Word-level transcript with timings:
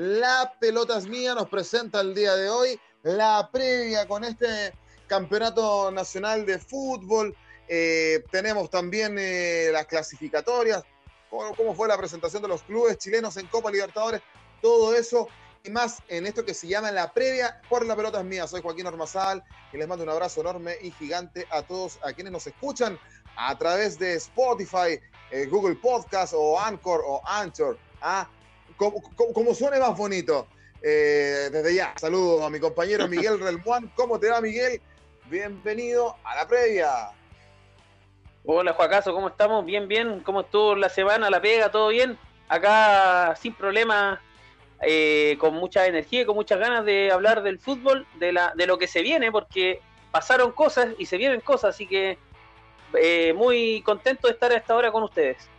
La 0.00 0.54
pelota 0.58 0.96
es 0.96 1.06
mía 1.06 1.34
nos 1.34 1.50
presenta 1.50 2.00
el 2.00 2.14
día 2.14 2.34
de 2.34 2.48
hoy 2.48 2.80
la 3.02 3.50
previa 3.52 4.08
con 4.08 4.24
este 4.24 4.72
campeonato 5.06 5.90
nacional 5.90 6.46
de 6.46 6.58
fútbol. 6.58 7.36
Eh, 7.68 8.24
tenemos 8.30 8.70
también 8.70 9.18
eh, 9.18 9.68
las 9.70 9.84
clasificatorias, 9.84 10.84
cómo, 11.28 11.74
fue 11.74 11.86
la 11.86 11.98
presentación 11.98 12.40
de 12.40 12.48
los 12.48 12.62
clubes 12.62 12.96
chilenos 12.96 13.36
en 13.36 13.46
Copa 13.48 13.70
Libertadores, 13.70 14.22
todo 14.62 14.94
eso 14.94 15.28
y 15.64 15.68
más 15.68 15.98
en 16.08 16.26
esto 16.26 16.46
que 16.46 16.54
se 16.54 16.66
llama 16.66 16.90
la 16.90 17.12
previa 17.12 17.60
por 17.68 17.84
la 17.84 17.94
pelota 17.94 18.20
es 18.20 18.24
mía. 18.24 18.46
Soy 18.46 18.62
Joaquín 18.62 18.86
Ormazal 18.86 19.44
y 19.70 19.76
les 19.76 19.86
mando 19.86 20.04
un 20.04 20.10
abrazo 20.10 20.40
enorme 20.40 20.76
y 20.80 20.92
gigante 20.92 21.46
a 21.50 21.60
todos 21.60 21.98
a 22.02 22.14
quienes 22.14 22.32
nos 22.32 22.46
escuchan 22.46 22.98
a 23.36 23.58
través 23.58 23.98
de 23.98 24.14
Spotify, 24.14 24.98
eh, 25.30 25.44
Google 25.44 25.74
Podcast 25.74 26.32
o 26.34 26.58
Anchor 26.58 27.02
o 27.06 27.20
Anchor. 27.26 27.76
¿ah? 28.00 28.26
Como, 28.80 29.02
como, 29.14 29.34
como 29.34 29.54
suene 29.54 29.78
más 29.78 29.94
bonito. 29.94 30.48
Eh, 30.82 31.50
desde 31.52 31.74
ya, 31.74 31.92
saludo 31.98 32.42
a 32.42 32.48
mi 32.48 32.58
compañero 32.58 33.06
Miguel 33.08 33.38
Relmuán. 33.44 33.92
¿Cómo 33.94 34.18
te 34.18 34.30
va, 34.30 34.40
Miguel? 34.40 34.80
Bienvenido 35.26 36.16
a 36.24 36.36
la 36.36 36.48
previa. 36.48 37.10
Hola, 38.46 38.72
Juacaso, 38.72 39.12
¿cómo 39.12 39.28
estamos? 39.28 39.66
Bien, 39.66 39.86
bien. 39.86 40.20
¿Cómo 40.20 40.40
estuvo 40.40 40.74
la 40.76 40.88
semana, 40.88 41.28
la 41.28 41.42
pega? 41.42 41.70
¿Todo 41.70 41.88
bien? 41.88 42.18
Acá 42.48 43.36
sin 43.36 43.52
problema, 43.52 44.18
eh, 44.80 45.36
con 45.38 45.52
mucha 45.56 45.86
energía 45.86 46.22
y 46.22 46.24
con 46.24 46.36
muchas 46.36 46.58
ganas 46.58 46.86
de 46.86 47.12
hablar 47.12 47.42
del 47.42 47.58
fútbol, 47.58 48.06
de, 48.18 48.32
la, 48.32 48.54
de 48.56 48.66
lo 48.66 48.78
que 48.78 48.86
se 48.86 49.02
viene, 49.02 49.30
porque 49.30 49.82
pasaron 50.10 50.52
cosas 50.52 50.94
y 50.96 51.04
se 51.04 51.18
vienen 51.18 51.42
cosas, 51.42 51.74
así 51.74 51.86
que 51.86 52.16
eh, 52.94 53.34
muy 53.34 53.82
contento 53.82 54.26
de 54.26 54.32
estar 54.32 54.50
a 54.50 54.56
esta 54.56 54.74
hora 54.74 54.90
con 54.90 55.02
ustedes. 55.02 55.50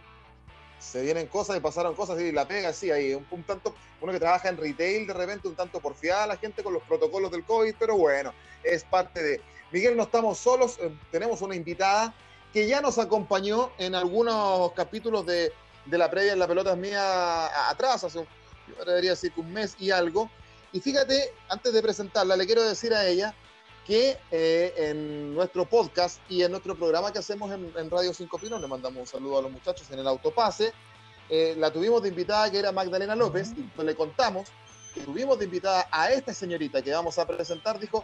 Se 0.81 1.01
vienen 1.01 1.27
cosas 1.27 1.55
y 1.55 1.59
pasaron 1.59 1.93
cosas, 1.93 2.19
y 2.19 2.31
la 2.31 2.47
pega, 2.47 2.73
sí, 2.73 2.89
hay 2.89 3.13
un, 3.13 3.25
un, 3.29 3.43
tanto, 3.43 3.75
uno 4.01 4.11
que 4.11 4.19
trabaja 4.19 4.49
en 4.49 4.57
retail 4.57 5.05
de 5.05 5.13
repente, 5.13 5.47
un 5.47 5.55
tanto 5.55 5.79
porfiada 5.79 6.25
la 6.25 6.38
gente 6.38 6.63
con 6.63 6.73
los 6.73 6.81
protocolos 6.83 7.31
del 7.31 7.45
COVID, 7.45 7.75
pero 7.77 7.95
bueno, 7.97 8.33
es 8.63 8.83
parte 8.83 9.21
de. 9.21 9.41
Miguel, 9.71 9.95
no 9.95 10.03
estamos 10.03 10.39
solos, 10.39 10.77
eh, 10.81 10.91
tenemos 11.11 11.41
una 11.41 11.55
invitada 11.55 12.13
que 12.51 12.67
ya 12.67 12.81
nos 12.81 12.97
acompañó 12.97 13.71
en 13.77 13.95
algunos 13.95 14.73
capítulos 14.73 15.25
de, 15.25 15.53
de 15.85 15.97
la 15.97 16.09
previa 16.09 16.33
en 16.33 16.39
La 16.39 16.47
Pelota 16.47 16.71
es 16.71 16.77
Mía 16.77 17.69
atrás, 17.69 18.03
hace 18.03 18.19
un, 18.19 18.27
yo 18.67 18.85
debería 18.85 19.11
decir 19.11 19.31
un 19.38 19.53
mes 19.53 19.75
y 19.79 19.91
algo. 19.91 20.29
Y 20.73 20.79
fíjate, 20.79 21.33
antes 21.49 21.73
de 21.73 21.81
presentarla, 21.81 22.35
le 22.35 22.45
quiero 22.45 22.63
decir 22.63 22.93
a 22.93 23.05
ella 23.07 23.35
que 23.85 24.17
eh, 24.31 24.73
en 24.77 25.33
nuestro 25.33 25.65
podcast 25.65 26.19
y 26.29 26.43
en 26.43 26.51
nuestro 26.51 26.75
programa 26.75 27.11
que 27.11 27.19
hacemos 27.19 27.51
en, 27.51 27.71
en 27.75 27.89
Radio 27.89 28.13
Cinco 28.13 28.38
Pinos, 28.38 28.61
le 28.61 28.67
mandamos 28.67 28.99
un 28.99 29.07
saludo 29.07 29.39
a 29.39 29.41
los 29.41 29.51
muchachos 29.51 29.89
en 29.91 29.99
el 29.99 30.07
autopase, 30.07 30.73
eh, 31.29 31.55
la 31.57 31.71
tuvimos 31.71 32.01
de 32.03 32.09
invitada 32.09 32.51
que 32.51 32.59
era 32.59 32.71
Magdalena 32.71 33.15
López, 33.15 33.51
y 33.57 33.61
pues 33.61 33.85
le 33.85 33.95
contamos 33.95 34.49
que 34.93 35.01
tuvimos 35.01 35.39
de 35.39 35.45
invitada 35.45 35.88
a 35.91 36.11
esta 36.11 36.33
señorita 36.33 36.81
que 36.81 36.91
vamos 36.91 37.17
a 37.17 37.25
presentar, 37.25 37.79
dijo 37.79 38.03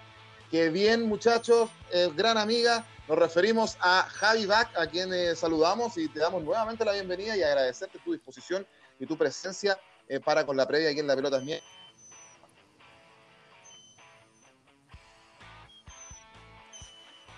que 0.49 0.69
bien 0.69 1.07
muchachos, 1.07 1.69
eh, 1.91 2.09
gran 2.15 2.37
amiga, 2.37 2.85
nos 3.07 3.17
referimos 3.17 3.77
a 3.79 4.03
Javi 4.03 4.45
Bach, 4.45 4.69
a 4.77 4.87
quien 4.87 5.13
eh, 5.13 5.35
saludamos 5.35 5.97
y 5.97 6.07
te 6.07 6.19
damos 6.19 6.43
nuevamente 6.43 6.85
la 6.85 6.93
bienvenida 6.93 7.35
y 7.35 7.43
agradecerte 7.43 7.99
tu 7.99 8.13
disposición 8.13 8.65
y 8.99 9.05
tu 9.05 9.17
presencia 9.17 9.79
eh, 10.07 10.19
para 10.19 10.45
con 10.45 10.55
la 10.55 10.67
previa 10.67 10.89
aquí 10.89 10.99
en 10.99 11.07
La 11.07 11.15
Pelota 11.15 11.37
es 11.37 11.61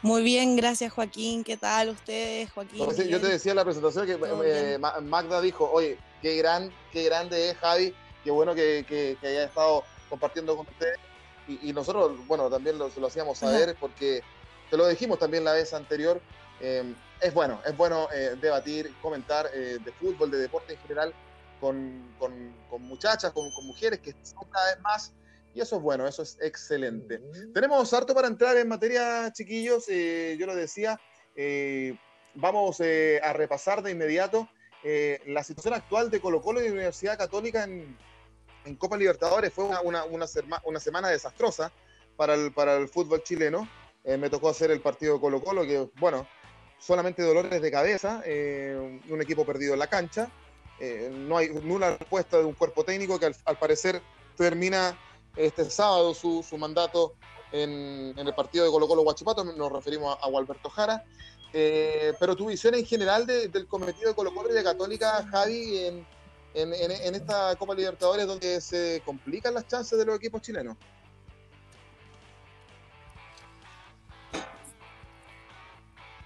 Muy 0.01 0.23
bien, 0.23 0.55
gracias 0.55 0.93
Joaquín. 0.93 1.43
¿Qué 1.43 1.57
tal 1.57 1.89
ustedes, 1.89 2.51
Joaquín? 2.51 2.85
Yo 3.07 3.19
te 3.19 3.27
decía 3.27 3.51
en 3.51 3.57
la 3.57 3.65
presentación 3.65 4.05
que 4.05 4.17
eh, 4.45 4.77
Magda 5.03 5.41
dijo, 5.41 5.69
oye, 5.71 5.97
qué, 6.21 6.37
gran, 6.37 6.71
qué 6.91 7.03
grande 7.03 7.49
es 7.49 7.57
Javi, 7.57 7.93
qué 8.23 8.31
bueno 8.31 8.55
que, 8.55 8.85
que, 8.87 9.17
que 9.19 9.27
haya 9.27 9.43
estado 9.45 9.83
compartiendo 10.09 10.55
con 10.55 10.67
ustedes. 10.67 10.97
Y, 11.47 11.69
y 11.69 11.73
nosotros, 11.73 12.25
bueno, 12.27 12.49
también 12.49 12.77
lo, 12.77 12.89
lo 12.95 13.07
hacíamos 13.07 13.39
saber 13.39 13.75
porque 13.79 14.21
te 14.69 14.77
lo 14.77 14.87
dijimos 14.87 15.19
también 15.19 15.43
la 15.43 15.53
vez 15.53 15.73
anterior. 15.73 16.21
Eh, 16.61 16.93
es 17.21 17.33
bueno, 17.33 17.59
es 17.65 17.75
bueno 17.75 18.07
eh, 18.13 18.35
debatir, 18.39 18.93
comentar 19.01 19.49
eh, 19.53 19.77
de 19.83 19.91
fútbol, 19.93 20.31
de 20.31 20.37
deporte 20.37 20.73
en 20.73 20.79
general, 20.79 21.13
con, 21.59 22.13
con, 22.17 22.53
con 22.69 22.81
muchachas, 22.83 23.31
con, 23.33 23.51
con, 23.51 23.67
mujeres 23.67 23.99
que 23.99 24.15
son 24.23 24.47
cada 24.49 24.73
vez 24.73 24.81
más, 24.81 25.13
y 25.53 25.61
eso 25.61 25.77
es 25.77 25.81
bueno, 25.81 26.07
eso 26.07 26.21
es 26.21 26.37
excelente. 26.41 27.17
Uh 27.17 27.31
-huh. 27.31 27.53
Tenemos 27.53 27.93
harto 27.93 28.13
para 28.13 28.27
entrar 28.27 28.55
en 28.57 28.67
materia, 28.67 29.31
chiquillos, 29.33 29.85
eh, 29.89 30.37
yo 30.39 30.45
lo 30.45 30.55
decía, 30.55 30.99
eh, 31.35 31.97
vamos 32.35 32.79
eh, 32.79 33.19
a 33.23 33.33
repasar 33.33 33.81
de 33.81 33.91
inmediato 33.91 34.47
la 35.25 35.43
situación 35.43 35.73
actual 35.73 36.09
de 36.09 36.21
Colo 36.21 36.41
Colo 36.41 36.61
y 36.61 36.63
de 36.63 36.69
la 36.69 36.75
Universidad 36.75 37.17
Católica 37.17 37.65
en, 37.65 37.97
en 38.63 38.75
Copa 38.77 38.95
Libertadores. 38.95 39.51
Fue 39.51 39.65
una, 39.65 39.81
una, 39.81 40.05
una, 40.05 40.25
una, 40.63 40.79
semana 40.79 41.09
desastrosa 41.09 41.69
para 42.15 42.33
el, 42.33 42.53
para 42.53 42.77
el 42.77 42.87
fútbol 42.87 43.21
chileno. 43.21 43.67
me 44.05 44.29
tocó 44.29 44.47
hacer 44.47 44.71
el 44.71 44.79
partido 44.79 45.15
de 45.15 45.19
Colo 45.19 45.43
Colo, 45.43 45.63
que 45.63 45.89
bueno, 45.99 46.25
solamente 46.77 47.23
dolores 47.23 47.61
de 47.61 47.69
cabeza, 47.69 48.23
un 49.09 49.21
equipo 49.21 49.45
perdido 49.45 49.73
en 49.73 49.79
la 49.79 49.87
cancha. 49.87 50.31
No 51.11 51.37
hay 51.37 51.49
nula 51.49 51.97
respuesta 51.97 52.37
de 52.37 52.45
un 52.45 52.53
cuerpo 52.53 52.85
técnico 52.85 53.19
que 53.19 53.25
al, 53.25 53.35
al 53.43 53.59
parecer 53.59 54.01
termina 54.37 54.97
este 55.39 55.69
sábado 55.69 56.13
su, 56.13 56.43
su 56.43 56.57
mandato 56.57 57.13
en, 57.51 58.13
en, 58.17 58.27
el 58.27 58.35
partido 58.35 58.65
de 58.65 58.71
Colo 58.71 58.87
Colo 58.87 59.03
Guachipato, 59.03 59.43
nos 59.43 59.71
referimos 59.71 60.17
a, 60.21 60.25
a 60.25 60.29
Gualberto 60.29 60.69
Jara. 60.69 61.03
Eh, 61.53 62.13
pero 62.19 62.35
tu 62.35 62.47
visión 62.47 62.75
en 62.75 62.85
general 62.85 63.25
de, 63.25 63.47
del 63.47 63.65
cometido 63.67 64.09
de 64.09 64.15
Colo 64.15 64.33
Colo 64.33 64.51
y 64.51 64.53
de 64.53 64.63
Católica, 64.63 65.25
Javi, 65.31 65.77
en, 65.77 66.05
en, 66.53 66.73
en, 66.73 67.15
esta 67.15 67.55
Copa 67.55 67.73
Libertadores 67.73 68.27
donde 68.27 68.61
se 68.61 69.01
complican 69.05 69.53
las 69.53 69.67
chances 69.67 69.97
de 69.97 70.05
los 70.05 70.15
equipos 70.17 70.41
chilenos. 70.41 70.77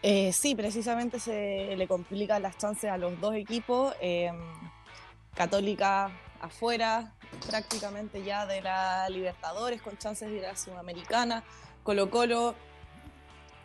Eh, 0.02 0.34
sí, 0.34 0.54
precisamente 0.56 1.20
se 1.20 1.76
le 1.78 1.88
complican 1.88 2.42
las 2.42 2.58
chances 2.58 2.90
a 2.92 2.98
los 2.98 3.18
dos 3.22 3.36
equipos. 3.36 3.94
Eh, 4.02 4.32
Católica 5.34 6.12
afuera 6.42 7.16
prácticamente 7.48 8.24
ya 8.24 8.46
de 8.46 8.62
la 8.62 9.08
Libertadores 9.10 9.82
con 9.82 9.98
chances 9.98 10.30
de 10.30 10.38
ir 10.38 10.46
a 10.46 10.56
Sudamericana. 10.56 11.44
Colo 11.84 12.10
Colo 12.10 12.56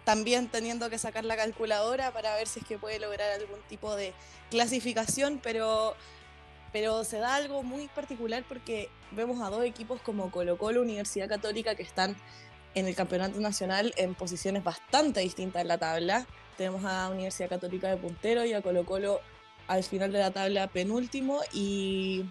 también 0.05 0.49
teniendo 0.49 0.89
que 0.89 0.99
sacar 0.99 1.25
la 1.25 1.37
calculadora 1.37 2.12
para 2.12 2.34
ver 2.34 2.47
si 2.49 2.61
es 2.61 2.67
que 2.67 2.79
puede 2.79 2.99
lograr 2.99 3.31
algún 3.31 3.61
tipo 3.69 3.95
de 3.95 4.15
clasificación, 4.51 5.39
pero, 5.43 5.95
pero 6.73 7.05
se 7.05 7.19
da 7.19 7.34
algo 7.34 7.62
muy 7.62 7.89
particular 7.89 8.43
porque 8.49 8.89
vemos 9.11 9.41
a 9.41 9.51
dos 9.51 9.65
equipos 9.65 10.00
como 10.00 10.31
Colo 10.31 10.56
Colo, 10.56 10.81
Universidad 10.81 11.29
Católica, 11.29 11.75
que 11.75 11.83
están 11.83 12.17
en 12.75 12.87
el 12.87 12.95
campeonato 12.95 13.39
nacional 13.41 13.93
en 13.97 14.15
posiciones 14.15 14.65
bastante 14.65 15.21
distintas 15.21 15.62
en 15.62 15.69
la 15.69 15.79
tabla. 15.79 16.27
Tenemos 16.56 16.85
a 16.85 17.11
Universidad 17.11 17.50
Católica 17.50 17.89
de 17.89 17.99
puntero 17.99 18.45
y 18.45 18.55
a 18.55 18.62
Colo 18.62 18.87
Colo 18.87 19.21
al 19.67 19.85
final 19.85 20.11
de 20.11 20.21
la 20.21 20.31
tabla 20.31 20.69
penúltimo 20.69 21.41
y, 21.53 22.25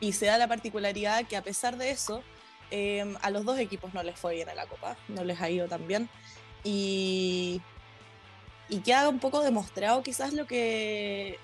y 0.00 0.12
se 0.12 0.26
da 0.26 0.38
la 0.38 0.48
particularidad 0.48 1.26
que 1.26 1.36
a 1.36 1.42
pesar 1.42 1.76
de 1.76 1.90
eso, 1.90 2.22
eh, 2.70 3.14
a 3.22 3.30
los 3.30 3.44
dos 3.44 3.58
equipos 3.58 3.94
no 3.94 4.02
les 4.02 4.18
fue 4.18 4.34
bien 4.34 4.48
a 4.48 4.54
la 4.54 4.66
Copa, 4.66 4.96
no 5.08 5.24
les 5.24 5.40
ha 5.40 5.50
ido 5.50 5.68
tan 5.68 5.86
bien. 5.86 6.08
Y, 6.64 7.60
y 8.68 8.80
queda 8.80 9.08
un 9.08 9.20
poco 9.20 9.42
demostrado 9.42 10.02
quizás 10.02 10.32
lo 10.32 10.46
que 10.46 11.38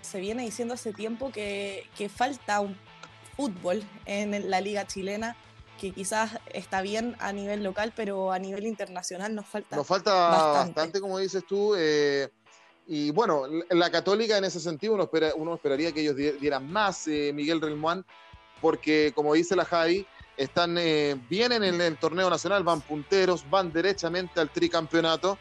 se 0.00 0.20
viene 0.20 0.42
diciendo 0.42 0.74
hace 0.74 0.92
tiempo, 0.92 1.30
que, 1.30 1.86
que 1.96 2.08
falta 2.08 2.60
un 2.60 2.76
fútbol 3.36 3.82
en 4.06 4.50
la 4.50 4.60
liga 4.60 4.86
chilena 4.86 5.36
que 5.80 5.90
quizás 5.90 6.38
está 6.52 6.80
bien 6.80 7.16
a 7.18 7.32
nivel 7.32 7.64
local, 7.64 7.92
pero 7.96 8.30
a 8.30 8.38
nivel 8.38 8.66
internacional 8.66 9.34
nos 9.34 9.46
falta. 9.46 9.74
Nos 9.74 9.86
falta 9.86 10.12
bastante, 10.14 10.54
bastante 10.54 11.00
como 11.00 11.18
dices 11.18 11.44
tú. 11.44 11.74
Eh, 11.76 12.30
y 12.86 13.10
bueno, 13.10 13.44
la 13.70 13.90
Católica 13.90 14.36
en 14.36 14.44
ese 14.44 14.60
sentido 14.60 14.94
uno, 14.94 15.04
espera, 15.04 15.32
uno 15.36 15.54
esperaría 15.54 15.92
que 15.92 16.00
ellos 16.00 16.16
dieran 16.16 16.70
más, 16.70 17.06
eh, 17.06 17.32
Miguel 17.34 17.60
Relmuán, 17.60 18.04
porque 18.60 19.12
como 19.14 19.34
dice 19.34 19.56
la 19.56 19.64
Javi, 19.64 20.06
están 20.36 20.76
eh, 20.78 21.20
bien 21.28 21.52
en 21.52 21.62
el, 21.62 21.96
torneo 21.98 22.30
nacional, 22.30 22.62
van 22.62 22.80
punteros, 22.80 23.48
van 23.48 23.72
derechamente 23.72 24.40
al 24.40 24.50
tricampeonato, 24.50 25.38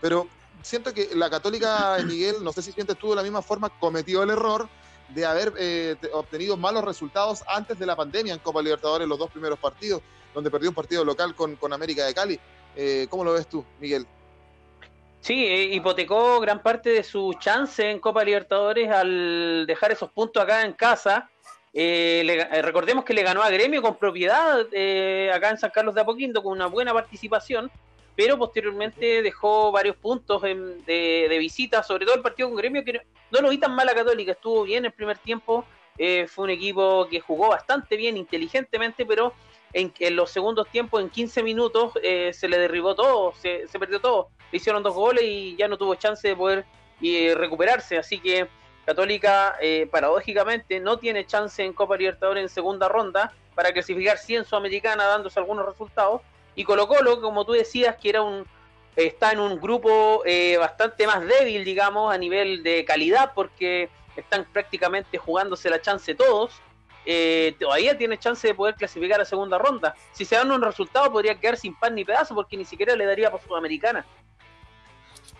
pero 0.00 0.28
siento 0.62 0.92
que 0.94 1.10
la 1.14 1.30
Católica, 1.30 1.98
Miguel, 2.04 2.36
no 2.42 2.52
sé 2.52 2.62
si 2.62 2.72
sientes 2.72 2.96
tú 2.96 3.10
de 3.10 3.16
la 3.16 3.22
misma 3.22 3.42
forma, 3.42 3.68
cometió 3.78 4.22
el 4.22 4.30
error 4.30 4.68
de 5.14 5.26
haber 5.26 5.52
eh, 5.58 5.96
obtenido 6.12 6.56
malos 6.56 6.84
resultados 6.84 7.42
antes 7.46 7.78
de 7.78 7.86
la 7.86 7.96
pandemia 7.96 8.32
en 8.32 8.40
Copa 8.40 8.62
Libertadores, 8.62 9.08
los 9.08 9.18
dos 9.18 9.30
primeros 9.30 9.58
partidos, 9.58 10.02
donde 10.34 10.50
perdió 10.50 10.70
un 10.70 10.74
partido 10.74 11.04
local 11.04 11.34
con, 11.34 11.56
con 11.56 11.72
América 11.72 12.06
de 12.06 12.14
Cali. 12.14 12.40
Eh, 12.76 13.06
¿Cómo 13.10 13.24
lo 13.24 13.32
ves 13.32 13.48
tú, 13.48 13.64
Miguel? 13.80 14.06
Sí, 15.20 15.44
eh, 15.44 15.64
hipotecó 15.74 16.40
gran 16.40 16.62
parte 16.62 16.90
de 16.90 17.02
su 17.02 17.34
chance 17.38 17.90
en 17.90 17.98
Copa 17.98 18.24
Libertadores 18.24 18.90
al 18.90 19.66
dejar 19.66 19.92
esos 19.92 20.10
puntos 20.10 20.42
acá 20.42 20.62
en 20.62 20.72
casa. 20.72 21.30
recordemos 21.74 23.04
que 23.04 23.14
le 23.14 23.22
ganó 23.22 23.42
a 23.42 23.50
Gremio 23.50 23.82
con 23.82 23.96
propiedad 23.96 24.60
acá 24.60 25.50
en 25.50 25.58
San 25.58 25.70
Carlos 25.70 25.94
de 25.94 26.00
Apoquindo 26.00 26.42
con 26.42 26.52
una 26.52 26.66
buena 26.66 26.92
participación 26.92 27.70
pero 28.20 28.36
posteriormente 28.36 29.22
dejó 29.22 29.72
varios 29.72 29.96
puntos 29.96 30.42
de, 30.42 31.36
visita, 31.38 31.82
sobre 31.82 32.04
todo 32.04 32.16
el 32.16 32.20
partido 32.20 32.50
con 32.50 32.58
Gremio, 32.58 32.84
que 32.84 33.00
no, 33.30 33.40
lo 33.40 33.48
vi 33.48 33.56
tan 33.56 33.74
mal 33.74 33.88
a 33.88 33.94
Católica, 33.94 34.32
estuvo 34.32 34.64
bien 34.64 34.84
el 34.84 34.92
primer 34.92 35.16
tiempo, 35.16 35.64
eh, 35.96 36.26
fue 36.28 36.44
un 36.44 36.50
equipo 36.50 37.08
que 37.08 37.20
jugó 37.20 37.48
bastante 37.48 37.96
bien, 37.96 38.18
inteligentemente, 38.18 39.06
pero 39.06 39.32
en, 39.72 39.92
los 40.14 40.30
segundos 40.30 40.68
tiempos, 40.68 41.00
en 41.00 41.08
15 41.08 41.42
minutos, 41.42 41.92
eh, 42.02 42.34
se 42.34 42.46
le 42.46 42.58
derribó 42.58 42.94
todo, 42.94 43.32
se, 43.40 43.66
perdió 43.78 44.00
todo, 44.00 44.28
le 44.50 44.56
hicieron 44.56 44.82
dos 44.82 44.94
goles 44.94 45.24
y 45.24 45.56
ya 45.56 45.68
no 45.68 45.76
tuvo 45.76 45.94
chance 45.94 46.26
de 46.26 46.36
poder 46.36 46.64
eh, 47.02 47.34
recuperarse, 47.36 47.98
así 47.98 48.18
que 48.18 48.48
Católica, 48.86 49.56
paradójicamente, 49.90 50.80
no 50.80 50.98
tiene 50.98 51.24
chance 51.24 51.62
en 51.62 51.72
Copa 51.72 51.96
Libertadores 51.96 52.42
en 52.42 52.48
segunda 52.48 52.88
ronda 52.88 53.32
para 53.54 53.72
clasificar 53.72 54.18
100 54.18 54.46
Sudamericana 54.46 55.04
dándose 55.04 55.38
algunos 55.38 55.64
resultados, 55.64 56.22
y 56.56 56.64
Colo 56.64 56.88
Colo, 56.88 57.20
como 57.20 57.44
tú 57.44 57.52
decías, 57.52 57.96
que 57.96 58.08
era 58.08 58.22
un 58.22 58.44
está 58.96 59.32
en 59.32 59.40
un 59.40 59.60
grupo 59.60 60.22
eh, 60.24 60.56
bastante 60.58 61.06
más 61.06 61.26
débil, 61.26 61.64
digamos, 61.64 62.12
a 62.12 62.18
nivel 62.18 62.62
de 62.62 62.84
calidad, 62.84 63.32
porque 63.34 63.88
están 64.16 64.44
prácticamente 64.52 65.18
jugándose 65.18 65.70
la 65.70 65.80
chance 65.80 66.14
todos. 66.14 66.52
Eh, 67.06 67.54
todavía 67.58 67.96
tiene 67.96 68.18
chance 68.18 68.46
de 68.46 68.54
poder 68.54 68.74
clasificar 68.74 69.20
a 69.20 69.24
segunda 69.24 69.58
ronda. 69.58 69.94
Si 70.12 70.24
se 70.24 70.36
dan 70.36 70.50
un 70.50 70.60
resultado, 70.60 71.10
podría 71.10 71.34
quedar 71.34 71.56
sin 71.56 71.74
pan 71.74 71.94
ni 71.94 72.04
pedazo, 72.04 72.34
porque 72.34 72.56
ni 72.56 72.64
siquiera 72.64 72.94
le 72.94 73.06
daría 73.06 73.30
por 73.30 73.40
Sudamericana. 73.40 74.04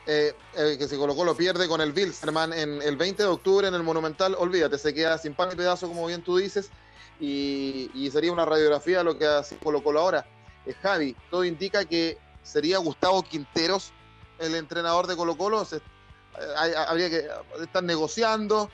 Eh, 0.07 0.35
que 0.55 0.89
si 0.89 0.97
Colo 0.97 1.15
Colo 1.15 1.37
pierde 1.37 1.69
con 1.69 1.81
el 1.81 1.93
Wilstermann 1.93 2.53
en 2.53 2.83
el 2.83 2.97
20 2.97 3.23
de 3.23 3.29
octubre 3.29 3.69
en 3.69 3.75
el 3.75 3.83
Monumental, 3.83 4.35
olvídate, 4.39 4.79
se 4.79 4.95
queda 4.95 5.19
sin 5.19 5.35
pan 5.35 5.51
ni 5.51 5.57
pedazo, 5.57 5.87
como 5.89 6.07
bien 6.07 6.23
tú 6.23 6.39
dices, 6.39 6.71
y, 7.21 7.91
y 7.95 8.11
sería 8.11 8.33
una 8.33 8.45
radiografía 8.45 8.99
de 8.99 9.05
lo 9.05 9.19
que 9.19 9.27
hace 9.27 9.57
Colo 9.59 9.83
Colo 9.83 10.01
ahora. 10.01 10.27
Eh, 10.67 10.75
Javi, 10.83 11.17
todo 11.31 11.45
indica 11.45 11.85
que 11.85 12.19
sería 12.43 12.79
Gustavo 12.79 13.23
Quinteros 13.23 13.93
el 14.39 14.55
entrenador 14.55 15.07
de 15.07 15.17
Colo 15.17 15.37
Colo. 15.37 15.67
Eh, 15.71 15.81
habría 16.89 17.11
que 17.11 17.29
estar 17.63 17.83
negociando. 17.83 18.71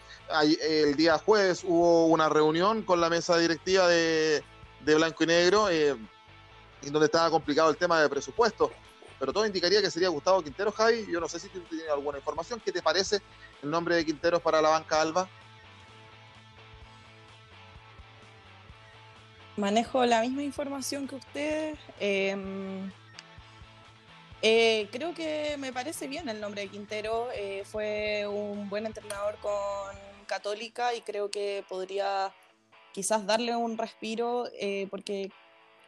el 0.62 0.96
día 0.96 1.18
jueves 1.18 1.62
hubo 1.64 2.06
una 2.06 2.28
reunión 2.28 2.82
con 2.82 3.00
la 3.00 3.10
mesa 3.10 3.36
directiva 3.38 3.88
de, 3.88 4.42
Blanco 4.80 5.24
y 5.24 5.26
Negro, 5.26 5.68
eh, 5.68 5.96
en 6.82 6.92
donde 6.92 7.06
estaba 7.06 7.30
complicado 7.30 7.70
el 7.70 7.76
tema 7.76 8.00
de 8.00 8.08
presupuesto. 8.08 8.70
Pero 9.18 9.32
todo 9.32 9.46
indicaría 9.46 9.80
que 9.80 9.90
sería 9.90 10.08
Gustavo 10.08 10.42
Quinteros, 10.42 10.74
Javi. 10.74 11.06
Yo 11.10 11.20
no 11.20 11.28
sé 11.28 11.38
si 11.38 11.48
tú 11.48 11.60
tienes 11.60 11.88
alguna 11.88 12.18
información. 12.18 12.60
¿Qué 12.64 12.72
te 12.72 12.82
parece 12.82 13.20
el 13.62 13.70
nombre 13.70 13.96
de 13.96 14.04
Quinteros 14.04 14.42
para 14.42 14.60
la 14.60 14.68
banca 14.68 15.00
Alba? 15.00 15.28
manejo 19.56 20.04
la 20.04 20.20
misma 20.20 20.42
información 20.42 21.08
que 21.08 21.16
ustedes. 21.16 21.78
Em, 21.98 22.90
eh, 24.42 24.88
creo 24.92 25.14
que 25.14 25.56
me 25.58 25.72
parece 25.72 26.08
bien 26.08 26.28
el 26.28 26.40
nombre 26.40 26.62
de 26.62 26.68
Quintero. 26.68 27.28
Eh, 27.34 27.62
fue 27.64 28.26
un 28.28 28.68
buen 28.68 28.86
entrenador 28.86 29.36
con 29.38 29.96
Católica 30.26 30.94
y 30.94 31.00
creo 31.00 31.30
que 31.30 31.64
podría 31.68 32.32
quizás 32.92 33.26
darle 33.26 33.56
un 33.56 33.76
respiro 33.78 34.46
eh, 34.58 34.86
porque 34.90 35.30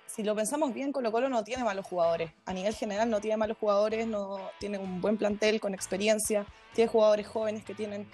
si 0.09 0.23
lo 0.23 0.35
pensamos 0.35 0.73
bien, 0.73 0.93
Colo 0.93 1.13
Colo 1.13 1.29
no 1.29 1.45
tiene 1.45 1.65
malos 1.65 1.87
jugadores. 1.87 2.33
A 2.47 2.53
nivel 2.53 2.75
general 2.75 3.11
no 3.11 3.21
tiene 3.21 3.37
malos 3.37 3.59
jugadores, 3.59 4.07
no 4.07 4.41
tiene 4.59 4.79
un 4.79 5.01
buen 5.01 5.19
plantel 5.19 5.61
con 5.61 5.75
experiencia, 5.75 6.47
tiene 6.75 6.91
jugadores 6.91 7.27
jóvenes 7.27 7.65
que 7.65 7.75
tienen 7.75 8.09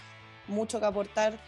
mucho 0.48 0.80
que 0.80 0.86
aportar. 0.86 1.38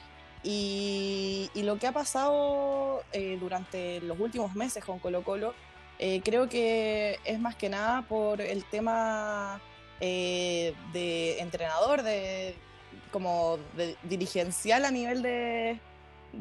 Y, 0.43 1.51
lo 1.57 1.79
que 1.79 1.89
ha 1.89 1.93
pasado 1.93 3.03
eh, 3.13 3.37
durante 3.41 4.01
los 4.01 4.21
últimos 4.21 4.55
meses 4.55 4.85
con 4.85 5.01
Colo 5.01 5.25
Colo, 5.25 5.55
eh, 5.99 6.21
creo 6.25 6.49
que 6.49 7.19
es 7.25 7.41
más 7.41 7.57
que 7.57 7.69
nada 7.69 8.03
por 8.03 8.41
el 8.41 8.65
tema 8.65 9.61
eh, 10.01 10.75
de 10.93 11.41
entrenador, 11.41 12.03
de 12.03 12.55
como 13.11 13.59
de, 13.77 13.97
dirigencial 14.05 14.85
a 14.85 14.91
nivel 14.93 15.23
de, 15.23 15.81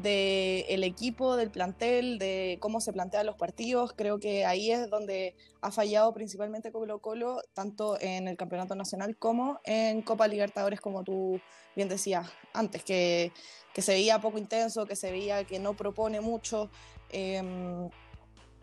de 0.02 0.62
el 0.70 0.84
equipo, 0.84 1.36
del 1.36 1.52
plantel, 1.52 2.20
de 2.20 2.58
cómo 2.62 2.82
se 2.82 2.94
plantean 2.94 3.26
los 3.26 3.36
partidos. 3.36 3.94
Creo 3.94 4.20
que 4.20 4.46
ahí 4.46 4.72
es 4.72 4.90
donde 4.90 5.36
ha 5.62 5.72
fallado 5.72 6.14
principalmente 6.14 6.72
Colo 6.72 7.00
Colo, 7.00 7.42
tanto 7.54 8.00
en 8.00 8.28
el 8.28 8.38
Campeonato 8.38 8.76
Nacional 8.76 9.18
como 9.18 9.60
en 9.64 10.02
Copa 10.02 10.28
Libertadores, 10.28 10.82
como 10.82 11.04
tú 11.04 11.40
bien 11.76 11.90
decías 11.90 12.30
antes, 12.54 12.84
que, 12.84 13.32
que 13.74 13.82
se 13.82 13.94
veía 13.94 14.20
poco 14.20 14.38
intenso, 14.38 14.86
que 14.86 14.96
se 14.96 15.12
veía 15.12 15.44
que 15.44 15.60
no 15.60 15.76
propone 15.76 16.22
mucho. 16.22 16.70
Em, 17.10 17.90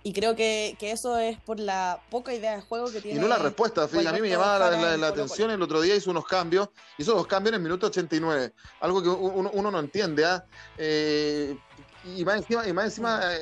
y 0.05 0.13
creo 0.13 0.35
que, 0.35 0.77
que, 0.79 0.91
eso 0.91 1.17
es 1.19 1.39
por 1.41 1.61
la 1.61 2.01
poca 2.11 2.35
idea 2.35 2.57
de 2.57 2.63
juego 2.63 2.91
que 2.91 3.01
tiene. 3.01 3.19
Y 3.19 3.21
no 3.21 3.29
la 3.29 3.39
respuesta, 3.39 3.85
a 3.85 4.13
mí 4.13 4.21
me 4.21 4.29
llamaba 4.29 4.71
la, 4.97 5.09
atención 5.09 5.51
el 5.51 5.63
otro 5.63 5.81
día, 5.81 5.95
hizo 5.95 6.11
unos 6.11 6.27
cambios, 6.27 6.69
hizo 6.99 7.15
dos 7.15 7.27
cambios 7.27 7.51
en 7.51 7.55
el 7.57 7.63
minuto 7.63 7.87
89, 7.87 8.53
algo 8.81 9.03
que 9.03 9.09
uno, 9.09 9.71
no 9.71 9.79
entiende, 9.79 10.25
¿ah? 10.25 10.45
¿eh? 10.77 11.57
y 12.05 12.25
más 12.25 12.37
encima, 12.37 12.67
y 12.67 12.73
más 12.73 12.87
encima 12.87 13.21
eh, 13.33 13.39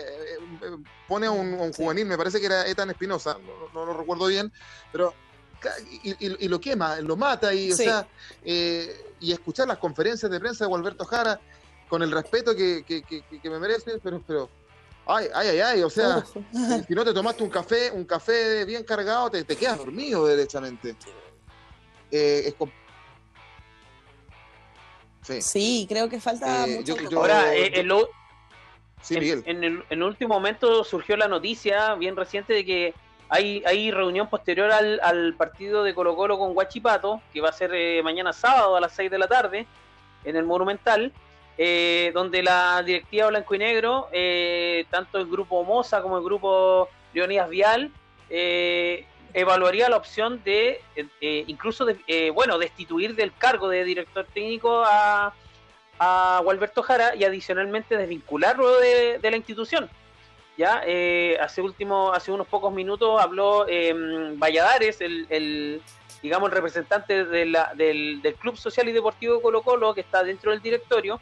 eh, 0.62 0.76
pone 1.08 1.26
a 1.26 1.30
un, 1.30 1.72
juvenil, 1.72 2.06
me 2.06 2.18
parece 2.18 2.40
que 2.40 2.46
era 2.46 2.66
Etan 2.66 2.90
Espinosa, 2.90 3.38
no, 3.72 3.86
lo 3.86 3.94
recuerdo 3.94 4.26
bien, 4.26 4.52
pero 4.92 5.14
y, 6.02 6.48
lo 6.48 6.60
quema, 6.60 7.00
lo 7.00 7.16
mata, 7.16 7.52
y, 7.54 7.72
o 7.72 7.76
sea, 7.76 8.06
eh, 8.44 9.14
y 9.20 9.32
escuchar 9.32 9.68
las 9.68 9.78
conferencias 9.78 10.30
de 10.30 10.40
prensa 10.40 10.64
de 10.64 10.68
Gualberto 10.68 11.04
Jara 11.04 11.40
con 11.88 12.02
el 12.02 12.10
respeto 12.10 12.54
que, 12.54 12.84
que, 12.86 13.02
que 13.02 13.50
me 13.50 13.58
merece, 13.58 13.98
pero, 14.02 14.22
pero 14.26 14.48
Ay, 15.12 15.26
ay, 15.34 15.60
ay, 15.60 15.82
o 15.82 15.90
sea, 15.90 16.24
si 16.86 16.94
no 16.94 17.04
te 17.04 17.12
tomaste 17.12 17.42
un 17.42 17.50
café, 17.50 17.90
un 17.90 18.04
café 18.04 18.64
bien 18.64 18.84
cargado, 18.84 19.28
te, 19.28 19.42
te 19.42 19.56
quedas 19.56 19.78
dormido 19.78 20.24
derechamente. 20.24 20.94
Eh, 22.12 22.54
sí. 25.22 25.42
sí. 25.42 25.86
creo 25.88 26.08
que 26.08 26.20
falta 26.20 26.64
eh, 26.64 26.76
mucho. 26.76 26.94
Ahora, 27.16 27.52
eh, 27.52 27.72
en, 27.74 27.90
el, 29.90 30.02
último 30.02 30.34
momento 30.34 30.84
surgió 30.84 31.17
la 31.17 31.26
noticia 31.26 31.96
bien 31.96 32.14
reciente 32.14 32.52
de 32.52 32.64
que 32.64 32.94
hay, 33.29 33.64
hay 33.67 33.90
reunión 33.90 34.31
posterior 34.31 34.70
al, 34.70 35.00
al 35.02 35.34
partido 35.34 35.82
de 35.82 35.93
Colo 35.93 36.14
Colo 36.14 36.38
con 36.38 36.55
Guachipato, 36.55 37.20
que 37.32 37.40
va 37.40 37.48
a 37.48 37.52
ser 37.52 37.72
mañana 38.05 38.32
sábado 38.32 38.76
a 38.76 38.81
las 38.81 38.93
6 38.93 39.10
de 39.10 39.19
la 39.19 39.26
tarde 39.26 39.67
en 40.24 40.36
el 40.36 40.44
Monumental 40.44 41.12
eh, 41.62 42.10
donde 42.14 42.43
la 42.43 42.82
directiva 42.82 43.26
blanco 43.26 43.55
y 43.55 43.58
negro, 43.58 44.08
eh, 44.12 44.86
tanto 44.88 45.19
el 45.19 45.26
grupo 45.26 45.62
Moza 45.62 46.00
como 46.00 46.17
el 46.17 46.24
grupo 46.24 46.88
Leonidas 47.12 47.50
Vial, 47.50 47.90
eh, 48.31 49.05
evaluaría 49.34 49.90
la 49.90 49.98
opción 49.98 50.43
de 50.43 50.81
incluso 51.20 51.84
de, 51.84 52.31
bueno 52.31 52.56
destituir 52.56 53.14
del 53.14 53.34
cargo 53.36 53.69
de 53.69 53.84
director 53.84 54.26
técnico 54.32 54.84
a, 54.86 55.34
a 55.98 56.40
Gualberto 56.43 56.82
Jara 56.82 57.14
y 57.14 57.24
adicionalmente 57.24 57.94
desvincularlo 57.94 58.81
de, 58.81 59.20
la 59.22 59.36
institución. 59.36 59.90
Ya 60.56 60.82
hace 61.43 61.60
último, 61.60 62.14
hace 62.14 62.32
unos 62.32 62.46
pocos 62.46 62.72
minutos 62.72 63.20
habló 63.20 63.67
Valladares, 64.38 65.02
el, 65.02 65.82
digamos 66.22 66.48
el 66.48 66.56
representante 66.56 67.26
del, 67.26 67.55
del, 67.76 68.34
Club 68.40 68.56
Social 68.56 68.88
y 68.88 68.93
Deportivo 68.93 69.43
Colo 69.43 69.60
Colo, 69.60 69.93
que 69.93 70.00
está 70.00 70.22
dentro 70.24 70.52
del 70.52 70.62
directorio, 70.62 71.20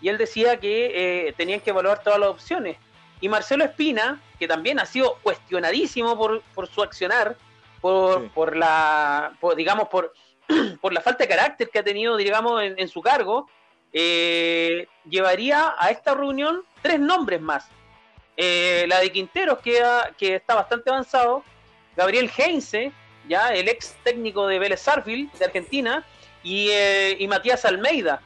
y 0.00 0.08
él 0.08 0.18
decía 0.18 0.58
que 0.58 1.28
eh, 1.28 1.32
tenían 1.36 1.60
que 1.60 1.70
evaluar 1.70 2.02
todas 2.02 2.18
las 2.18 2.28
opciones. 2.28 2.76
Y 3.20 3.28
Marcelo 3.28 3.64
Espina, 3.64 4.20
que 4.38 4.46
también 4.46 4.78
ha 4.78 4.86
sido 4.86 5.18
cuestionadísimo 5.22 6.16
por, 6.16 6.42
por 6.54 6.68
su 6.68 6.82
accionar, 6.82 7.36
por, 7.80 8.30
por 8.32 8.56
la, 8.56 9.32
digamos, 9.56 9.88
por, 9.88 10.12
por 10.80 10.92
la 10.92 11.00
falta 11.00 11.24
de 11.24 11.28
carácter 11.28 11.70
que 11.70 11.78
ha 11.78 11.84
tenido, 11.84 12.16
digamos, 12.16 12.62
en, 12.62 12.88
su 12.88 13.00
cargo, 13.00 13.48
eh, 13.92 14.86
llevaría 15.08 15.74
a 15.78 15.90
esta 15.90 16.14
reunión 16.14 16.62
tres 16.82 17.00
nombres 17.00 17.40
más. 17.40 17.68
Eh, 18.36 18.84
la 18.88 19.00
de 19.00 19.10
Quinteros, 19.10 19.58
que, 19.60 19.82
que 20.18 20.34
está 20.34 20.54
bastante 20.54 20.90
avanzado, 20.90 21.42
Gabriel 21.96 22.30
Heinze, 22.36 22.92
ya 23.26 23.54
el 23.54 23.68
ex 23.68 23.96
técnico 24.04 24.46
de 24.46 24.58
Vélez 24.58 24.80
Sarfield, 24.80 25.32
de 25.32 25.44
Argentina, 25.46 26.04
y, 26.42 26.70
y 27.18 27.26
Matías 27.26 27.64
Almeida, 27.64 28.20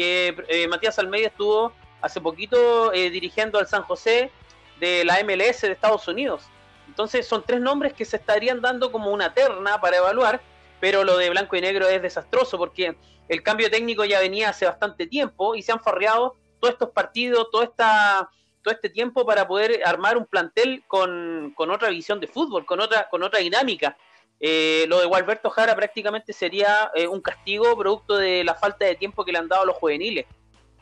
que 0.00 0.34
eh, 0.48 0.66
Matías 0.66 0.98
Almeida 0.98 1.26
estuvo 1.26 1.74
hace 2.00 2.22
poquito 2.22 2.90
eh, 2.94 3.10
dirigiendo 3.10 3.58
al 3.58 3.66
San 3.66 3.82
José 3.82 4.30
de 4.78 5.04
la 5.04 5.22
MLS 5.22 5.60
de 5.60 5.72
Estados 5.72 6.08
Unidos. 6.08 6.44
Entonces 6.88 7.28
son 7.28 7.44
tres 7.46 7.60
nombres 7.60 7.92
que 7.92 8.06
se 8.06 8.16
estarían 8.16 8.62
dando 8.62 8.90
como 8.90 9.10
una 9.10 9.34
terna 9.34 9.78
para 9.78 9.98
evaluar, 9.98 10.40
pero 10.80 11.04
lo 11.04 11.18
de 11.18 11.28
blanco 11.28 11.54
y 11.54 11.60
negro 11.60 11.86
es 11.86 12.00
desastroso 12.00 12.56
porque 12.56 12.96
el 13.28 13.42
cambio 13.42 13.70
técnico 13.70 14.06
ya 14.06 14.20
venía 14.20 14.48
hace 14.48 14.64
bastante 14.64 15.06
tiempo 15.06 15.54
y 15.54 15.60
se 15.60 15.72
han 15.72 15.80
farreado 15.80 16.34
todos 16.60 16.72
estos 16.72 16.90
partidos, 16.92 17.50
toda 17.50 17.64
esta, 17.64 18.30
todo 18.62 18.72
este 18.72 18.88
tiempo 18.88 19.26
para 19.26 19.46
poder 19.46 19.82
armar 19.84 20.16
un 20.16 20.24
plantel 20.24 20.82
con, 20.88 21.52
con 21.54 21.70
otra 21.70 21.90
visión 21.90 22.20
de 22.20 22.26
fútbol, 22.26 22.64
con 22.64 22.80
otra, 22.80 23.10
con 23.10 23.22
otra 23.22 23.40
dinámica. 23.40 23.98
Eh, 24.42 24.86
lo 24.88 24.98
de 25.00 25.06
Gualberto 25.06 25.50
Jara 25.50 25.76
prácticamente 25.76 26.32
sería 26.32 26.90
eh, 26.94 27.06
un 27.06 27.20
castigo 27.20 27.76
producto 27.76 28.16
de 28.16 28.42
la 28.42 28.54
falta 28.54 28.86
de 28.86 28.94
tiempo 28.94 29.22
que 29.22 29.32
le 29.32 29.38
han 29.38 29.48
dado 29.48 29.62
a 29.62 29.66
los 29.66 29.76
juveniles. 29.76 30.24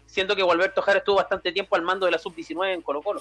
Siento 0.07 0.37
que 0.37 0.43
Gualberto 0.43 0.81
Jara 0.81 1.01
estuvo 1.01 1.17
bastante 1.17 1.53
tiempo 1.53 1.75
al 1.75 1.83
mando 1.83 2.07
de 2.07 2.13
la 2.13 2.19
sub-19 2.19 2.73
en 2.73 2.83
Colo 2.83 3.03
Colo. 3.03 3.21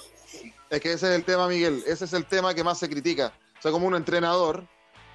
Es 0.70 0.80
que 0.80 0.92
ese 0.92 1.10
es 1.10 1.16
el 1.16 1.24
tema, 1.24 1.48
Miguel. 1.48 1.82
Ese 1.86 2.04
es 2.04 2.12
el 2.12 2.24
tema 2.24 2.54
que 2.54 2.64
más 2.64 2.78
se 2.78 2.88
critica. 2.88 3.32
O 3.58 3.62
sea, 3.62 3.72
como 3.72 3.86
un 3.86 3.96
entrenador 3.96 4.64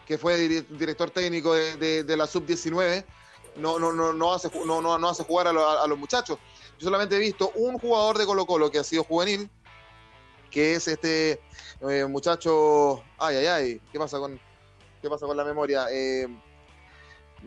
que 0.06 0.18
fue 0.18 0.38
director 0.38 1.10
técnico 1.10 1.54
de, 1.54 2.06
la 2.16 2.28
sub-19, 2.28 3.06
no, 3.56 3.80
no, 3.80 3.94
no, 3.94 4.12
no, 4.12 4.34
hace, 4.34 4.52
no, 4.66 4.82
no, 4.82 5.10
hace 5.10 5.24
jugar 5.24 5.48
a, 5.48 5.88
los 5.88 5.98
muchachos. 5.98 6.38
Yo 6.78 6.86
solamente 6.86 7.16
he 7.16 7.20
visto 7.20 7.52
un 7.56 7.80
jugador 7.80 8.18
de 8.18 8.26
Colo 8.26 8.46
Colo 8.46 8.70
que 8.70 8.80
ha 8.80 8.84
sido 8.84 9.06
juvenil, 9.06 9.50
que 10.52 10.76
es 10.76 10.88
este 10.88 11.42
eh, 11.90 12.06
muchacho... 12.06 13.02
Ay, 13.18 13.38
ay, 13.38 13.46
ay, 13.48 13.82
¿qué 13.92 13.98
pasa 13.98 14.20
con, 14.20 14.40
qué 15.04 15.10
pasa 15.10 15.28
con 15.28 15.36
la 15.36 15.44
memoria? 15.44 15.86
Eh, 15.92 16.28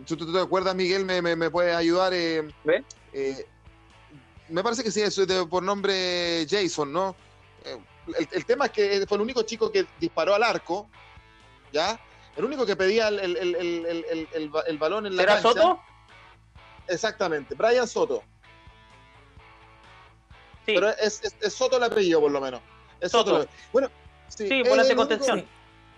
¿tú, 0.06 0.16
te 0.16 0.38
acuerdas, 0.38 0.75
Miguel? 0.75 1.06
¿Me, 1.06 1.22
me, 1.22 1.50
puedes 1.50 1.75
ayudar? 1.75 2.12
Eh, 2.12 2.46
eh, 3.14 3.46
me 4.50 4.62
parece 4.62 4.84
que 4.84 4.90
sí, 4.90 5.00
es 5.00 5.18
por 5.48 5.62
nombre 5.62 6.46
Jason, 6.48 6.92
¿no? 6.92 7.16
El, 7.64 8.28
el, 8.30 8.44
tema 8.44 8.66
es 8.66 8.72
que 8.72 9.04
fue 9.08 9.16
el 9.16 9.22
único 9.22 9.42
chico 9.42 9.72
que 9.72 9.86
disparó 9.98 10.34
al 10.34 10.42
arco, 10.42 10.88
¿ya? 11.72 11.98
El 12.36 12.44
único 12.44 12.66
que 12.66 12.76
pedía 12.76 13.08
el, 13.08 13.18
el 13.20 14.78
balón 14.78 15.06
en 15.06 15.16
la 15.16 15.22
¿Era 15.22 15.40
Soto? 15.40 15.80
Exactamente, 16.86 17.54
Brian 17.54 17.88
Soto. 17.88 18.22
Sí. 20.66 20.75
Pero 20.75 20.90
es, 20.90 21.22
Soto 21.48 21.78
el 21.78 21.84
apellido, 21.84 22.20
por 22.20 22.30
lo 22.30 22.40
menos. 22.40 22.60
Es 23.00 23.12
Soto. 23.12 23.46
Bueno, 23.72 23.90
sí, 24.28 24.46
sí 24.46 24.62
por 24.62 24.96
contención. 24.96 25.55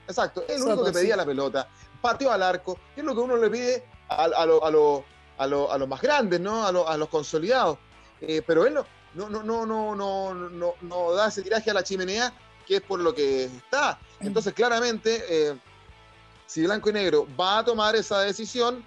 Exacto, 0.09 0.43
es 0.49 0.57
el 0.57 0.62
único 0.62 0.85
que 0.85 0.93
pedía 0.93 1.17
la 1.17 1.25
pelota, 1.25 1.69
pateó 2.00 2.33
al 2.33 2.43
arco, 2.43 2.79
que 2.95 3.03
es 3.03 3.07
lo 3.07 3.15
que 3.15 3.21
uno 3.21 3.37
le 3.37 3.50
pide 3.50 3.85
a, 4.09 4.25
a, 4.25 4.47
lo, 4.47 4.65
a, 4.65 4.71
lo, 4.71 5.05
a, 5.37 5.47
lo, 5.47 5.71
a 5.71 5.79
los 5.79 5.88
más 5.88 6.00
grandes, 6.00 6.41
¿no? 6.41 6.65
A, 6.65 6.69
a 6.71 6.97
los 6.97 7.09
consolidados. 7.09 7.79
Eh, 8.21 8.43
pero 8.45 8.67
él 8.67 8.75
no, 8.75 8.85
no, 9.15 9.29
no, 9.29 9.43
no, 9.45 9.67
no, 9.67 9.95
no, 9.95 10.49
no, 10.50 10.75
no 10.81 11.12
da 11.12 11.29
ese 11.29 11.43
tiraje 11.43 11.71
a 11.71 11.75
la 11.75 11.85
chimenea, 11.85 12.33
que 12.67 12.77
es 12.77 12.83
por 12.83 13.00
lo 13.00 13.15
que 13.15 13.45
está. 13.45 13.99
Entonces, 14.21 14.53
claramente, 14.53 15.25
eh, 15.29 15.57
si 16.47 16.65
Blanco 16.65 16.91
y 16.91 16.93
Negro 16.95 17.27
va 17.38 17.59
a 17.59 17.65
tomar 17.65 17.95
esa 17.95 18.21
decisión, 18.21 18.85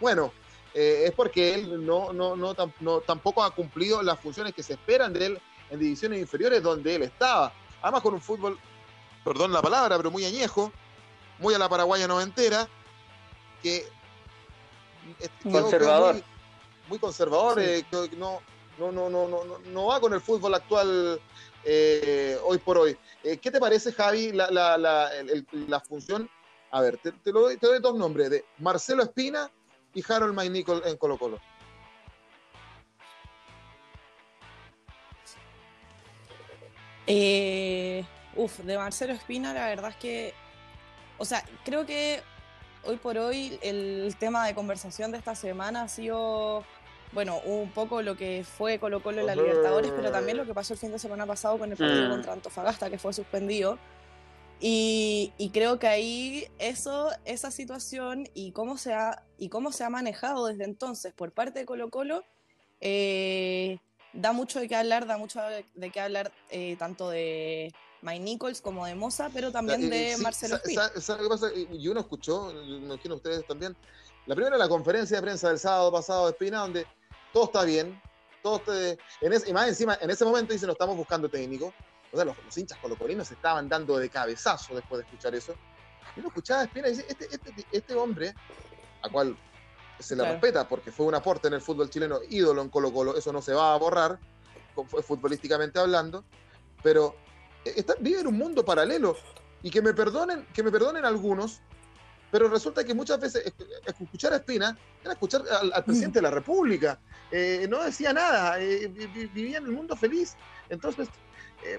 bueno, 0.00 0.32
eh, 0.74 1.04
es 1.06 1.12
porque 1.12 1.54
él 1.54 1.86
no, 1.86 2.12
no, 2.12 2.34
no, 2.36 3.00
tampoco 3.02 3.44
ha 3.44 3.54
cumplido 3.54 4.02
las 4.02 4.18
funciones 4.18 4.54
que 4.54 4.62
se 4.62 4.72
esperan 4.72 5.12
de 5.12 5.26
él 5.26 5.40
en 5.70 5.78
divisiones 5.78 6.20
inferiores 6.20 6.62
donde 6.62 6.96
él 6.96 7.02
estaba. 7.02 7.52
Además 7.80 8.02
con 8.02 8.14
un 8.14 8.20
fútbol, 8.20 8.58
perdón 9.24 9.52
la 9.52 9.62
palabra, 9.62 9.96
pero 9.96 10.10
muy 10.10 10.24
añejo, 10.24 10.72
muy 11.38 11.54
a 11.54 11.58
la 11.58 11.68
paraguaya 11.68 12.06
noventera, 12.06 12.68
que 13.62 13.86
conservador. 15.42 16.22
Muy, 16.88 16.98
conservador, 16.98 17.58
eh, 17.60 17.84
que 17.90 18.16
no, 18.16 18.40
no, 18.78 18.92
no, 18.92 19.08
no, 19.08 19.26
no, 19.26 19.58
no 19.58 19.86
va 19.86 20.00
con 20.00 20.12
el 20.12 20.20
fútbol 20.20 20.54
actual 20.54 21.18
eh, 21.64 22.38
hoy 22.44 22.58
por 22.58 22.76
hoy. 22.76 22.96
¿Qué 23.22 23.50
te 23.50 23.58
parece, 23.58 23.90
Javi, 23.92 24.32
la, 24.32 24.50
la, 24.50 24.76
la, 24.76 25.10
la 25.66 25.80
función 25.80 26.28
a 26.74 26.80
ver, 26.80 26.98
te, 26.98 27.12
lo 27.30 27.42
doy, 27.42 27.56
te 27.56 27.68
doy 27.68 27.78
dos 27.78 27.94
nombres, 27.94 28.30
de 28.30 28.44
Marcelo 28.58 29.04
Espina 29.04 29.48
y 29.94 30.02
Harold 30.12 30.34
Maynicol 30.34 30.82
en 30.84 30.96
Colo 30.96 31.16
Colo. 31.16 31.38
Eh, 37.06 38.04
uf, 38.36 38.58
de 38.60 38.76
Marcelo 38.76 39.12
Espina, 39.12 39.52
la 39.52 39.66
verdad 39.66 39.90
es 39.90 39.96
que, 39.96 40.34
o 41.18 41.24
sea, 41.24 41.44
creo 41.64 41.86
que 41.86 42.22
hoy 42.84 42.96
por 42.96 43.18
hoy 43.18 43.58
el 43.62 44.14
tema 44.18 44.46
de 44.46 44.54
conversación 44.54 45.12
de 45.12 45.18
esta 45.18 45.34
semana 45.34 45.82
ha 45.82 45.88
sido, 45.88 46.64
bueno, 47.12 47.40
un 47.44 47.70
poco 47.70 48.02
lo 48.02 48.16
que 48.16 48.44
fue 48.44 48.78
Colo 48.78 49.02
Colo 49.02 49.20
en 49.20 49.26
la 49.26 49.34
Libertadores, 49.34 49.92
pero 49.94 50.10
también 50.10 50.36
lo 50.36 50.46
que 50.46 50.54
pasó 50.54 50.74
el 50.74 50.78
fin 50.78 50.92
de 50.92 50.98
semana 50.98 51.26
pasado 51.26 51.58
con 51.58 51.70
el 51.70 51.76
partido 51.76 52.08
mm. 52.08 52.10
contra 52.10 52.32
Antofagasta, 52.32 52.90
que 52.90 52.98
fue 52.98 53.12
suspendido. 53.12 53.78
Y, 54.60 55.50
creo 55.52 55.78
que 55.78 55.88
ahí 55.88 56.46
eso, 56.58 57.10
esa 57.24 57.50
situación 57.50 58.28
y 58.34 58.52
cómo, 58.52 58.78
se 58.78 58.94
ha, 58.94 59.22
y 59.36 59.48
cómo 59.48 59.72
se 59.72 59.84
ha 59.84 59.90
manejado 59.90 60.46
desde 60.46 60.64
entonces 60.64 61.12
por 61.12 61.32
parte 61.32 61.58
de 61.58 61.66
Colo 61.66 61.90
Colo 61.90 62.24
eh, 62.80 63.78
da 64.14 64.32
mucho 64.32 64.60
de 64.60 64.68
qué 64.68 64.76
hablar, 64.76 65.06
da 65.06 65.18
mucho 65.18 65.40
de 65.74 65.90
qué 65.90 66.00
hablar 66.00 66.32
eh, 66.50 66.76
tanto 66.78 67.10
de 67.10 67.74
Mike 68.04 68.20
Nichols 68.20 68.60
como 68.60 68.84
de 68.84 68.94
Moza, 68.94 69.30
pero 69.32 69.50
también 69.50 69.88
de 69.88 70.16
Marcelo 70.18 70.56
Espina. 70.56 70.90
¿Sabe 71.00 71.22
qué 71.22 71.28
pasa? 71.28 71.48
Y 71.54 71.88
uno 71.88 72.00
escuchó, 72.00 72.52
me 72.52 72.76
imagino 72.76 73.14
ustedes 73.14 73.46
también, 73.46 73.74
la 74.26 74.34
primera 74.34 74.58
la 74.58 74.68
conferencia 74.68 75.16
de 75.16 75.22
prensa 75.22 75.48
del 75.48 75.58
sábado 75.58 75.90
pasado 75.90 76.26
de 76.26 76.32
Espina, 76.32 76.60
donde 76.60 76.86
todo 77.32 77.44
está 77.44 77.64
bien, 77.64 78.00
todo 78.42 78.60
y 79.46 79.52
más 79.54 79.68
encima, 79.68 79.96
en 80.02 80.10
ese 80.10 80.22
momento 80.26 80.52
dice, 80.52 80.66
no 80.66 80.72
estamos 80.72 80.98
buscando 80.98 81.30
técnico, 81.30 81.72
los, 82.12 82.36
hinchas 82.56 82.78
colocolinos 82.78 83.26
se 83.26 83.34
estaban 83.34 83.70
dando 83.70 83.96
de 83.96 84.10
cabezazo 84.10 84.74
después 84.74 84.98
de 84.98 85.04
escuchar 85.06 85.34
eso. 85.34 85.54
Y 86.14 86.20
uno 86.20 86.28
escuchaba 86.28 86.60
a 86.60 86.64
Espina 86.64 86.88
y 86.88 86.90
dice, 86.90 87.06
este, 87.08 87.24
este, 87.24 87.66
este, 87.72 87.94
hombre, 87.94 88.34
a 89.00 89.08
cual 89.08 89.34
se 89.98 90.14
le 90.14 90.30
respeta 90.30 90.68
porque 90.68 90.92
fue 90.92 91.06
un 91.06 91.14
aporte 91.14 91.48
en 91.48 91.54
el 91.54 91.62
fútbol 91.62 91.88
chileno, 91.88 92.18
ídolo 92.28 92.60
en 92.60 92.68
Colo 92.68 92.92
Colo, 92.92 93.16
eso 93.16 93.32
no 93.32 93.40
se 93.40 93.54
va 93.54 93.72
a 93.72 93.78
borrar, 93.78 94.18
futbolísticamente 95.02 95.78
hablando, 95.78 96.24
pero 96.82 97.16
está, 97.64 97.94
vive 98.00 98.20
en 98.20 98.26
un 98.26 98.38
mundo 98.38 98.64
paralelo. 98.64 99.16
Y 99.62 99.70
que 99.70 99.80
me 99.80 99.94
perdonen, 99.94 100.46
que 100.52 100.62
me 100.62 100.70
perdonen 100.70 101.04
algunos, 101.06 101.60
pero 102.30 102.48
resulta 102.48 102.84
que 102.84 102.92
muchas 102.92 103.18
veces 103.18 103.54
escuchar 103.86 104.34
a 104.34 104.36
Espina 104.36 104.76
era 105.02 105.12
escuchar 105.12 105.42
al, 105.48 105.84
presidente 105.84 106.18
de 106.18 106.22
la 106.22 106.30
República. 106.30 106.98
Eh, 107.30 107.66
no 107.70 107.82
decía 107.82 108.12
nada, 108.12 108.60
eh, 108.60 108.88
vivía 108.88 109.58
en 109.58 109.64
el 109.64 109.72
mundo 109.72 109.96
feliz. 109.96 110.36
Entonces, 110.68 111.08
eh, 111.64 111.78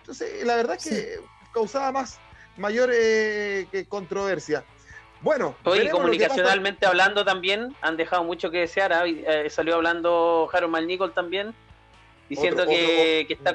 entonces, 0.00 0.44
la 0.44 0.56
verdad 0.56 0.78
que 0.82 1.20
causaba 1.52 1.92
más, 1.92 2.18
mayor 2.56 2.90
eh, 2.92 3.66
controversia. 3.88 4.64
Bueno, 5.20 5.54
hoy 5.64 5.88
comunicacionalmente 5.88 6.84
hablando 6.84 7.24
también 7.24 7.76
han 7.80 7.96
dejado 7.96 8.24
mucho 8.24 8.50
que 8.50 8.58
desear. 8.58 8.92
¿ah? 8.92 9.04
Eh, 9.06 9.48
salió 9.50 9.76
hablando 9.76 10.50
Harold 10.52 10.72
Malnicol 10.72 11.12
también, 11.12 11.54
diciendo 12.28 12.66
que, 12.66 13.26
está 13.28 13.54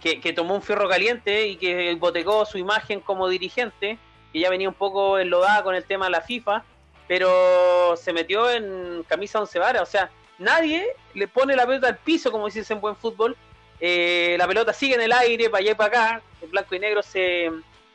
que, 0.00 0.32
tomó 0.32 0.54
un 0.54 0.62
fierro 0.62 0.88
caliente 0.88 1.48
y 1.48 1.56
que 1.56 1.92
hipotecó 1.92 2.44
su 2.44 2.58
imagen 2.58 3.00
como 3.00 3.28
dirigente, 3.28 3.98
que 4.32 4.40
ya 4.40 4.50
venía 4.50 4.68
un 4.68 4.74
poco 4.74 5.18
enlodada 5.18 5.62
con 5.62 5.74
el 5.74 5.84
tema 5.84 6.06
de 6.06 6.12
la 6.12 6.20
FIFA, 6.20 6.64
pero 7.06 7.96
se 7.96 8.12
metió 8.12 8.50
en 8.50 9.04
camisa 9.06 9.40
once 9.40 9.58
varas. 9.58 9.82
O 9.82 9.86
sea, 9.86 10.10
nadie 10.38 10.86
le 11.14 11.28
pone 11.28 11.54
la 11.54 11.66
pelota 11.66 11.88
al 11.88 11.98
piso, 11.98 12.32
como 12.32 12.46
dices 12.46 12.70
en 12.70 12.80
buen 12.80 12.96
fútbol, 12.96 13.36
eh, 13.80 14.36
la 14.38 14.46
pelota 14.46 14.72
sigue 14.72 14.94
en 14.94 15.00
el 15.00 15.12
aire, 15.12 15.48
para 15.48 15.62
allá 15.62 15.72
y 15.72 15.74
para 15.74 15.88
acá. 15.88 16.22
El 16.42 16.48
blanco 16.48 16.74
y 16.74 16.78
negro 16.78 17.02
se 17.02 17.50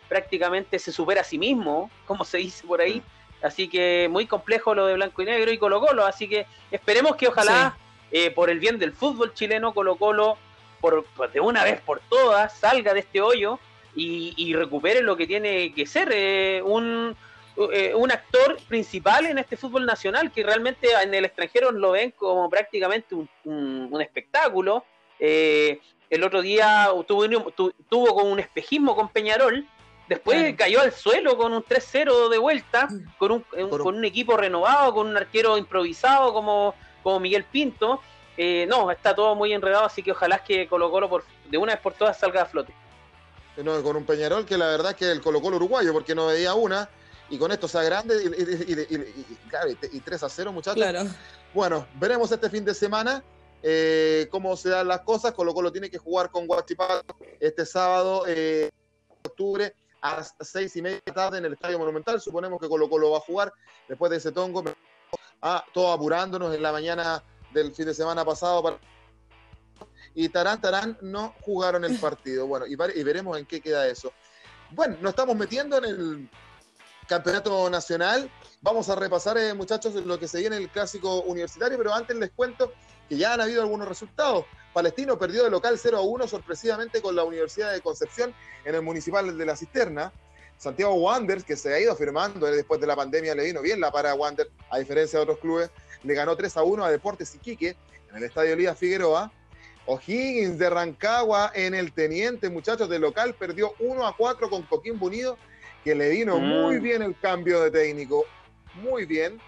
prácticamente 0.09 0.77
se 0.77 0.91
supera 0.91 1.21
a 1.21 1.23
sí 1.23 1.37
mismo, 1.37 1.89
como 2.05 2.25
se 2.25 2.37
dice 2.37 2.65
por 2.65 2.81
ahí. 2.81 3.01
Así 3.41 3.67
que 3.67 4.07
muy 4.09 4.25
complejo 4.25 4.73
lo 4.73 4.87
de 4.87 4.95
blanco 4.95 5.21
y 5.21 5.25
negro 5.25 5.51
y 5.51 5.57
Colo 5.57 5.79
Colo. 5.79 6.05
Así 6.05 6.27
que 6.27 6.47
esperemos 6.71 7.15
que 7.15 7.27
ojalá, 7.27 7.77
eh, 8.11 8.31
por 8.31 8.49
el 8.49 8.59
bien 8.59 8.79
del 8.79 8.93
fútbol 8.93 9.33
chileno, 9.33 9.73
Colo 9.73 9.95
Colo, 9.97 10.37
por, 10.85 11.31
de 11.31 11.39
una 11.39 11.63
vez 11.63 11.81
por 11.81 11.99
todas, 12.09 12.57
salga 12.57 12.93
de 12.93 13.01
este 13.01 13.21
hoyo 13.21 13.59
y, 13.95 14.53
recupere 14.53 15.01
lo 15.01 15.15
que 15.15 15.25
tiene 15.25 15.73
que 15.73 15.85
ser 15.85 16.09
eh, 16.11 16.61
un, 16.61 17.15
un 17.55 18.11
actor 18.11 18.57
principal 18.67 19.25
en 19.25 19.37
este 19.37 19.55
fútbol 19.55 19.85
nacional, 19.85 20.31
que 20.31 20.43
realmente 20.43 20.89
en 21.01 21.13
el 21.13 21.23
extranjero 21.25 21.71
lo 21.71 21.91
ven 21.91 22.11
como 22.11 22.49
prácticamente 22.49 23.15
un, 23.15 23.29
un 23.45 24.01
espectáculo 24.01 24.83
eh, 25.19 25.79
el 26.09 26.23
otro 26.23 26.41
día 26.41 26.89
tuvo, 27.07 27.27
tuvo 27.89 28.15
con 28.15 28.27
un 28.27 28.39
espejismo 28.39 28.95
con 28.95 29.09
Peñarol, 29.09 29.65
después 30.07 30.55
cayó 30.55 30.81
al 30.81 30.91
suelo 30.91 31.37
con 31.37 31.53
un 31.53 31.63
3-0 31.63 32.29
de 32.29 32.37
vuelta, 32.37 32.87
mm. 32.87 33.17
con 33.17 33.31
un, 33.31 33.41
con 33.69 33.95
un 33.95 34.05
equipo 34.05 34.37
renovado, 34.37 34.93
con 34.93 35.07
un 35.07 35.17
arquero 35.17 35.57
improvisado 35.57 36.33
como, 36.33 36.75
como 37.03 37.19
Miguel 37.19 37.43
Pinto. 37.45 38.01
Eh, 38.37 38.65
no, 38.67 38.91
está 38.91 39.15
todo 39.15 39.35
muy 39.35 39.53
enredado, 39.53 39.85
así 39.85 40.03
que 40.03 40.11
ojalá 40.11 40.43
que 40.43 40.67
Colo 40.67 40.91
Colo 40.91 41.09
por, 41.09 41.23
de 41.49 41.57
una 41.57 41.73
vez 41.73 41.81
por 41.81 41.93
todas 41.93 42.17
salga 42.17 42.41
a 42.41 42.45
flote. 42.45 42.73
No, 43.57 43.81
con 43.81 43.95
un 43.95 44.05
Peñarol 44.05 44.45
que 44.45 44.57
la 44.57 44.67
verdad 44.67 44.91
es 44.91 44.97
que 44.97 45.11
el 45.11 45.21
Colo 45.21 45.41
Colo 45.41 45.55
uruguayo, 45.55 45.93
porque 45.93 46.13
no 46.13 46.27
veía 46.27 46.53
una, 46.53 46.89
y 47.29 47.37
con 47.37 47.51
esto 47.51 47.67
sea 47.67 47.83
grande, 47.83 48.15
y, 48.23 49.97
y, 49.97 49.99
3 50.01 50.23
a 50.23 50.29
0, 50.29 50.51
muchachos. 50.51 50.85
Bueno, 51.53 51.87
veremos 51.95 52.31
este 52.31 52.49
fin 52.49 52.65
de 52.65 52.73
semana. 52.73 53.23
Eh, 53.67 54.27
cómo 54.29 54.55
se 54.55 54.69
dan 54.69 54.87
las 54.87 55.01
cosas. 55.01 55.33
Colo 55.33 55.53
Colo 55.53 55.71
tiene 55.71 55.89
que 55.89 55.97
jugar 55.97 56.29
con 56.29 56.45
Guachipato 56.45 57.15
este 57.39 57.65
sábado, 57.65 58.25
eh, 58.27 58.69
octubre, 59.23 59.73
a 60.01 60.17
las 60.17 60.35
seis 60.39 60.75
y 60.75 60.83
media 60.83 60.97
de 60.97 61.03
la 61.07 61.13
tarde 61.13 61.37
en 61.39 61.45
el 61.45 61.53
Estadio 61.53 61.79
Monumental. 61.79 62.21
Suponemos 62.21 62.59
que 62.59 62.67
Colo 62.67 62.87
Colo 62.87 63.11
va 63.11 63.17
a 63.17 63.21
jugar 63.21 63.51
después 63.87 64.11
de 64.11 64.17
ese 64.17 64.31
tongo. 64.31 64.63
Ah, 65.41 65.65
todo 65.73 65.91
apurándonos 65.91 66.53
en 66.53 66.61
la 66.61 66.71
mañana 66.71 67.23
del 67.55 67.73
fin 67.73 67.85
de 67.85 67.93
semana 67.93 68.23
pasado 68.23 68.61
para 68.61 68.79
y 70.13 70.29
Tarán 70.29 70.61
Tarán 70.61 70.97
no 71.01 71.35
jugaron 71.41 71.83
el 71.83 71.99
partido. 71.99 72.47
Bueno, 72.47 72.65
y, 72.65 72.75
veremos 72.75 73.37
en 73.37 73.45
qué 73.45 73.59
queda 73.59 73.85
eso. 73.85 74.13
Bueno, 74.71 74.95
nos 75.01 75.09
estamos 75.09 75.35
metiendo 75.35 75.77
en 75.77 75.85
el 75.85 76.29
campeonato 77.05 77.69
nacional. 77.69 78.31
Vamos 78.61 78.89
a 78.89 78.95
repasar, 78.95 79.37
eh, 79.37 79.53
muchachos, 79.53 79.93
lo 79.93 80.17
que 80.17 80.29
se 80.29 80.39
viene 80.39 80.55
en 80.55 80.63
el 80.63 80.69
clásico 80.69 81.21
universitario, 81.23 81.77
pero 81.77 81.93
antes 81.93 82.15
les 82.15 82.31
cuento 82.31 82.71
que 83.09 83.17
ya 83.17 83.33
han 83.33 83.41
habido 83.41 83.61
algunos 83.61 83.89
resultados. 83.89 84.45
Palestino 84.73 85.19
perdió 85.19 85.43
de 85.43 85.49
local 85.49 85.77
0 85.77 85.97
a 85.97 86.01
1 86.01 86.27
sorpresivamente 86.27 87.01
con 87.01 87.15
la 87.15 87.25
Universidad 87.25 87.73
de 87.73 87.81
Concepción 87.81 88.33
en 88.63 88.73
el 88.73 88.81
Municipal 88.81 89.37
de 89.37 89.45
la 89.45 89.57
Cisterna. 89.57 90.13
Santiago 90.57 90.93
Wanderers, 90.93 91.43
que 91.43 91.55
se 91.55 91.73
ha 91.73 91.79
ido 91.79 91.95
firmando 91.95 92.45
después 92.47 92.79
de 92.79 92.87
la 92.87 92.95
pandemia, 92.95 93.35
le 93.35 93.45
vino 93.45 93.61
bien 93.61 93.79
la 93.79 93.91
para 93.91 94.15
Wander, 94.15 94.49
a 94.69 94.79
diferencia 94.79 95.19
de 95.19 95.23
otros 95.23 95.39
clubes, 95.39 95.69
le 96.03 96.13
ganó 96.13 96.35
3 96.35 96.57
a 96.57 96.63
1 96.63 96.85
a 96.85 96.91
Deportes 96.91 97.35
Iquique 97.35 97.75
en 98.09 98.15
el 98.15 98.23
Estadio 98.23 98.55
Lía 98.55 98.75
Figueroa. 98.75 99.31
O'Higgins 99.87 100.57
de 100.57 100.69
Rancagua 100.69 101.51
en 101.53 101.75
el 101.75 101.93
Teniente, 101.93 102.49
muchachos, 102.49 102.89
de 102.89 102.97
local, 102.97 103.35
perdió 103.35 103.73
1 103.79 104.07
a 104.07 104.15
4 104.15 104.49
con 104.49 104.63
Coquimbo 104.63 105.05
Unido, 105.05 105.37
que 105.83 105.93
le 105.93 106.09
vino 106.09 106.39
mm. 106.39 106.43
muy 106.43 106.79
bien 106.79 107.03
el 107.03 107.17
cambio 107.19 107.61
de 107.61 107.69
técnico, 107.69 108.25
muy 108.75 109.05
bien. 109.05 109.39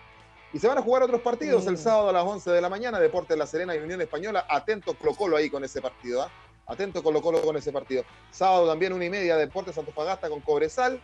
Y 0.53 0.59
se 0.59 0.67
van 0.67 0.77
a 0.77 0.81
jugar 0.81 1.03
otros 1.03 1.21
partidos 1.21 1.65
el 1.65 1.73
mm. 1.73 1.77
sábado 1.77 2.09
a 2.09 2.13
las 2.13 2.23
11 2.23 2.51
de 2.51 2.61
la 2.61 2.69
mañana, 2.69 2.99
Deportes 2.99 3.35
La 3.37 3.47
Serena 3.47 3.75
y 3.75 3.79
Unión 3.79 3.99
Española. 4.01 4.45
Atento 4.47 4.93
Colo 4.93 5.15
Colo 5.15 5.37
ahí 5.37 5.49
con 5.49 5.63
ese 5.63 5.81
partido, 5.81 6.21
¿ah? 6.21 6.31
Atento 6.67 7.01
Colo 7.01 7.21
Colo 7.21 7.41
con 7.41 7.55
ese 7.55 7.71
partido. 7.71 8.03
Sábado 8.29 8.67
también 8.67 8.91
una 8.93 9.05
y 9.05 9.09
media, 9.09 9.37
Deportes 9.37 9.75
Fagasta 9.95 10.29
con 10.29 10.41
Cobresal. 10.41 10.99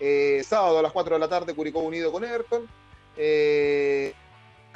Eh, 0.00 0.42
sábado 0.46 0.78
a 0.78 0.82
las 0.82 0.92
4 0.92 1.16
de 1.16 1.20
la 1.20 1.28
tarde, 1.28 1.54
Curicó 1.54 1.80
Unido 1.80 2.12
con 2.12 2.24
Everton. 2.24 2.68
Eh, 3.16 4.14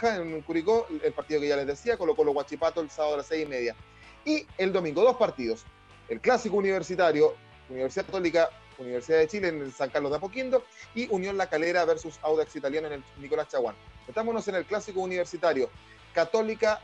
en 0.03 0.43
Curicó, 0.43 0.89
el 1.03 1.13
partido 1.13 1.41
que 1.41 1.47
ya 1.47 1.57
les 1.57 1.67
decía, 1.67 1.97
Colo 1.97 2.17
Colo 2.17 2.33
Guachipato 2.33 2.81
el 2.81 2.91
sábado 2.91 3.15
a 3.15 3.17
las 3.19 3.27
6 3.27 3.47
y 3.47 3.49
media. 3.49 3.77
Y 4.25 4.45
el 4.59 4.73
domingo, 4.73 5.03
dos 5.03 5.17
partidos. 5.17 5.65
El 6.09 6.21
clásico 6.21 6.57
universitario, 6.57 7.35
Universidad 7.69 8.07
Católica, 8.07 8.51
Universidad 8.79 9.19
de 9.19 9.29
Chile 9.29 9.49
en 9.49 9.71
San 9.71 9.91
Carlos 9.91 10.11
de 10.11 10.17
Apoquindo 10.17 10.65
y 10.95 11.09
Unión 11.15 11.37
La 11.37 11.49
Calera 11.49 11.85
versus 11.85 12.19
Audax 12.23 12.57
Italiano 12.57 12.89
en 12.89 12.95
el 12.95 13.05
Nicolás 13.19 13.49
Chaguán. 13.49 13.77
Metámonos 14.09 14.47
en 14.49 14.57
el 14.57 14.65
clásico 14.65 15.01
universitario, 15.01 15.71
Católica, 16.13 16.81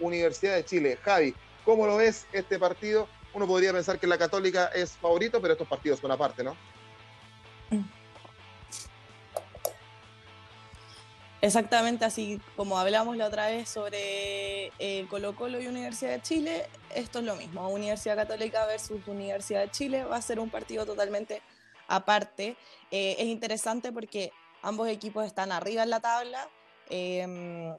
Universidad 0.00 0.56
de 0.56 0.64
Chile. 0.64 0.98
Javi, 1.00 1.34
¿cómo 1.68 1.86
lo 1.86 1.98
ves 1.98 2.26
este 2.32 2.58
partido? 2.58 3.06
Uno 3.34 3.46
podría 3.46 3.74
pensar 3.74 3.98
que 3.98 4.06
la 4.06 4.16
Católica 4.16 4.70
es 4.74 4.92
favorito, 4.92 5.38
pero 5.38 5.52
estos 5.52 5.68
partidos 5.68 6.00
son 6.00 6.10
aparte, 6.10 6.42
¿no? 6.42 6.56
Exactamente 11.42 12.06
así 12.06 12.40
como 12.56 12.78
hablamos 12.78 13.18
la 13.18 13.26
otra 13.26 13.48
vez 13.48 13.68
sobre 13.68 14.72
eh, 14.78 15.06
Colo 15.10 15.36
Colo 15.36 15.60
y 15.60 15.66
Universidad 15.66 16.12
de 16.12 16.22
Chile, 16.22 16.66
esto 16.94 17.18
es 17.18 17.26
lo 17.26 17.36
mismo. 17.36 17.68
Universidad 17.68 18.16
Católica 18.16 18.64
versus 18.64 19.06
Universidad 19.06 19.60
de 19.60 19.70
Chile 19.70 20.04
va 20.04 20.16
a 20.16 20.22
ser 20.22 20.40
un 20.40 20.48
partido 20.48 20.86
totalmente 20.86 21.42
aparte. 21.86 22.56
Eh, 22.90 23.16
es 23.18 23.26
interesante 23.26 23.92
porque 23.92 24.32
ambos 24.62 24.88
equipos 24.88 25.26
están 25.26 25.52
arriba 25.52 25.82
en 25.82 25.90
la 25.90 26.00
tabla 26.00 26.48
em, 26.88 27.76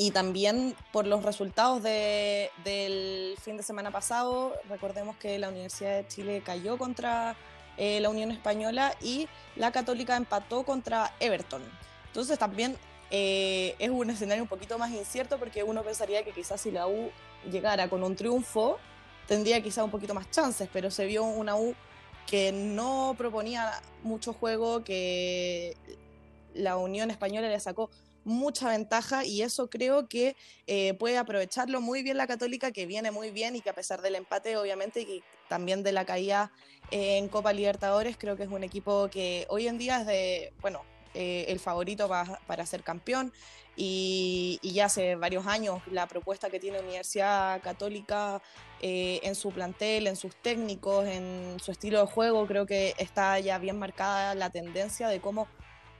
y 0.00 0.12
también 0.12 0.74
por 0.92 1.06
los 1.06 1.22
resultados 1.22 1.82
del 1.82 3.36
fin 3.38 3.58
de 3.58 3.62
semana 3.62 3.90
pasado, 3.90 4.54
recordemos 4.70 5.14
que 5.18 5.38
la 5.38 5.50
Universidad 5.50 5.94
de 5.94 6.08
Chile 6.08 6.42
cayó 6.42 6.78
contra 6.78 7.36
eh, 7.76 8.00
la 8.00 8.08
Unión 8.08 8.30
Española 8.30 8.94
y 9.02 9.28
la 9.56 9.72
Católica 9.72 10.16
empató 10.16 10.62
contra 10.62 11.12
Everton. 11.20 11.60
Entonces 12.06 12.38
también 12.38 12.78
eh, 13.10 13.74
es 13.78 13.90
un 13.90 14.08
escenario 14.08 14.42
un 14.42 14.48
poquito 14.48 14.78
más 14.78 14.90
incierto 14.90 15.38
porque 15.38 15.64
uno 15.64 15.82
pensaría 15.82 16.24
que 16.24 16.32
quizás 16.32 16.62
si 16.62 16.70
la 16.70 16.86
U 16.86 17.10
llegara 17.50 17.90
con 17.90 18.02
un 18.02 18.16
triunfo, 18.16 18.78
tendría 19.28 19.62
quizás 19.62 19.84
un 19.84 19.90
poquito 19.90 20.14
más 20.14 20.30
chances, 20.30 20.66
pero 20.72 20.90
se 20.90 21.04
vio 21.04 21.24
una 21.24 21.56
U 21.56 21.74
que 22.26 22.52
no 22.52 23.14
proponía 23.18 23.70
mucho 24.02 24.32
juego, 24.32 24.82
que 24.82 25.76
la 26.54 26.78
Unión 26.78 27.10
Española 27.10 27.50
le 27.50 27.60
sacó 27.60 27.90
mucha 28.30 28.68
ventaja 28.68 29.24
y 29.24 29.42
eso 29.42 29.68
creo 29.68 30.08
que 30.08 30.36
eh, 30.66 30.94
puede 30.94 31.18
aprovecharlo 31.18 31.80
muy 31.80 32.02
bien 32.02 32.16
la 32.16 32.26
Católica, 32.26 32.72
que 32.72 32.86
viene 32.86 33.10
muy 33.10 33.30
bien 33.30 33.56
y 33.56 33.60
que 33.60 33.70
a 33.70 33.74
pesar 33.74 34.00
del 34.00 34.14
empate, 34.14 34.56
obviamente, 34.56 35.02
y 35.02 35.22
también 35.48 35.82
de 35.82 35.92
la 35.92 36.04
caída 36.04 36.52
en 36.90 37.28
Copa 37.28 37.52
Libertadores, 37.52 38.16
creo 38.16 38.36
que 38.36 38.44
es 38.44 38.48
un 38.48 38.64
equipo 38.64 39.08
que 39.10 39.46
hoy 39.48 39.66
en 39.66 39.78
día 39.78 40.00
es 40.00 40.06
de, 40.06 40.52
bueno, 40.60 40.82
eh, 41.12 41.46
el 41.48 41.58
favorito 41.58 42.08
para 42.46 42.66
ser 42.66 42.84
campeón 42.84 43.32
y, 43.76 44.60
ya 44.62 44.84
hace 44.84 45.16
varios 45.16 45.46
años 45.46 45.80
la 45.90 46.06
propuesta 46.06 46.50
que 46.50 46.60
tiene 46.60 46.78
Universidad 46.80 47.60
Católica 47.62 48.40
eh, 48.80 49.18
en 49.24 49.34
su 49.34 49.50
plantel, 49.50 50.06
en 50.06 50.14
sus 50.14 50.36
técnicos, 50.36 51.06
en 51.06 51.56
su 51.60 51.72
estilo 51.72 52.00
de 52.00 52.06
juego, 52.06 52.46
creo 52.46 52.64
que 52.64 52.94
está 52.98 53.40
ya 53.40 53.58
bien 53.58 53.78
marcada 53.78 54.34
la 54.36 54.50
tendencia 54.50 55.08
de 55.08 55.20
cómo, 55.20 55.48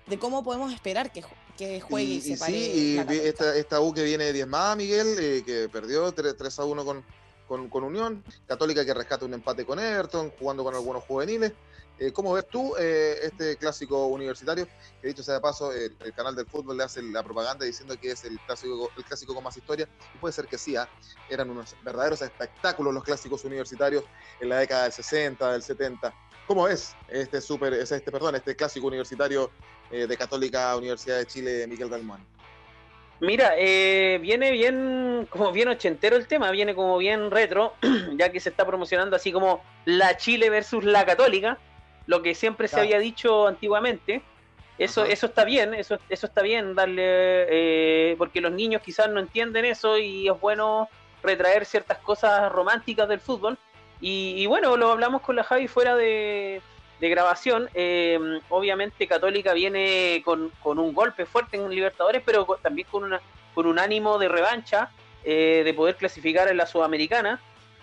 de 0.06 0.18
cómo 0.18 0.44
podemos 0.44 0.72
esperar 0.72 1.10
que, 1.10 1.24
que 1.60 1.80
juegue 1.80 2.14
y, 2.14 2.20
se 2.22 2.36
pare. 2.38 2.52
Sí, 2.52 2.96
y 2.96 2.98
esta, 3.28 3.54
esta, 3.54 3.80
U 3.80 3.92
que 3.92 4.02
viene 4.02 4.32
diezmada, 4.32 4.74
Miguel, 4.76 5.16
eh, 5.18 5.42
que 5.44 5.68
perdió 5.68 6.10
3, 6.10 6.34
3 6.36 6.58
a 6.58 6.64
1 6.64 6.84
con, 6.84 7.04
con, 7.46 7.68
con, 7.68 7.84
Unión, 7.84 8.24
Católica 8.46 8.84
que 8.84 8.94
rescata 8.94 9.26
un 9.26 9.34
empate 9.34 9.66
con 9.66 9.78
Everton, 9.78 10.30
jugando 10.38 10.64
con 10.64 10.74
algunos 10.74 11.04
juveniles. 11.04 11.52
Eh, 11.98 12.12
¿Cómo 12.12 12.32
ves 12.32 12.46
tú 12.48 12.74
eh, 12.78 13.18
este 13.24 13.56
clásico 13.56 14.06
universitario? 14.06 14.66
Que 15.02 15.08
dicho 15.08 15.22
sea 15.22 15.34
de 15.34 15.40
paso, 15.40 15.70
el, 15.70 15.94
canal 16.14 16.34
del 16.34 16.46
fútbol 16.46 16.78
le 16.78 16.84
hace 16.84 17.02
la 17.02 17.22
propaganda 17.22 17.66
diciendo 17.66 17.94
que 18.00 18.12
es 18.12 18.24
el 18.24 18.40
clásico, 18.40 18.90
el 18.96 19.04
clásico 19.04 19.34
con 19.34 19.44
más 19.44 19.54
historia. 19.54 19.86
Y 20.14 20.18
puede 20.18 20.32
ser 20.32 20.46
que 20.46 20.56
sí, 20.56 20.76
¿ah? 20.76 20.88
eran 21.28 21.50
unos 21.50 21.76
verdaderos 21.84 22.22
espectáculos 22.22 22.94
los 22.94 23.04
clásicos 23.04 23.44
universitarios 23.44 24.04
en 24.40 24.48
la 24.48 24.60
década 24.60 24.84
del 24.84 24.92
60, 24.92 25.52
del 25.52 25.62
70. 25.62 26.14
¿Cómo 26.46 26.64
ves 26.64 26.94
este 27.08 27.42
super, 27.42 27.74
este, 27.74 28.00
perdón, 28.00 28.34
este 28.34 28.56
clásico 28.56 28.86
universitario 28.86 29.50
eh, 29.90 30.06
de 30.06 30.16
Católica 30.16 30.76
Universidad 30.76 31.18
de 31.18 31.26
Chile, 31.26 31.66
Miguel 31.66 31.88
Galmán? 31.88 32.24
Mira, 33.20 33.54
viene 33.54 34.50
bien, 34.50 35.28
como 35.28 35.52
bien 35.52 35.68
ochentero 35.68 36.16
el 36.16 36.26
tema, 36.26 36.50
viene 36.50 36.74
como 36.74 36.96
bien 36.96 37.30
retro, 37.30 37.74
ya 38.16 38.32
que 38.32 38.40
se 38.40 38.48
está 38.48 38.66
promocionando 38.66 39.14
así 39.14 39.30
como 39.30 39.62
la 39.84 40.16
Chile 40.16 40.48
versus 40.48 40.84
la 40.84 41.04
Católica 41.04 41.58
lo 42.10 42.22
que 42.22 42.34
siempre 42.34 42.66
se 42.66 42.80
había 42.80 42.98
dicho 42.98 43.46
antiguamente. 43.46 44.22
Eso, 44.78 45.04
eso 45.04 45.26
está 45.26 45.44
bien, 45.44 45.74
eso, 45.74 45.98
eso 46.08 46.26
está 46.26 46.42
bien 46.42 46.74
darle, 46.74 47.02
eh, 47.04 48.14
porque 48.18 48.40
los 48.40 48.50
niños 48.50 48.82
quizás 48.82 49.08
no 49.08 49.20
entienden 49.20 49.64
eso 49.64 49.96
y 49.96 50.26
es 50.26 50.40
bueno 50.40 50.88
retraer 51.22 51.64
ciertas 51.66 51.98
cosas 51.98 52.50
románticas 52.50 53.08
del 53.08 53.20
fútbol. 53.20 53.56
Y, 54.00 54.46
bueno, 54.46 54.76
lo 54.78 54.90
hablamos 54.90 55.20
con 55.20 55.36
la 55.36 55.44
Javi 55.44 55.68
fuera 55.68 55.94
de, 55.94 56.62
grabación. 57.08 57.68
Em, 57.74 58.40
obviamente 58.48 59.06
Católica 59.06 59.52
viene 59.54 60.22
con, 60.24 60.52
un 60.62 60.94
golpe 60.94 61.26
fuerte 61.26 61.56
en 61.56 61.70
Libertadores, 61.70 62.22
pero 62.24 62.46
también 62.62 62.86
con, 62.90 63.04
una, 63.04 63.20
con 63.54 63.66
un 63.66 63.78
ánimo 63.78 64.18
de 64.18 64.28
revancha, 64.28 64.90
eh, 65.24 65.62
de 65.64 65.74
poder 65.74 65.96
clasificar 65.96 66.48
en 66.48 66.56
la 66.56 66.66
Sudamericana. 66.66 67.40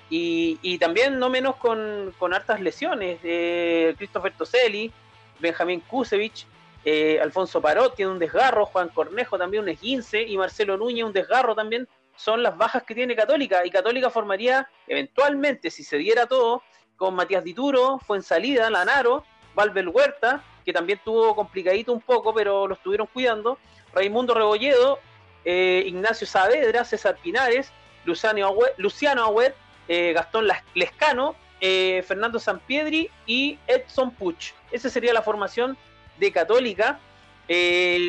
Y, 0.10 0.78
también 0.78 1.20
no 1.20 1.30
menos 1.30 1.58
con, 1.58 2.14
hartas 2.34 2.62
lesiones. 2.62 3.20
Eh, 3.24 3.94
Christopher 3.98 4.34
Toselli, 4.38 4.92
Benjamín 5.40 5.82
Kusevich, 5.82 6.46
eh, 6.86 7.20
Alfonso 7.22 7.62
Parot 7.62 7.96
tiene 7.96 8.12
un 8.12 8.20
desgarro, 8.20 8.66
Juan 8.68 8.88
Cornejo 8.88 9.38
también 9.38 9.64
un 9.64 9.70
esguince 9.70 10.22
y 10.22 10.38
Marcelo 10.38 10.78
Núñez 10.78 11.04
un 11.04 11.12
desgarro 11.12 11.54
también. 11.54 11.88
Son 12.16 12.42
las 12.42 12.58
bajas 12.58 12.84
que 12.84 12.96
tiene 12.96 13.16
Católica 13.16 13.66
y 13.66 13.70
Católica 13.70 14.10
formaría 14.10 14.70
eventualmente, 14.88 15.70
si 15.70 15.84
se 15.84 15.98
diera 15.98 16.28
todo, 16.28 16.64
con 16.98 17.16
Matías 17.16 17.44
Dituro, 17.44 18.00
Fuensalida, 18.06 18.70
Lanaro, 18.70 19.24
Valvel 19.56 19.88
Huerta, 19.88 20.44
que 20.66 20.74
también 20.74 21.00
tuvo 21.06 21.36
complicadito 21.36 21.94
un 21.94 22.02
poco, 22.02 22.34
pero 22.34 22.68
lo 22.68 22.74
estuvieron 22.74 23.08
cuidando, 23.08 23.58
Raimundo 23.94 24.34
Rebolledo, 24.34 25.00
eh, 25.46 25.84
Ignacio 25.86 26.28
Saavedra, 26.28 26.84
César 26.84 27.18
Pinares, 27.24 27.72
Luciano 28.04 29.24
Agüet, 29.24 29.56
eh, 29.88 30.12
Gastón 30.14 30.46
Lescano, 30.74 31.36
eh, 31.62 32.04
Fernando 32.06 32.38
Sampiedri 32.38 33.10
y 33.26 33.58
Edson 33.66 34.12
Puch. 34.12 34.54
Esa 34.72 34.90
sería 34.90 35.14
la 35.14 35.22
formación 35.22 35.78
de 36.18 36.32
Católica 36.32 37.00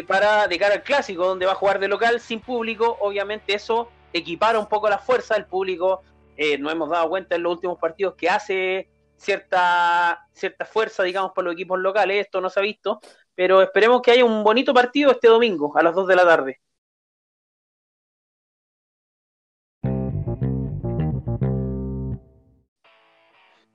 para 0.08 0.48
de 0.48 0.58
cara 0.58 0.74
al 0.74 0.82
clásico, 0.82 1.24
donde 1.24 1.46
va 1.46 1.52
a 1.52 1.54
jugar 1.54 1.78
de 1.78 1.86
local 1.86 2.18
sin 2.18 2.40
público. 2.40 2.96
Obviamente 3.00 3.54
eso 3.54 3.88
equipara 4.12 4.58
un 4.58 4.66
poco 4.66 4.88
la 4.88 4.98
fuerza. 4.98 5.36
El 5.36 5.46
público 5.46 6.02
no 6.58 6.70
hemos 6.70 6.90
dado 6.90 7.08
cuenta 7.08 7.36
en 7.36 7.42
los 7.42 7.54
últimos 7.54 7.78
partidos 7.78 8.14
que 8.14 8.30
hace 8.30 8.88
cierta, 9.16 10.26
cierta 10.32 10.64
fuerza, 10.64 11.02
digamos, 11.02 11.32
por 11.34 11.44
los 11.44 11.52
equipos 11.54 11.78
locales. 11.78 12.24
Esto 12.24 12.40
no 12.40 12.48
se 12.48 12.60
ha 12.60 12.62
visto, 12.62 13.00
pero 13.34 13.62
esperemos 13.62 14.00
que 14.02 14.12
haya 14.12 14.24
un 14.24 14.42
bonito 14.44 14.72
partido 14.72 15.10
este 15.10 15.28
domingo 15.28 15.76
a 15.76 15.82
las 15.82 15.94
2 15.94 16.06
de 16.06 16.16
la 16.16 16.24
tarde. 16.24 16.60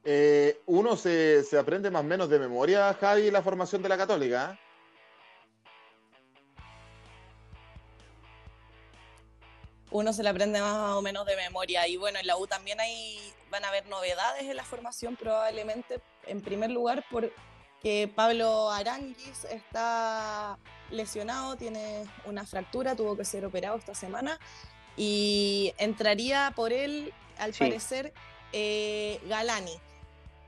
Eh, 0.05 0.61
uno 0.65 0.97
se, 0.97 1.45
aprende 1.57 1.89
más 1.89 2.01
o 2.01 2.05
menos 2.05 2.29
de 2.29 2.39
memoria, 2.39 2.93
Javi, 2.93 3.31
la 3.31 3.41
formación 3.41 3.81
de 3.81 3.89
la 3.89 3.97
Católica. 3.97 4.59
Uno 9.93 10.11
se 10.11 10.23
la 10.23 10.31
aprende 10.31 10.59
más 10.59 10.95
o 10.95 11.01
menos 11.01 11.25
de 11.25 11.35
memoria. 11.35 11.87
Y 11.87 11.97
bueno, 11.97 12.19
en 12.19 12.27
la 12.27 12.35
U 12.35 12.47
también 12.47 12.79
hay, 12.79 13.17
van 13.49 13.63
a 13.63 13.69
haber 13.69 13.87
novedades 13.87 14.43
en 14.43 14.57
la 14.57 14.63
formación 14.65 15.15
probablemente, 15.15 16.01
en 16.25 16.41
primer 16.41 16.71
lugar, 16.71 17.05
porque 17.11 18.11
Pablo 18.15 18.71
Aranguis 18.71 19.45
está 19.45 20.57
lesionado, 20.89 21.55
tiene 21.55 22.05
una 22.25 22.45
fractura, 22.45 22.95
tuvo 22.95 23.15
que 23.15 23.23
ser 23.23 23.45
operado 23.45 23.77
esta 23.77 23.93
semana 23.93 24.39
y 24.97 25.73
entraría 25.77 26.51
por 26.55 26.73
él, 26.73 27.13
al 27.37 27.53
parecer, 27.53 28.13
eh, 28.51 29.21
Galani. 29.27 29.79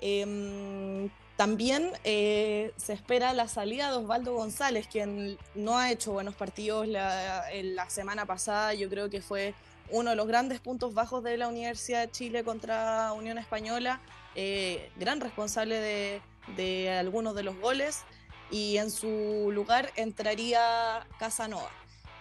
Em, 0.02 1.10
también 1.38 1.92
eh, 2.06 2.72
se 2.78 2.94
espera 2.94 3.34
la 3.34 3.48
salida 3.48 3.92
de 3.92 3.98
Osvaldo 3.98 4.34
González, 4.34 4.88
quien 4.88 5.38
no 5.54 5.78
ha 5.78 5.92
hecho 5.92 6.14
buenos 6.14 6.34
partidos 6.36 6.88
la, 6.88 7.44
la, 7.62 7.90
semana 7.90 8.26
pasada. 8.26 8.74
Yo 8.74 8.90
creo 8.90 9.10
que 9.10 9.22
fue 9.22 9.54
uno 9.90 10.12
de 10.12 10.16
los 10.16 10.28
grandes 10.28 10.62
puntos 10.62 10.94
bajos 10.94 11.24
de 11.24 11.36
la 11.38 11.50
Universidad 11.50 12.02
de 12.02 12.12
Chile 12.12 12.44
contra 12.46 13.12
Unión 13.12 13.38
Española, 13.38 14.00
eh, 14.36 14.90
gran 14.96 15.20
responsable 15.20 16.22
de, 16.56 16.90
algunos 16.98 17.36
de 17.36 17.44
los 17.44 17.60
goles. 17.60 18.04
Y 18.50 18.78
en 18.78 18.90
su 18.90 19.50
lugar 19.52 19.92
entraría 19.96 21.06
Casanova. 21.20 21.72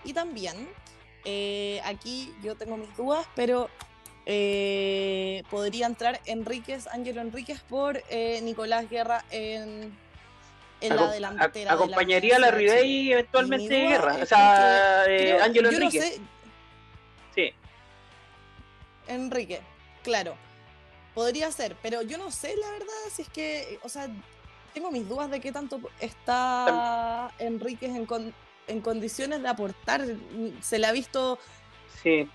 Y 0.04 0.12
también, 0.12 0.68
eh, 1.24 1.80
aquí 1.84 2.34
yo 2.42 2.56
tengo 2.56 2.76
mis 2.76 2.96
dudas, 2.96 3.26
pero 3.36 3.68
eh, 4.26 5.42
podría 5.50 5.86
entrar 5.86 6.20
Enríquez, 6.24 6.86
Ángelo 6.86 7.20
Enríquez 7.20 7.60
por 7.60 8.02
eh, 8.08 8.40
Nicolás 8.42 8.88
Guerra 8.88 9.24
en, 9.30 9.96
en 10.80 10.96
la 10.96 11.10
delantera. 11.10 11.72
acompañaría 11.72 12.36
a 12.36 12.38
la, 12.38 12.50
Ribey 12.50 13.12
eventualmente 13.12 13.88
Guerra, 13.88 14.16
o 14.22 14.26
sea, 14.26 15.04
eh, 15.06 15.38
Ángelo 15.40 15.70
Enríquez. 15.70 16.20
sí. 17.34 17.52
Enrique, 19.06 19.60
claro. 20.02 20.36
Podría 21.14 21.52
ser, 21.52 21.76
pero 21.82 22.02
yo 22.02 22.18
no 22.18 22.30
sé 22.30 22.56
la 22.56 22.70
verdad 22.70 22.88
si 23.12 23.22
es 23.22 23.28
que, 23.28 23.78
o 23.82 23.88
sea, 23.88 24.08
tengo 24.72 24.90
mis 24.90 25.08
dudas 25.08 25.30
de 25.30 25.40
qué 25.40 25.52
tanto 25.52 25.78
está 26.00 27.30
Enríquez 27.38 27.90
en, 27.94 28.34
en 28.66 28.80
condiciones 28.80 29.42
de 29.42 29.48
aportar. 29.48 30.04
Se 30.62 30.78
le 30.78 30.86
ha 30.86 30.92
visto 30.92 31.38
sí 32.02 32.28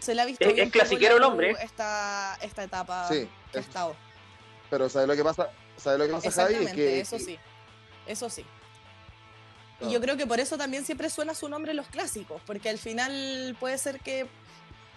se 0.00 0.14
le 0.14 0.22
ha 0.22 0.24
visto 0.24 0.44
es, 0.44 0.54
bien 0.54 0.70
clasiquero 0.70 1.16
el 1.16 1.22
hombre. 1.22 1.56
Esta, 1.62 2.36
esta 2.42 2.64
etapa 2.64 3.08
que 3.08 3.28
ha 3.58 3.60
estado. 3.60 3.96
Pero 4.68 4.88
¿sabes 4.88 5.08
lo 5.08 5.16
que 5.16 5.24
pasa? 5.24 5.50
¿Sabes 5.76 5.98
lo 5.98 6.06
que 6.06 6.12
pasa, 6.12 6.42
Javi? 6.42 6.54
Es 6.54 6.72
que, 6.72 7.00
eso 7.00 7.18
sí. 7.18 7.38
Eso 8.06 8.30
sí. 8.30 8.44
Y 9.80 9.90
yo 9.90 10.00
creo 10.00 10.16
que 10.16 10.26
por 10.26 10.40
eso 10.40 10.58
también 10.58 10.84
siempre 10.84 11.08
suena 11.08 11.34
su 11.34 11.48
nombre 11.48 11.70
en 11.70 11.76
los 11.76 11.86
clásicos, 11.88 12.42
porque 12.46 12.68
al 12.68 12.78
final 12.78 13.56
puede 13.58 13.78
ser 13.78 14.00
que, 14.00 14.26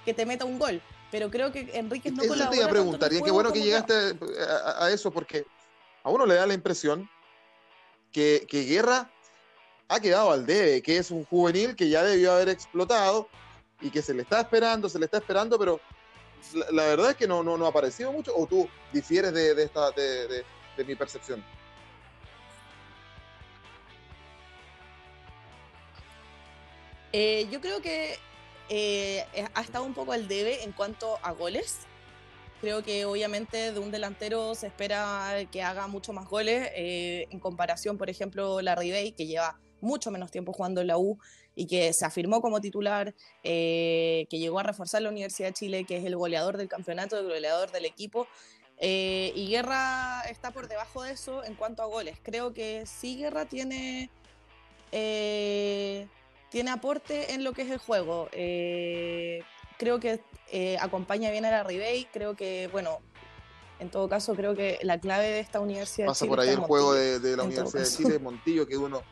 que 0.04 0.14
te 0.14 0.26
meta 0.26 0.46
un 0.46 0.60
gol. 0.60 0.82
Pero 1.10 1.30
creo 1.30 1.52
que 1.52 1.70
Enrique 1.74 2.12
no 2.12 2.24
eso 2.24 2.34
te 2.50 2.58
iba 2.58 2.66
a 2.66 2.70
preguntar, 2.70 3.14
y 3.14 3.22
qué 3.22 3.32
bueno 3.32 3.54
que 3.54 3.62
llegaste 3.62 4.18
a, 4.80 4.90
eso, 4.90 5.12
porque 5.12 5.46
a 6.04 6.10
uno 6.10 6.26
le 6.26 6.36
da 6.36 6.48
la 6.48 6.56
impresión 6.56 7.08
que, 8.12 8.46
que 8.50 8.64
Guerra 8.64 9.10
ha 9.88 10.00
quedado 10.00 10.32
al 10.32 10.46
debe, 10.46 10.82
que 10.82 10.98
es 10.98 11.12
un 11.12 11.24
juvenil 11.26 11.76
que 11.76 11.88
ya 11.88 12.04
debió 12.04 12.34
haber 12.34 12.50
explotado, 12.50 13.30
y 13.84 13.92
que 13.92 14.02
se 14.02 14.14
le 14.14 14.24
está 14.24 14.40
esperando, 14.40 14.90
se 14.90 14.98
le 14.98 15.06
está 15.06 15.18
esperando, 15.18 15.60
pero 15.60 15.80
la, 16.72 16.86
verdad 16.86 17.12
es 17.12 17.18
que 17.18 17.28
no, 17.28 17.44
no, 17.44 17.58
no, 17.58 17.66
ha 17.66 17.70
aparecido 17.70 18.12
mucho, 18.12 18.36
o 18.36 18.48
tú 18.48 18.68
difieres 18.92 19.34
de, 19.34 19.54
de 19.54 19.64
esta, 19.64 19.92
de, 19.92 20.44
de, 20.78 20.86
mi 20.86 20.96
percepción. 20.96 21.44
Eh, 27.12 27.48
yo 27.52 27.62
creo 27.62 27.82
que 27.82 28.18
eh, 28.70 29.26
ha 29.54 29.62
estado 29.62 29.84
un 29.84 29.94
poco 29.94 30.14
al 30.14 30.28
debe 30.28 30.64
en 30.64 30.72
cuanto 30.72 31.20
a 31.22 31.32
goles. 31.32 31.80
Creo 32.62 32.82
que 32.82 33.04
obviamente 33.04 33.74
de 33.74 33.80
un 33.80 33.92
delantero 33.92 34.56
se 34.56 34.68
espera 34.68 35.46
que 35.52 35.62
haga 35.62 35.88
mucho 35.88 36.14
más 36.14 36.28
goles 36.30 36.70
eh, 36.74 37.28
en 37.30 37.40
comparación, 37.40 37.98
por 37.98 38.10
ejemplo, 38.10 38.62
la 38.62 38.76
Ribey, 38.76 39.12
que 39.12 39.28
lleva 39.28 39.60
mucho 39.84 40.10
menos 40.10 40.32
tiempo 40.32 40.54
jugando 40.54 40.82
en 40.82 40.88
la 40.88 40.98
U 40.98 41.20
y 41.56 41.68
que 41.68 41.94
se 41.94 42.06
afirmó 42.06 42.42
como 42.42 42.62
titular, 42.62 43.14
eh, 43.44 44.26
que 44.30 44.40
llegó 44.40 44.60
a 44.60 44.64
reforzar 44.64 45.02
la 45.02 45.10
Universidad 45.10 45.50
de 45.50 45.54
Chile, 45.54 45.84
que 45.86 45.98
es 45.98 46.06
el 46.06 46.16
goleador 46.16 46.58
del 46.58 46.68
campeonato, 46.68 47.20
el 47.20 47.28
goleador 47.28 47.72
del 47.72 47.86
equipo. 47.86 48.28
Eh, 48.80 49.32
y 49.36 49.48
Guerra 49.50 50.24
está 50.30 50.52
por 50.52 50.68
debajo 50.68 51.04
de 51.04 51.12
eso 51.12 51.44
en 51.44 51.54
cuanto 51.56 51.84
a 51.84 51.86
goles. 51.86 52.18
Creo 52.24 52.54
que 52.54 52.86
sí 52.88 53.18
Guerra 53.18 53.46
tiene, 53.46 54.10
eh, 54.92 56.08
tiene 56.50 56.72
aporte 56.72 57.34
en 57.34 57.44
lo 57.44 57.54
que 57.54 57.64
es 57.64 57.72
el 57.72 57.78
juego. 57.78 58.30
creo 58.32 60.00
que 60.00 60.22
acompaña 60.80 61.30
bien 61.30 61.46
a 61.46 61.52
la 61.52 61.64
Ribey. 61.64 62.06
Creo 62.12 62.36
que, 62.36 62.70
bueno, 62.72 63.00
en 63.80 63.90
todo 63.90 64.08
caso, 64.10 64.34
creo 64.34 64.56
que 64.56 64.80
la 64.82 65.00
clave 65.00 65.28
de 65.28 65.40
esta 65.40 65.60
Universidad 65.60 66.08
Pasa 66.08 66.26
de 66.26 66.30
Chile. 66.30 66.36
Pasa 66.36 66.46
por 66.46 66.50
ahí 66.50 66.62
el 66.62 66.68
juego 66.68 66.94
de, 66.94 67.38
la 67.38 67.44
Universidad 67.44 67.84
de 67.84 67.90
Chile, 67.90 68.20
Montillo, 68.20 68.66
que 68.66 68.78
uno 68.78 69.04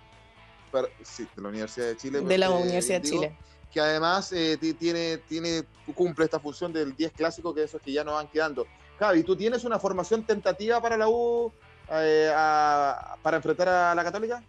sí, 1.04 1.28
de 1.36 1.42
la 1.42 1.50
Universidad 1.50 1.88
de 1.88 1.98
Chile. 1.98 2.22
De 2.22 2.38
la 2.38 2.50
Universidad 2.50 3.02
de 3.02 3.10
Chile. 3.10 3.38
Que 3.72 3.80
además 3.80 4.32
eh, 4.34 4.58
tiene, 4.78 5.18
tiene, 5.18 5.64
cumple 5.96 6.26
esta 6.26 6.40
función 6.40 6.74
del 6.74 6.96
10 6.96 7.14
clásico, 7.14 7.54
que 7.54 7.64
esos 7.64 7.82
que 7.82 7.92
ya 7.92 8.04
no 8.04 8.14
van 8.14 8.28
quedando. 8.28 8.68
Javi, 9.00 9.24
¿tú 9.24 9.36
tienes 9.36 9.64
una 9.64 9.80
formación 9.80 10.26
tentativa 10.26 10.82
para 10.82 10.98
la 10.98 11.08
U 11.08 11.52
eh, 11.90 12.30
para 13.22 13.38
enfrentar 13.38 13.70
a 13.70 13.96
la 13.96 14.04
Católica? 14.04 14.44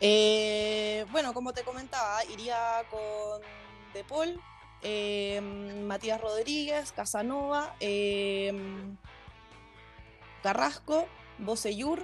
Eh, 0.00 1.04
bueno, 1.10 1.34
como 1.34 1.52
te 1.52 1.62
comentaba, 1.62 2.24
iría 2.24 2.84
con 2.90 3.42
De 3.92 4.04
Paul, 4.04 4.40
Matías 5.86 6.20
Rodríguez, 6.20 6.92
Casanova, 6.92 7.74
Carrasco, 10.42 11.06
Bocellur, 11.38 12.00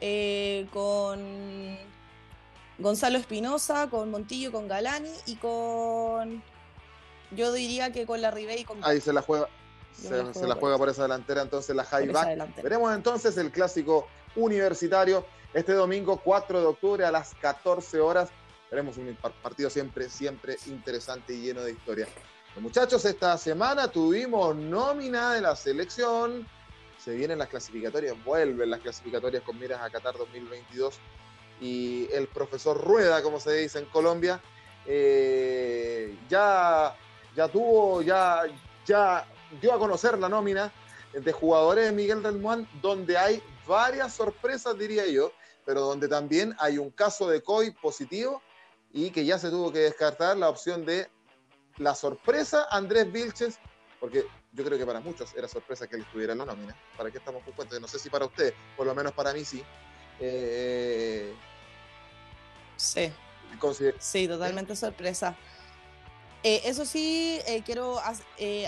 eh, 0.00 0.66
con 0.72 1.78
Gonzalo 2.78 3.18
Espinosa, 3.18 3.88
con 3.88 4.10
Montillo, 4.10 4.52
con 4.52 4.68
Galani 4.68 5.12
y 5.26 5.36
con. 5.36 6.42
Yo 7.30 7.52
diría 7.52 7.92
que 7.92 8.06
con 8.06 8.20
la 8.20 8.30
Ribey 8.30 8.60
y 8.60 8.64
con. 8.64 8.84
Ahí 8.84 9.00
se 9.00 9.12
la 9.12 9.22
juega. 9.22 9.48
Se, 9.92 10.46
la, 10.46 10.54
juega 10.54 10.78
por 10.78 10.88
esa 10.88 11.02
delantera, 11.02 11.42
entonces 11.42 11.76
la 11.76 11.84
high 11.84 12.10
Veremos 12.62 12.94
entonces 12.94 13.36
el 13.36 13.52
clásico 13.52 14.08
universitario 14.34 15.26
este 15.54 15.74
domingo 15.74 16.18
4 16.24 16.60
de 16.60 16.66
octubre 16.66 17.04
a 17.04 17.10
las 17.10 17.34
14 17.34 18.00
horas. 18.00 18.30
Veremos 18.70 18.96
un 18.96 19.16
partido 19.42 19.68
siempre, 19.68 20.08
siempre 20.08 20.56
interesante 20.66 21.34
y 21.34 21.42
lleno 21.42 21.62
de 21.62 21.72
historia. 21.72 22.08
muchachos, 22.56 23.04
esta 23.04 23.36
semana 23.36 23.88
tuvimos 23.88 24.56
nómina 24.56 25.34
de 25.34 25.42
la 25.42 25.54
selección 25.54 26.46
se 27.02 27.14
vienen 27.14 27.38
las 27.38 27.48
clasificatorias, 27.48 28.22
vuelven 28.24 28.70
las 28.70 28.80
clasificatorias 28.80 29.42
con 29.42 29.58
miras 29.58 29.80
a 29.80 29.90
Qatar 29.90 30.16
2022 30.16 31.00
y 31.60 32.08
el 32.12 32.28
profesor 32.28 32.80
Rueda, 32.80 33.22
como 33.22 33.40
se 33.40 33.54
dice 33.54 33.80
en 33.80 33.86
Colombia, 33.86 34.40
eh, 34.86 36.16
ya, 36.28 36.96
ya 37.34 37.48
tuvo, 37.48 38.02
ya, 38.02 38.42
ya 38.86 39.26
dio 39.60 39.72
a 39.72 39.78
conocer 39.78 40.16
la 40.18 40.28
nómina 40.28 40.72
de 41.12 41.32
jugadores 41.32 41.86
de 41.86 41.92
Miguel 41.92 42.22
del 42.22 42.40
donde 42.80 43.18
hay 43.18 43.42
varias 43.66 44.14
sorpresas, 44.14 44.78
diría 44.78 45.06
yo, 45.06 45.32
pero 45.64 45.80
donde 45.80 46.08
también 46.08 46.54
hay 46.58 46.78
un 46.78 46.90
caso 46.90 47.28
de 47.28 47.42
COVID 47.42 47.74
positivo 47.82 48.42
y 48.92 49.10
que 49.10 49.24
ya 49.24 49.38
se 49.38 49.50
tuvo 49.50 49.72
que 49.72 49.80
descartar 49.80 50.36
la 50.36 50.48
opción 50.48 50.84
de 50.84 51.08
la 51.78 51.94
sorpresa 51.94 52.66
Andrés 52.70 53.10
Vilches, 53.10 53.58
porque 53.98 54.24
yo 54.52 54.64
creo 54.64 54.78
que 54.78 54.86
para 54.86 55.00
muchos 55.00 55.34
era 55.34 55.48
sorpresa 55.48 55.86
que 55.86 55.96
él 55.96 56.02
estuviera 56.02 56.32
en 56.32 56.40
la 56.40 56.44
nómina. 56.44 56.76
¿Para 56.96 57.10
qué 57.10 57.18
estamos 57.18 57.42
con 57.42 57.54
cuenta? 57.54 57.78
No 57.80 57.88
sé 57.88 57.98
si 57.98 58.10
para 58.10 58.26
usted, 58.26 58.52
por 58.76 58.86
lo 58.86 58.94
menos 58.94 59.12
para 59.12 59.32
mí 59.32 59.44
sí. 59.44 59.62
Eh, 60.20 61.34
sí. 62.76 63.12
Sí, 63.98 64.28
totalmente 64.28 64.74
sorpresa. 64.76 65.36
Eh, 66.42 66.62
eso 66.64 66.84
sí, 66.84 67.38
eh, 67.46 67.62
quiero 67.64 68.00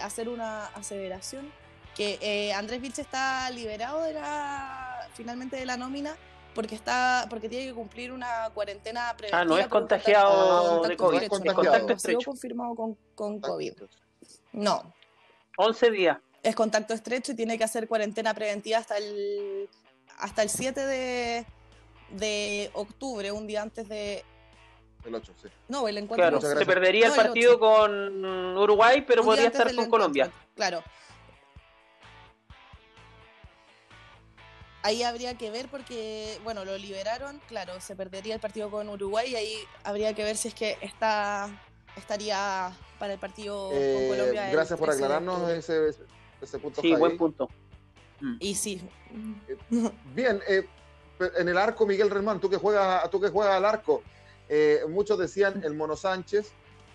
hacer 0.03 0.29
una 0.29 0.67
aseveración, 0.67 1.51
que 1.95 2.53
Andrés 2.55 2.81
Vilche 2.81 3.03
está 3.03 3.51
liberado 3.51 4.03
de 4.03 4.15
la, 4.15 5.09
finalmente 5.15 5.57
de 5.57 5.67
la 5.67 5.77
nómina 5.77 6.17
porque 6.55 6.75
está 6.77 7.27
porque 7.29 7.49
tiene 7.49 7.67
que 7.67 7.75
cumplir 7.75 8.13
una 8.13 8.51
cuarentena 8.55 9.15
preventiva. 9.17 9.41
Ah, 9.41 9.45
no 9.45 9.59
es 9.59 9.67
contagiado 9.67 10.83
de 10.83 10.97
COVID, 10.97 11.23
es 11.23 11.29
contacto 11.29 11.93
estrecho. 11.93 12.31
confirmado 12.31 12.75
con, 12.75 12.97
con 13.15 13.41
COVID. 13.41 13.75
No, 14.53 14.95
11 15.57 15.91
días. 15.91 16.19
Es 16.43 16.55
contacto 16.55 16.95
estrecho 16.95 17.33
y 17.33 17.35
tiene 17.35 17.57
que 17.57 17.65
hacer 17.65 17.89
cuarentena 17.89 18.35
preventiva 18.35 18.79
hasta 18.79 18.99
el, 18.99 19.69
hasta 20.19 20.43
el 20.43 20.51
7 20.51 20.81
de, 20.81 21.47
de 22.11 22.71
octubre, 22.75 23.33
un 23.33 23.47
día 23.47 23.63
antes 23.63 23.89
de, 23.89 24.25
el 25.05 25.15
8, 25.15 25.33
sí. 25.43 25.49
No, 25.69 25.87
el 25.87 25.99
encuentro. 25.99 26.41
Claro, 26.41 26.59
se 26.59 26.65
perdería 26.65 27.09
el 27.09 27.13
partido 27.13 27.59
con 27.59 28.57
Uruguay, 28.57 29.05
pero 29.07 29.23
podría 29.23 29.49
estar 29.49 29.75
con 29.75 29.91
Colombia. 29.91 30.31
Claro. 30.55 30.83
ahí 34.85 35.03
habría 35.03 35.37
que 35.37 35.51
ver 35.51 35.69
porque, 35.69 36.39
bueno, 36.45 36.65
lo 36.65 36.77
liberaron, 36.77 37.41
claro, 37.49 37.81
se 37.81 37.97
perdería 37.97 38.35
el 38.35 38.41
partido 38.41 38.71
con 38.71 38.87
Uruguay 38.91 39.33
y 39.33 39.35
ahí 39.35 39.57
habría 39.83 40.13
que 40.13 40.23
ver 40.23 40.37
si 40.37 40.49
es 40.49 40.55
que 40.55 40.77
está, 40.83 41.49
estaría 41.97 42.71
para 43.05 43.13
el 43.15 43.19
partido 43.21 43.69
con 43.69 43.77
Eh, 43.79 44.07
Colombia. 44.09 44.47
el 44.49 44.53
gracias 44.57 44.79
por 44.79 44.89
13 44.89 44.99
de 44.99 45.05
aclararnos 45.05 45.51
ese, 45.51 45.91
ese 46.41 46.59
punto. 46.59 46.81
Sí, 46.81 46.95
buen 46.95 47.19
punto. 47.19 47.49
Mm. 48.21 48.37
Y 48.41 48.55
sí. 48.55 48.81
Bien, 50.15 50.41
eh, 50.49 50.67
en 51.37 51.49
el 51.49 51.59
arco, 51.59 51.87
Miguel 51.87 52.09
Remán, 52.09 52.41
tú 52.41 52.49
que 52.49 52.57
juegas, 52.57 53.11
tú 53.11 53.21
que 53.21 53.29
juegas 53.29 53.55
al 53.57 53.65
arco, 53.67 54.03
eh, 54.49 54.81
muchos 54.89 55.19
decían 55.19 55.63
el 55.65 55.75
Mono 55.75 55.97
Sánchez, 55.97 56.53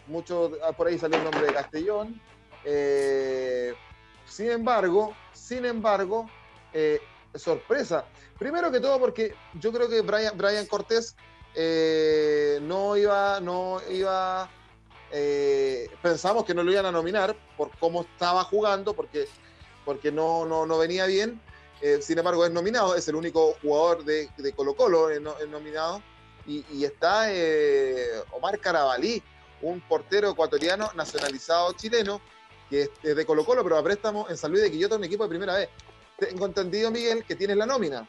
muchos 0.07 0.51
ah, 0.63 0.71
por 0.71 0.87
ahí 0.87 0.97
salió 0.97 1.17
el 1.19 1.23
nombre 1.25 1.45
de 1.45 1.53
Castellón. 1.53 2.19
eh, 2.65 3.73
sin 4.25 4.49
embargo, 4.51 5.13
sin 5.33 5.65
embargo, 5.65 6.27
eh, 6.73 6.99
sorpresa. 7.35 8.05
Primero 8.39 8.71
que 8.71 8.79
todo, 8.79 8.99
porque 8.99 9.33
yo 9.59 9.71
creo 9.71 9.87
que 9.89 10.01
Brian, 10.01 10.35
Brian 10.37 10.65
Cortés 10.65 11.15
eh, 11.55 12.59
no 12.63 12.95
iba, 12.97 13.39
no 13.41 13.79
iba. 13.91 14.49
Eh, 15.11 15.89
pensamos 16.01 16.45
que 16.45 16.53
no 16.53 16.63
lo 16.63 16.71
iban 16.71 16.85
a 16.85 16.91
nominar 16.91 17.35
por 17.57 17.71
cómo 17.79 18.01
estaba 18.01 18.43
jugando, 18.43 18.93
porque, 18.93 19.27
porque 19.85 20.11
no, 20.11 20.45
no, 20.45 20.65
no 20.65 20.77
venía 20.77 21.05
bien. 21.05 21.41
Eh, 21.81 21.99
sin 22.01 22.17
embargo, 22.17 22.45
es 22.45 22.51
nominado, 22.51 22.95
es 22.95 23.07
el 23.07 23.15
único 23.15 23.55
jugador 23.61 24.03
de, 24.03 24.29
de 24.37 24.53
Colo 24.53 24.75
Colo 24.75 25.09
nominado. 25.49 26.01
Y, 26.45 26.83
está 26.83 27.31
eh, 27.31 28.07
Omar 28.31 28.59
Carabalí, 28.59 29.21
un 29.61 29.81
portero 29.81 30.31
ecuatoriano 30.31 30.89
nacionalizado 30.95 31.73
chileno, 31.73 32.21
que 32.71 32.89
es 33.03 33.15
de 33.15 33.25
Colo 33.25 33.45
Colo, 33.45 33.63
pero 33.63 33.77
a 33.77 33.83
préstamo 33.83 34.27
en 34.29 34.35
San 34.35 34.49
Luis 34.51 34.63
de 34.63 34.71
Quillota, 34.71 34.95
un 34.95 35.03
equipo 35.03 35.23
de 35.23 35.29
primera 35.29 35.55
vez. 35.55 35.69
Tengo 36.17 36.47
entendido, 36.47 36.89
Miguel, 36.89 37.23
que 37.23 37.35
tienes 37.35 37.55
la 37.55 37.67
nómina. 37.67 38.07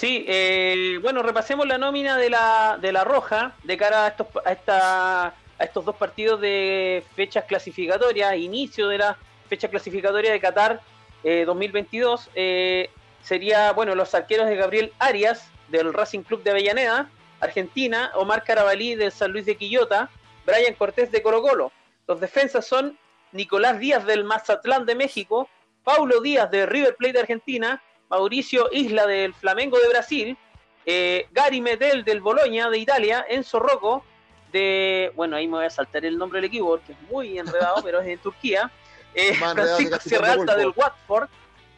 Sí, 0.00 0.24
eh, 0.26 0.98
bueno, 1.02 1.22
repasemos 1.22 1.66
la 1.66 1.76
nómina 1.76 2.16
de 2.16 2.30
la, 2.30 2.78
de 2.80 2.90
la 2.90 3.04
Roja 3.04 3.54
de 3.64 3.76
cara 3.76 4.06
a 4.06 4.08
estos, 4.08 4.28
a, 4.46 4.52
esta, 4.52 5.26
a 5.26 5.34
estos 5.58 5.84
dos 5.84 5.94
partidos 5.94 6.40
de 6.40 7.04
fechas 7.14 7.44
clasificatorias, 7.44 8.34
inicio 8.34 8.88
de 8.88 8.96
la 8.96 9.18
fecha 9.50 9.68
clasificatoria 9.68 10.32
de 10.32 10.40
Qatar 10.40 10.80
eh, 11.22 11.44
2022. 11.44 12.30
Eh, 12.34 12.88
sería, 13.22 13.72
bueno, 13.72 13.94
los 13.94 14.14
arqueros 14.14 14.46
de 14.46 14.56
Gabriel 14.56 14.94
Arias, 14.98 15.50
del 15.68 15.92
Racing 15.92 16.22
Club 16.22 16.42
de 16.44 16.52
Avellaneda, 16.52 17.10
Argentina, 17.38 18.10
Omar 18.14 18.42
Carabalí, 18.42 18.94
del 18.94 19.12
San 19.12 19.32
Luis 19.32 19.44
de 19.44 19.58
Quillota, 19.58 20.08
Brian 20.46 20.72
Cortés 20.76 21.12
de 21.12 21.20
Colo 21.20 21.42
Colo. 21.42 21.72
Los 22.08 22.20
defensas 22.20 22.66
son 22.66 22.96
Nicolás 23.32 23.78
Díaz 23.78 24.06
del 24.06 24.24
Mazatlán 24.24 24.86
de 24.86 24.94
México, 24.94 25.50
Paulo 25.84 26.22
Díaz 26.22 26.50
de 26.50 26.64
River 26.64 26.96
Plate 26.96 27.12
de 27.12 27.20
Argentina, 27.20 27.82
Mauricio 28.10 28.68
Isla 28.72 29.06
del 29.06 29.32
Flamengo 29.32 29.78
de 29.78 29.88
Brasil, 29.88 30.36
eh, 30.84 31.28
Gary 31.30 31.60
Medel 31.60 32.04
del 32.04 32.20
Boloña 32.20 32.68
de 32.68 32.78
Italia, 32.78 33.24
Enzo 33.28 33.60
Rocco 33.60 34.04
de, 34.52 35.12
bueno, 35.14 35.36
ahí 35.36 35.46
me 35.46 35.58
voy 35.58 35.66
a 35.66 35.70
saltar 35.70 36.04
el 36.04 36.18
nombre 36.18 36.38
del 36.38 36.46
equipo 36.46 36.70
porque 36.70 36.92
es 36.92 37.00
muy 37.10 37.38
enredado, 37.38 37.76
pero 37.84 38.00
es 38.00 38.08
en 38.08 38.18
Turquía, 38.18 38.70
eh, 39.14 39.34
Francisco 39.34 39.98
Sierra 40.00 40.32
Alta 40.32 40.56
del 40.56 40.72
Watford, 40.74 41.28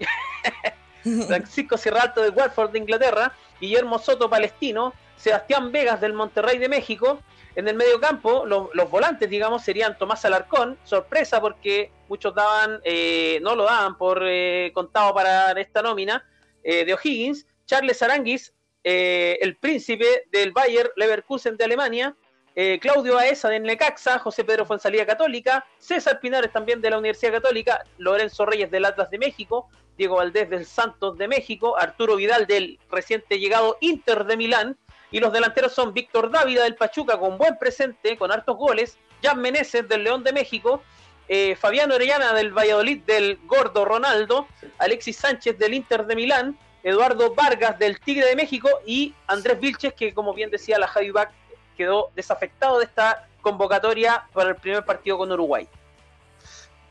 Francisco 1.27 1.77
Sierra 1.77 2.03
Alta 2.03 2.23
del 2.23 2.33
Watford 2.33 2.71
de 2.71 2.79
Inglaterra, 2.79 3.33
Guillermo 3.61 3.99
Soto 3.99 4.31
palestino, 4.31 4.95
Sebastián 5.16 5.71
Vegas 5.71 6.01
del 6.01 6.14
Monterrey 6.14 6.59
de 6.59 6.68
México. 6.68 7.21
En 7.55 7.69
el 7.69 7.77
medio 7.77 8.01
campo, 8.01 8.47
los, 8.47 8.91
volantes, 8.91 9.29
digamos, 9.29 9.62
serían 9.62 9.99
Tomás 9.99 10.25
Alarcón, 10.25 10.79
sorpresa 10.85 11.41
porque 11.41 11.91
muchos 12.09 12.35
daban, 12.35 12.81
eh, 12.85 13.41
no 13.43 13.55
lo 13.55 13.65
daban 13.65 13.99
por 13.99 14.23
eh, 14.27 14.71
contado 14.75 15.12
para 15.15 15.53
esta 15.61 15.83
nómina, 15.83 16.25
eh, 16.62 16.85
de 16.85 16.95
O'Higgins, 16.95 17.47
Charles 17.67 18.03
Aranguis, 18.03 18.55
eh, 18.85 19.38
el 19.41 19.57
príncipe 19.57 20.25
del 20.31 20.53
Bayer 20.53 20.93
Leverkusen 20.97 21.57
de 21.57 21.65
Alemania, 21.65 22.17
eh, 22.55 22.79
Claudio 22.81 23.17
Aesa 23.17 23.49
de 23.49 23.61
Necaxa, 23.61 24.19
José 24.19 24.45
Pedro 24.45 24.67
Fuensalía 24.67 25.07
Católica, 25.07 25.65
César 25.79 26.21
Pinares 26.21 26.53
también 26.53 26.81
de 26.81 26.91
la 26.91 26.99
Universidad 26.99 27.33
Católica, 27.33 27.85
Lorenzo 27.99 28.45
Reyes 28.45 28.71
del 28.71 28.85
Atlas 28.85 29.11
de 29.11 29.19
México, 29.19 29.69
Diego 29.97 30.17
Valdés 30.17 30.51
del 30.51 30.67
Santos 30.67 31.17
de 31.17 31.29
México, 31.29 31.79
Arturo 31.79 32.17
Vidal 32.17 32.47
del 32.47 32.79
reciente 32.91 33.38
llegado 33.38 33.79
Inter 33.81 34.25
de 34.25 34.37
Milán, 34.37 34.79
y 35.12 35.20
los 35.20 35.33
delanteros 35.33 35.72
son 35.72 35.92
Víctor 35.92 36.31
Dávila 36.31 36.64
del 36.64 36.75
Pachuca 36.75 37.18
con 37.18 37.38
buen 37.38 37.59
presente, 37.59 38.16
con 38.16 38.33
hartos 38.33 38.57
goles, 38.57 38.96
Jan 39.22 39.40
Meneses 39.40 39.88
del 39.88 40.03
León 40.03 40.25
de 40.25 40.33
México, 40.33 40.83
eh, 41.29 41.55
Fabián 41.55 41.92
Orellana 41.92 42.33
del 42.33 42.51
Valladolid 42.51 43.03
del 43.03 43.38
Gordo 43.44 43.85
Ronaldo, 43.85 44.48
Alexis 44.79 45.16
Sánchez 45.18 45.59
del 45.59 45.75
Inter 45.75 46.07
de 46.07 46.16
Milán, 46.16 46.59
Eduardo 46.83 47.35
Vargas 47.35 47.79
del 47.79 48.01
Tigre 48.01 48.27
de 48.27 48.35
México 48.35 48.68
y 48.85 49.14
Andrés 49.29 49.61
Vilches, 49.61 49.94
que 49.94 50.12
como 50.12 50.35
bien 50.35 50.51
decía 50.51 50.79
la 50.79 50.88
Javi 50.88 51.11
Back, 51.11 51.31
quedó 51.77 52.11
desafectado 52.16 52.79
de 52.79 52.87
esta 52.87 53.29
convocatoria 53.40 54.27
para 54.33 54.51
el 54.51 54.57
primer 54.57 54.85
partido 54.85 55.18
con 55.18 55.31
Uruguay. 55.31 55.68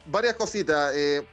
Varias 0.06 0.36
cositas, 0.36 0.94
eh, 0.96 1.26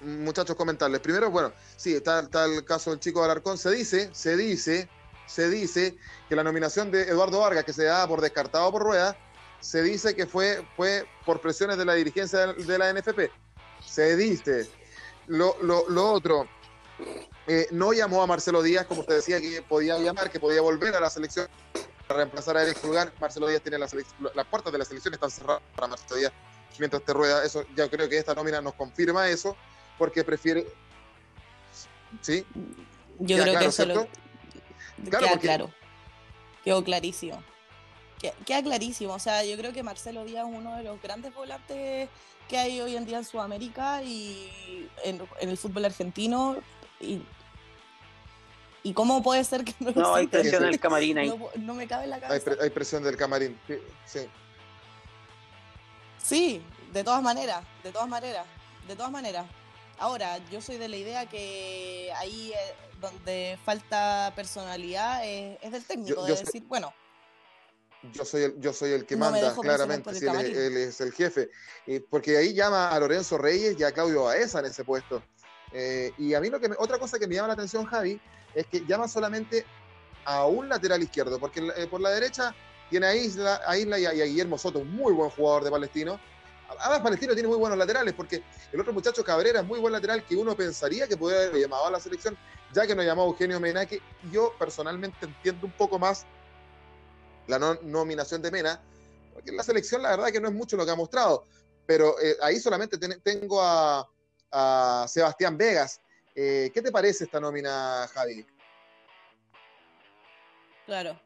muchachos, 0.00 0.56
comentarles. 0.56 1.00
Primero, 1.00 1.30
bueno, 1.30 1.52
sí, 1.76 1.94
está, 1.94 2.20
está 2.20 2.44
el 2.46 2.64
caso 2.64 2.90
del 2.90 3.00
chico 3.00 3.20
de 3.20 3.26
Alarcón. 3.26 3.58
Se 3.58 3.70
dice, 3.70 4.10
se 4.12 4.36
dice, 4.36 4.88
se 5.30 5.48
dice 5.48 5.96
que 6.28 6.34
la 6.34 6.42
nominación 6.42 6.90
de 6.90 7.02
Eduardo 7.02 7.38
Vargas, 7.38 7.64
que 7.64 7.72
se 7.72 7.84
da 7.84 8.06
por 8.08 8.20
descartado 8.20 8.70
por 8.72 8.82
rueda, 8.82 9.16
se 9.60 9.80
dice 9.82 10.16
que 10.16 10.26
fue, 10.26 10.66
fue 10.76 11.06
por 11.24 11.40
presiones 11.40 11.78
de 11.78 11.84
la 11.84 11.94
dirigencia 11.94 12.48
de 12.48 12.78
la 12.78 12.92
NFP. 12.92 13.30
Se 13.84 14.16
dice. 14.16 14.68
Lo, 15.28 15.56
lo, 15.62 15.88
lo 15.88 16.10
otro, 16.10 16.48
eh, 17.46 17.68
no 17.70 17.92
llamó 17.92 18.22
a 18.22 18.26
Marcelo 18.26 18.60
Díaz, 18.60 18.86
como 18.86 19.02
usted 19.02 19.14
decía, 19.14 19.40
que 19.40 19.62
podía 19.62 19.96
llamar, 19.98 20.30
que 20.30 20.40
podía 20.40 20.60
volver 20.62 20.96
a 20.96 21.00
la 21.00 21.08
selección 21.08 21.46
para 22.08 22.18
reemplazar 22.18 22.56
a 22.56 22.64
Eric 22.64 22.78
Fulgar. 22.78 23.12
Marcelo 23.20 23.46
Díaz 23.46 23.62
tiene 23.62 23.78
la 23.78 23.86
las 24.34 24.46
puertas 24.46 24.72
de 24.72 24.78
la 24.78 24.84
selección 24.84 25.14
están 25.14 25.30
cerradas 25.30 25.62
para 25.76 25.86
Marcelo 25.86 26.16
Díaz 26.16 26.32
mientras 26.80 27.04
te 27.04 27.12
rueda. 27.12 27.44
Eso, 27.44 27.64
ya 27.76 27.88
creo 27.88 28.08
que 28.08 28.18
esta 28.18 28.34
nómina 28.34 28.60
nos 28.60 28.74
confirma 28.74 29.28
eso, 29.28 29.56
porque 29.96 30.24
prefiere. 30.24 30.66
¿Sí? 32.20 32.44
Yo 33.20 33.36
Queda 33.36 33.42
creo 33.44 33.52
claro, 33.52 33.60
que 33.60 33.92
eso. 33.92 34.29
Claro, 35.08 35.18
queda 35.24 35.30
porque- 35.30 35.46
claro. 35.46 35.70
Quedó 36.64 36.84
clarísimo. 36.84 37.42
Que- 38.20 38.34
Queda 38.44 38.62
clarísimo. 38.62 39.14
O 39.14 39.18
sea, 39.18 39.44
yo 39.44 39.56
creo 39.56 39.72
que 39.72 39.82
Marcelo 39.82 40.24
Díaz 40.24 40.46
es 40.48 40.54
uno 40.54 40.76
de 40.76 40.82
los 40.84 41.00
grandes 41.00 41.32
volantes 41.34 42.08
que 42.48 42.58
hay 42.58 42.80
hoy 42.80 42.96
en 42.96 43.06
día 43.06 43.18
en 43.18 43.24
Sudamérica 43.24 44.02
y 44.02 44.88
en, 45.04 45.22
en 45.40 45.48
el 45.48 45.56
fútbol 45.56 45.84
argentino. 45.86 46.56
Y, 47.00 47.22
y 48.82 48.92
cómo 48.92 49.22
puede 49.22 49.42
ser 49.44 49.64
que 49.64 49.74
no 49.80 49.90
lo 49.92 50.00
No, 50.02 50.14
hay 50.16 50.26
presión 50.26 50.64
en 50.64 50.70
el 50.70 50.80
camarín 50.80 51.16
ahí. 51.18 51.28
No, 51.28 51.48
no 51.56 51.74
me 51.74 51.86
cabe 51.86 52.04
en 52.04 52.10
la 52.10 52.16
Hay, 52.16 52.22
cabeza. 52.22 52.44
pre- 52.44 52.62
hay 52.62 52.70
presión 52.70 53.02
del 53.02 53.16
camarín. 53.16 53.58
Sí, 53.66 53.74
sí. 54.04 54.20
Sí, 56.22 56.62
de 56.92 57.02
todas 57.04 57.22
maneras, 57.22 57.64
de 57.82 57.90
todas 57.92 58.08
maneras, 58.08 58.44
de 58.86 58.94
todas 58.96 59.10
maneras. 59.10 59.46
Ahora, 59.98 60.38
yo 60.50 60.60
soy 60.60 60.76
de 60.78 60.88
la 60.88 60.96
idea 60.96 61.26
que 61.26 62.10
ahí 62.16 62.52
eh, 62.52 62.74
donde 63.00 63.58
falta 63.64 64.32
personalidad 64.36 65.22
es 65.24 65.72
del 65.72 65.84
técnico, 65.84 66.14
Yo- 66.16 66.24
de 66.26 66.36
soy- 66.36 66.44
decir, 66.46 66.62
bueno, 66.66 66.92
Yo 68.14 68.24
soy 68.24 68.42
el, 68.44 68.60
yo 68.60 68.72
soy 68.72 68.92
el 68.92 69.04
que 69.04 69.14
No 69.14 69.26
manda, 69.30 69.54
claramente, 69.60 70.14
si 70.14 70.24
él, 70.24 70.24
es- 70.24 70.30
camarín. 70.30 70.56
él 70.56 70.76
es 70.78 71.00
el 71.02 71.12
jefe. 71.12 71.50
Eh, 71.86 72.02
porque 72.08 72.36
ahí 72.38 72.54
llama 72.54 72.88
a 72.90 72.98
Lorenzo 72.98 73.36
Reyes 73.36 73.76
y 73.78 73.84
a 73.84 73.92
Claudio 73.92 74.24
Baeza 74.24 74.60
en 74.60 74.64
ese 74.66 74.84
puesto. 74.84 75.22
Eh, 75.72 76.10
y 76.16 76.32
a 76.32 76.40
mí 76.40 76.48
lo 76.48 76.58
que 76.58 76.70
me- 76.70 76.76
otra 76.78 76.98
cosa 76.98 77.18
que 77.18 77.26
me 77.26 77.34
llama 77.34 77.48
la 77.48 77.54
atención, 77.54 77.84
Javi, 77.84 78.18
es 78.54 78.66
que 78.66 78.86
llama 78.86 79.06
solamente 79.06 79.66
a 80.24 80.46
un 80.46 80.68
lateral 80.70 81.02
izquierdo, 81.02 81.38
porque 81.38 81.60
eh, 81.76 81.86
por 81.88 82.00
la 82.00 82.08
derecha 82.10 82.54
tiene 82.88 83.06
a 83.06 83.14
Isla, 83.14 83.60
a 83.66 83.76
Isla 83.76 83.98
y, 83.98 84.06
a, 84.06 84.14
y 84.14 84.22
a 84.22 84.24
Guillermo 84.24 84.56
Soto, 84.56 84.78
un 84.78 84.90
muy 84.96 85.12
buen 85.12 85.28
jugador 85.30 85.62
de 85.64 85.70
Palestino. 85.70 86.18
Además, 86.78 87.00
Palestino 87.00 87.34
tiene 87.34 87.48
muy 87.48 87.58
buenos 87.58 87.76
laterales, 87.76 88.14
porque 88.14 88.42
el 88.72 88.80
otro 88.80 88.92
muchacho 88.94 89.22
Cabrera 89.22 89.60
es 89.60 89.66
muy 89.66 89.78
buen 89.78 89.92
lateral 89.92 90.24
que 90.24 90.36
uno 90.36 90.56
pensaría 90.56 91.06
que 91.06 91.18
podría 91.18 91.40
haber 91.48 91.60
llamado 91.60 91.86
a 91.86 91.90
la 91.90 92.00
selección, 92.00 92.38
ya 92.72 92.86
que 92.86 92.94
nos 92.94 93.04
llamó 93.04 93.24
Eugenio 93.24 93.60
Mena, 93.60 93.86
que 93.86 94.00
yo 94.30 94.54
personalmente 94.58 95.26
entiendo 95.26 95.66
un 95.66 95.72
poco 95.72 95.98
más 95.98 96.24
la 97.46 97.58
no- 97.58 97.78
nominación 97.82 98.40
de 98.42 98.50
Mena, 98.50 98.80
porque 99.34 99.50
en 99.50 99.56
la 99.56 99.62
selección 99.62 100.02
la 100.02 100.10
verdad 100.10 100.28
que 100.30 100.40
no 100.40 100.48
es 100.48 100.54
mucho 100.54 100.76
lo 100.76 100.84
que 100.84 100.92
ha 100.92 100.96
mostrado, 100.96 101.44
pero 101.86 102.14
eh, 102.20 102.36
ahí 102.42 102.60
solamente 102.60 102.98
ten- 102.98 103.20
tengo 103.22 103.60
a, 103.60 104.08
a 104.52 105.06
Sebastián 105.08 105.56
Vegas. 105.56 106.00
Eh, 106.34 106.70
¿Qué 106.72 106.80
te 106.80 106.92
parece 106.92 107.24
esta 107.24 107.40
nómina, 107.40 108.06
Javi? 108.14 108.46
claro. 110.86 111.20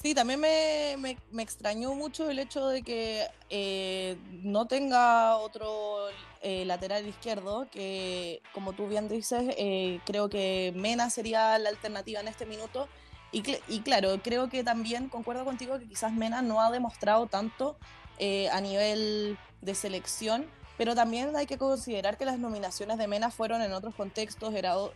Sí, 0.00 0.14
también 0.14 0.38
me, 0.38 0.94
me- 0.98 1.18
me 1.32 1.42
extrañó 1.42 1.92
mucho 1.94 2.30
el 2.30 2.38
hecho 2.38 2.68
de 2.68 2.82
que 2.82 3.26
eh, 3.50 4.16
no 4.44 4.66
tenga 4.66 5.36
otro 5.38 6.06
eh, 6.40 6.64
lateral 6.64 7.06
izquierdo, 7.06 7.66
que 7.70 8.40
como 8.52 8.72
tú 8.74 8.86
bien 8.86 9.08
dices, 9.08 9.42
eh, 9.58 9.98
creo 10.06 10.28
que 10.28 10.72
Mena 10.76 11.10
sería 11.10 11.58
la 11.58 11.68
alternativa 11.70 12.20
en 12.20 12.28
este 12.28 12.46
minuto. 12.46 12.88
Y, 13.32 13.42
y 13.66 13.80
claro, 13.80 14.18
creo 14.22 14.48
que 14.48 14.62
también 14.64 15.08
concuerdo 15.08 15.44
contigo 15.44 15.78
que 15.78 15.88
quizás 15.88 16.12
Mena 16.12 16.42
no 16.42 16.60
ha 16.62 16.70
demostrado 16.70 17.26
tanto 17.26 17.76
eh, 18.18 18.48
a 18.50 18.60
nivel 18.60 19.36
de 19.60 19.74
selección 19.74 20.46
pero 20.78 20.94
también 20.94 21.34
hay 21.34 21.46
que 21.46 21.58
considerar 21.58 22.16
que 22.16 22.24
las 22.24 22.38
nominaciones 22.38 22.98
de 22.98 23.08
Mena 23.08 23.32
fueron 23.32 23.62
en 23.62 23.72
otros 23.72 23.96
contextos, 23.96 24.54
era, 24.54 24.76
o 24.78 24.92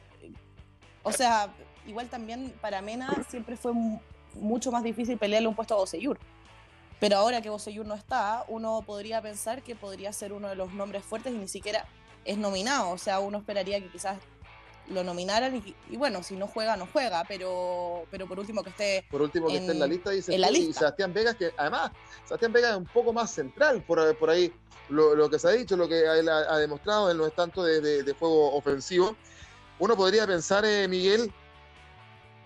sea, 1.11 1.53
igual 1.88 2.09
también 2.09 2.55
para 2.61 2.81
Mena 2.83 3.09
siempre 3.29 3.57
fue 3.57 3.73
mucho 4.35 4.71
más 4.73 4.83
difícil 4.83 5.18
pelearle 5.18 5.49
un 5.49 5.55
puesto 5.55 5.75
a 5.75 5.79
Boseyur. 5.79 6.18
Pero 7.01 7.16
ahora 7.16 7.42
que 7.42 7.51
Boseyur 7.51 7.85
no 7.85 7.95
está, 7.95 8.45
uno 8.47 8.83
podría 8.87 9.21
pensar 9.21 9.62
que 9.62 9.75
podría 9.75 10.12
ser 10.12 10.33
uno 10.33 10.49
de 10.49 10.55
los 10.55 10.73
nombres 10.73 11.05
fuertes 11.05 11.33
y 11.33 11.37
ni 11.37 11.49
siquiera 11.49 11.85
es 12.25 12.38
nominado. 12.38 12.90
O 12.90 12.99
sea, 12.99 13.18
uno 13.18 13.38
esperaría 13.38 13.81
que 13.81 13.90
quizás 13.90 14.18
lo 14.88 15.05
nominaran 15.05 15.62
y, 15.90 15.97
bueno, 15.97 16.23
si 16.23 16.37
no 16.37 16.47
juega, 16.47 16.77
no 16.77 16.87
juega, 16.92 17.25
pero, 17.27 18.05
pero 18.11 18.27
por 18.27 18.38
último 18.38 18.62
que 18.62 18.71
esté. 18.71 19.07
Por 19.11 19.23
último 19.23 19.49
que 19.49 19.57
esté 19.57 19.73
en 19.73 19.79
la 19.79 19.87
lista, 19.87 20.11
dice 20.11 20.35
y 20.35 20.73
Sebastián 20.73 21.12
Vegas, 21.12 21.37
que 21.37 21.53
además, 21.57 21.92
Sebastián 22.25 22.53
Vegas 22.53 22.71
es 22.73 22.77
un 22.77 22.87
poco 22.87 23.12
más 23.12 23.31
central 23.31 23.83
por, 23.83 24.16
por 24.16 24.31
ahí. 24.31 24.53
Lo, 24.88 25.31
que 25.31 25.38
se 25.38 25.49
ha 25.49 25.53
dicho, 25.53 25.77
lo 25.77 25.88
que 25.88 26.01
él 26.01 26.29
ha, 26.29 26.59
demostrado, 26.59 27.11
él 27.11 27.16
no 27.16 27.27
es 27.27 27.35
tanto 27.35 27.62
de, 27.64 28.14
juego 28.18 28.55
ofensivo. 28.55 29.16
Uno 29.79 29.97
podría 29.97 30.27
pensar, 30.27 30.64
eh, 30.66 30.87
Miguel, 30.87 31.33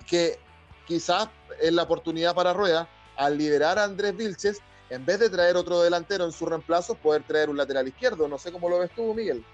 que 0.06 0.38
quizás 0.86 1.28
es 1.60 1.72
la 1.72 1.82
oportunidad 1.82 2.34
para 2.34 2.52
Rueda, 2.52 2.88
al 3.16 3.36
liberar 3.36 3.78
a 3.78 3.84
Andrés 3.84 4.16
Vilches, 4.16 4.60
en 4.88 5.04
vez 5.04 5.18
de 5.18 5.30
traer 5.30 5.56
otro 5.56 5.82
delantero 5.82 6.24
en 6.24 6.32
su 6.32 6.46
reemplazo, 6.46 6.94
poder 6.94 7.22
traer 7.24 7.50
un 7.50 7.56
lateral 7.56 7.88
izquierdo. 7.88 8.28
No 8.28 8.38
sé 8.38 8.52
cómo 8.52 8.68
lo 8.68 8.78
ves 8.78 8.90
tú, 8.94 9.12
Miguel. 9.14 9.44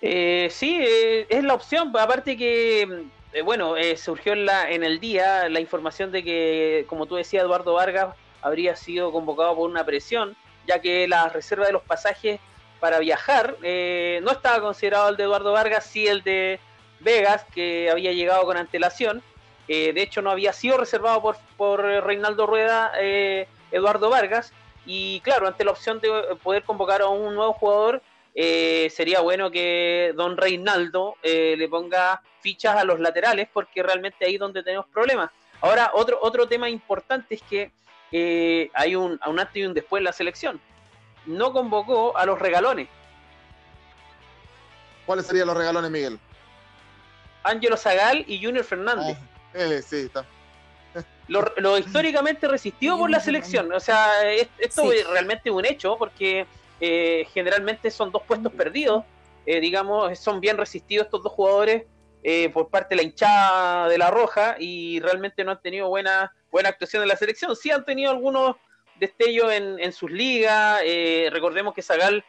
Eh, 0.00 0.48
sí, 0.50 0.78
eh, 0.80 1.26
es 1.28 1.44
la 1.44 1.54
opción. 1.54 1.92
Aparte 1.96 2.36
que, 2.36 3.06
eh, 3.32 3.42
bueno, 3.42 3.76
eh, 3.76 3.96
surgió 3.96 4.32
en, 4.32 4.46
la, 4.46 4.70
en 4.70 4.84
el 4.84 5.00
día 5.00 5.48
la 5.48 5.60
información 5.60 6.12
de 6.12 6.22
que, 6.22 6.84
como 6.88 7.06
tú 7.06 7.16
decías, 7.16 7.42
Eduardo 7.42 7.74
Vargas 7.74 8.14
habría 8.42 8.76
sido 8.76 9.12
convocado 9.12 9.56
por 9.56 9.70
una 9.70 9.84
presión, 9.84 10.36
ya 10.66 10.80
que 10.80 11.08
la 11.08 11.28
reserva 11.28 11.66
de 11.66 11.72
los 11.72 11.82
pasajes 11.82 12.40
para 12.80 12.98
viajar 12.98 13.56
no 13.60 14.30
estaba 14.32 14.60
considerado 14.60 15.08
el 15.08 15.16
de 15.16 15.22
Eduardo 15.22 15.52
Vargas, 15.52 15.86
sí 15.86 16.08
el 16.08 16.24
de 16.24 16.58
Vegas, 16.98 17.44
que 17.54 17.88
había 17.88 18.12
llegado 18.12 18.44
con 18.44 18.56
antelación. 18.56 19.22
De 19.68 20.02
hecho, 20.02 20.22
no 20.22 20.30
había 20.30 20.52
sido 20.52 20.76
reservado 20.76 21.22
por, 21.22 21.36
por 21.56 21.80
Reinaldo 21.82 22.46
Rueda 22.46 22.92
Eduardo 23.70 24.10
Vargas. 24.10 24.52
Y 24.84 25.20
claro, 25.20 25.46
ante 25.46 25.64
la 25.64 25.70
opción 25.70 26.00
de 26.00 26.10
poder 26.42 26.64
convocar 26.64 27.02
a 27.02 27.08
un 27.08 27.34
nuevo 27.34 27.52
jugador, 27.52 28.02
eh, 28.34 28.90
sería 28.94 29.20
bueno 29.20 29.50
que 29.50 30.12
don 30.16 30.36
Reinaldo 30.36 31.16
eh, 31.22 31.54
le 31.56 31.68
ponga 31.68 32.22
fichas 32.40 32.76
a 32.76 32.84
los 32.84 32.98
laterales, 32.98 33.48
porque 33.52 33.82
realmente 33.82 34.24
ahí 34.24 34.34
es 34.34 34.40
donde 34.40 34.62
tenemos 34.62 34.86
problemas. 34.86 35.30
Ahora, 35.60 35.92
otro, 35.94 36.18
otro 36.20 36.48
tema 36.48 36.68
importante 36.68 37.36
es 37.36 37.42
que 37.42 37.70
eh, 38.10 38.70
hay 38.74 38.96
un, 38.96 39.20
un 39.24 39.38
antes 39.38 39.56
y 39.56 39.64
un 39.64 39.74
después 39.74 40.00
en 40.00 40.04
la 40.04 40.12
selección. 40.12 40.60
No 41.26 41.52
convocó 41.52 42.16
a 42.16 42.26
los 42.26 42.38
regalones. 42.38 42.88
¿Cuáles 45.06 45.26
serían 45.26 45.46
los 45.46 45.56
regalones, 45.56 45.90
Miguel? 45.90 46.18
Ángelo 47.44 47.76
Zagal 47.76 48.24
y 48.26 48.42
Junior 48.42 48.64
Fernández. 48.64 49.16
Ah, 49.20 49.31
sí, 49.54 49.96
está. 49.96 50.26
Lo, 51.28 51.78
históricamente 51.78 52.48
resistido 52.48 52.98
por 52.98 53.10
la 53.10 53.20
selección. 53.20 53.72
O 53.72 53.80
sea, 53.80 54.30
esto 54.58 54.92
es 54.92 55.06
realmente 55.08 55.50
un 55.50 55.64
hecho, 55.64 55.96
porque 55.96 56.46
eh, 56.80 57.26
generalmente 57.32 57.90
son 57.90 58.10
dos 58.10 58.22
puestos 58.22 58.52
perdidos. 58.52 59.04
Eh, 59.46 59.60
digamos, 59.60 60.18
son 60.18 60.40
bien 60.40 60.56
resistidos 60.56 61.06
estos 61.06 61.22
dos 61.22 61.32
jugadores 61.32 61.84
eh, 62.22 62.48
por 62.50 62.68
parte 62.68 62.94
de 62.94 62.96
la 62.96 63.02
hinchada 63.02 63.88
de 63.88 63.98
la 63.98 64.10
Roja 64.10 64.54
y 64.58 65.00
realmente 65.00 65.42
no 65.42 65.50
han 65.50 65.60
tenido 65.60 65.88
buena, 65.88 66.32
buena 66.50 66.68
actuación 66.68 67.02
en 67.02 67.08
la 67.08 67.16
selección. 67.16 67.56
Sí 67.56 67.70
han 67.70 67.84
tenido 67.84 68.10
algunos 68.10 68.56
destellos 69.00 69.52
en, 69.52 69.80
en 69.80 69.92
sus 69.92 70.10
ligas. 70.10 70.80
recordemos 71.30 71.74
que 71.74 71.82
Zagal 71.82 72.24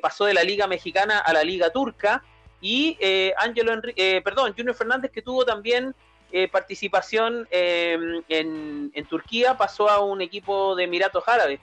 pasó 0.00 0.26
de 0.26 0.34
la 0.34 0.44
Liga 0.44 0.68
Mexicana 0.68 1.18
a 1.18 1.32
la 1.32 1.42
Liga 1.42 1.70
Turca 1.70 2.22
y 2.60 2.96
Ángelo 3.36 3.72
perdón, 4.22 4.54
Junior 4.56 4.76
Fernández 4.76 5.10
que 5.10 5.22
tuvo 5.22 5.44
también 5.44 5.96
eh, 6.32 6.48
participación 6.48 7.46
em, 7.50 8.22
en, 8.28 8.90
en, 8.94 9.06
Turquía, 9.06 9.56
pasó 9.56 9.88
a 9.88 10.00
un 10.00 10.20
equipo 10.20 10.74
de 10.74 10.84
Emiratos 10.84 11.22
Árabes, 11.26 11.60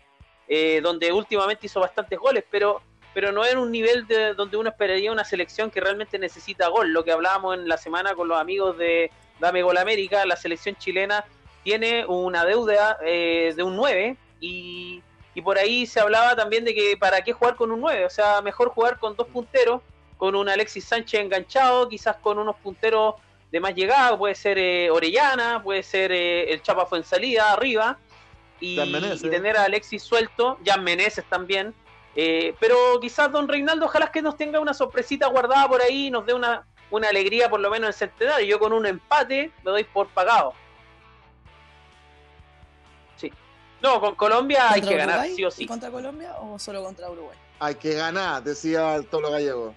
eh, 0.47 0.79
donde 0.81 1.11
últimamente 1.11 1.65
hizo 1.65 1.79
bastantes 1.79 2.17
goles, 2.17 2.45
pero, 2.49 2.81
pero 3.13 3.31
no 3.31 3.45
en 3.45 3.57
un 3.57 3.71
nivel 3.71 4.07
de, 4.07 4.33
donde 4.33 4.57
uno 4.57 4.69
esperaría 4.69 5.11
una 5.11 5.25
selección 5.25 5.69
que 5.69 5.81
realmente 5.81 6.17
necesita 6.17 6.69
gol. 6.69 6.91
Lo 6.93 7.03
que 7.03 7.11
hablábamos 7.11 7.57
en 7.57 7.67
la 7.67 7.77
semana 7.77 8.15
con 8.15 8.27
los 8.27 8.39
amigos 8.39 8.77
de 8.77 9.11
Dame 9.39 9.63
Gol 9.63 9.77
América, 9.77 10.25
la 10.25 10.37
selección 10.37 10.75
chilena 10.77 11.25
tiene 11.63 12.05
una 12.05 12.45
deuda 12.45 12.97
eh, 13.05 13.53
de 13.55 13.63
un 13.63 13.75
9 13.75 14.17
y, 14.39 15.01
y 15.35 15.41
por 15.41 15.57
ahí 15.57 15.85
se 15.85 15.99
hablaba 15.99 16.35
también 16.35 16.63
de 16.63 16.73
que 16.73 16.95
para 16.97 17.21
qué 17.21 17.33
jugar 17.33 17.55
con 17.55 17.71
un 17.71 17.81
9, 17.81 18.05
o 18.05 18.09
sea, 18.09 18.41
mejor 18.41 18.69
jugar 18.69 18.99
con 18.99 19.15
dos 19.15 19.27
punteros, 19.27 19.81
con 20.17 20.35
un 20.35 20.47
Alexis 20.47 20.85
Sánchez 20.85 21.21
enganchado, 21.21 21.89
quizás 21.89 22.15
con 22.17 22.39
unos 22.39 22.55
punteros 22.57 23.15
de 23.53 23.59
más 23.59 23.75
llegada, 23.75 24.17
puede 24.17 24.33
ser 24.33 24.57
eh, 24.57 24.89
Orellana, 24.89 25.61
puede 25.61 25.83
ser 25.83 26.11
eh, 26.11 26.51
el 26.51 26.63
Chapa 26.63 26.87
fue 26.87 26.97
en 26.97 27.03
salida 27.03 27.53
arriba, 27.53 27.99
y, 28.59 28.77
tener 29.19 29.57
a 29.57 29.65
Alexis 29.65 30.01
suelto, 30.01 30.57
Jan 30.65 30.83
Meneses 30.83 31.23
también. 31.29 31.75
Eh, 32.15 32.55
pero 32.59 32.75
quizás 32.99 33.31
Don 33.31 33.47
Reinaldo, 33.47 33.85
ojalá 33.85 34.11
que 34.11 34.23
nos 34.23 34.37
tenga 34.37 34.59
una 34.59 34.73
sorpresita 34.73 35.27
guardada 35.27 35.67
por 35.67 35.83
ahí, 35.83 36.09
nos 36.09 36.25
dé 36.25 36.33
una, 36.33 36.65
una 36.89 37.09
alegría 37.09 37.47
por 37.47 37.59
lo 37.59 37.69
menos 37.69 37.89
en 37.89 37.93
centenario. 37.93 38.47
Yo 38.47 38.57
con 38.57 38.73
un 38.73 38.87
empate 38.87 39.51
me 39.63 39.69
doy 39.69 39.83
por 39.83 40.07
pagado. 40.07 40.53
Sí. 43.17 43.31
No, 43.83 44.01
con 44.01 44.15
Colombia 44.15 44.71
hay 44.71 44.81
que 44.81 44.95
ganar, 44.95 45.27
sí 45.27 45.45
o 45.45 45.51
sí. 45.51 45.67
¿Contra 45.67 45.91
Colombia 45.91 46.37
o 46.39 46.57
solo 46.57 46.83
contra 46.83 47.07
Uruguay? 47.07 47.37
Hay 47.59 47.75
que 47.75 47.93
ganar, 47.93 48.41
decía 48.41 48.95
el 48.95 49.05
Tolo 49.05 49.29
Gallego. 49.29 49.75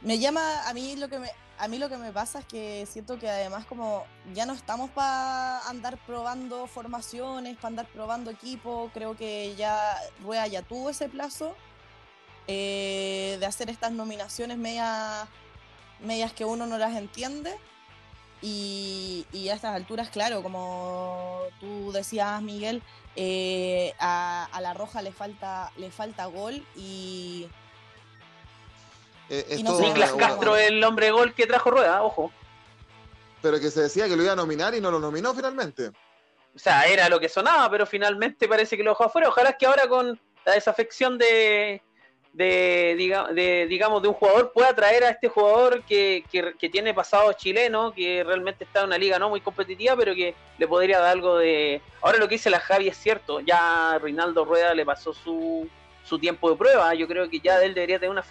Me 0.00 0.18
llama 0.18 0.66
a 0.66 0.72
mí 0.72 0.96
lo 0.96 1.08
que 1.08 1.18
me, 1.18 1.28
a 1.58 1.68
mí 1.68 1.78
lo 1.78 1.88
que 1.88 1.96
me 1.96 2.12
pasa 2.12 2.40
es 2.40 2.46
que 2.46 2.86
siento 2.86 3.18
que 3.18 3.28
además 3.28 3.66
como 3.66 4.04
ya 4.32 4.46
no 4.46 4.52
estamos 4.52 4.90
para 4.90 5.60
andar 5.68 5.98
probando 6.06 6.66
formaciones, 6.66 7.56
para 7.56 7.68
andar 7.68 7.86
probando 7.88 8.30
equipo, 8.30 8.90
creo 8.94 9.16
que 9.16 9.54
ya 9.56 9.96
Rueda 10.22 10.46
ya 10.46 10.62
tuvo 10.62 10.90
ese 10.90 11.08
plazo 11.08 11.54
eh, 12.46 13.36
de 13.40 13.46
hacer 13.46 13.70
estas 13.70 13.92
nominaciones 13.92 14.56
medias, 14.56 15.28
medias 16.00 16.32
que 16.32 16.44
uno 16.44 16.66
no 16.66 16.78
las 16.78 16.96
entiende. 16.96 17.54
Y, 18.40 19.26
a 19.50 19.54
estas 19.54 19.74
alturas, 19.74 20.10
claro, 20.10 20.44
como 20.44 21.40
tú 21.58 21.90
decías, 21.90 22.40
Miguel, 22.40 22.82
eh, 23.16 23.94
a, 23.98 24.44
a, 24.52 24.60
la 24.60 24.74
Roja 24.74 25.02
le 25.02 25.10
falta, 25.10 25.72
le 25.76 25.90
falta 25.90 26.26
gol 26.26 26.64
y 26.76 27.48
eh, 29.30 29.62
Niklas 29.80 30.12
Castro 30.12 30.56
el 30.56 30.82
hombre 30.84 31.10
gol 31.10 31.34
que 31.34 31.46
trajo 31.46 31.70
Rueda, 31.70 32.02
ojo. 32.02 32.32
Pero 33.42 33.60
que 33.60 33.70
se 33.70 33.82
decía 33.82 34.08
que 34.08 34.16
lo 34.16 34.22
iba 34.22 34.32
a 34.32 34.36
nominar 34.36 34.74
y 34.74 34.80
no 34.80 34.90
lo 34.90 34.98
nominó 34.98 35.34
finalmente. 35.34 35.88
O 36.54 36.58
sea, 36.58 36.86
era 36.86 37.08
lo 37.08 37.20
que 37.20 37.28
sonaba, 37.28 37.70
pero 37.70 37.86
finalmente 37.86 38.48
parece 38.48 38.76
que 38.76 38.82
lo 38.82 38.90
dejó 38.90 39.04
afuera. 39.04 39.28
Ojalá 39.28 39.52
que 39.52 39.66
ahora 39.66 39.86
con 39.86 40.18
la 40.44 40.54
desafección 40.54 41.18
de, 41.18 41.82
de, 42.32 43.66
digamos, 43.68 44.02
de 44.02 44.08
un 44.08 44.14
jugador 44.14 44.52
pueda 44.52 44.74
traer 44.74 45.04
a 45.04 45.10
este 45.10 45.28
jugador 45.28 45.82
que, 45.84 46.24
que, 46.30 46.68
tiene 46.68 46.94
pasado 46.94 47.32
chileno, 47.32 47.92
que 47.92 48.22
realmente 48.24 48.64
está 48.64 48.80
en 48.80 48.86
una 48.86 48.98
liga 48.98 49.18
no 49.18 49.28
muy 49.28 49.40
competitiva, 49.40 49.96
pero 49.96 50.14
que 50.14 50.34
le 50.58 50.68
podría 50.68 50.98
dar 50.98 51.10
algo 51.10 51.38
de... 51.38 51.82
Ahora 52.00 52.18
lo 52.18 52.28
que 52.28 52.36
dice 52.36 52.50
la 52.50 52.60
Javi 52.60 52.88
es 52.88 52.96
cierto, 52.96 53.40
ya 53.40 53.98
Reinaldo 54.00 54.44
Rueda 54.44 54.74
le 54.74 54.84
pasó 54.84 55.12
su, 55.12 55.68
su 56.04 56.18
tiempo 56.18 56.50
de 56.50 56.56
prueba, 56.56 56.94
yo 56.94 57.08
creo 57.08 57.28
que 57.28 57.40
ya 57.40 57.60
él 57.62 57.74
debería 57.74 57.98
tener 57.98 58.10
una, 58.10 58.24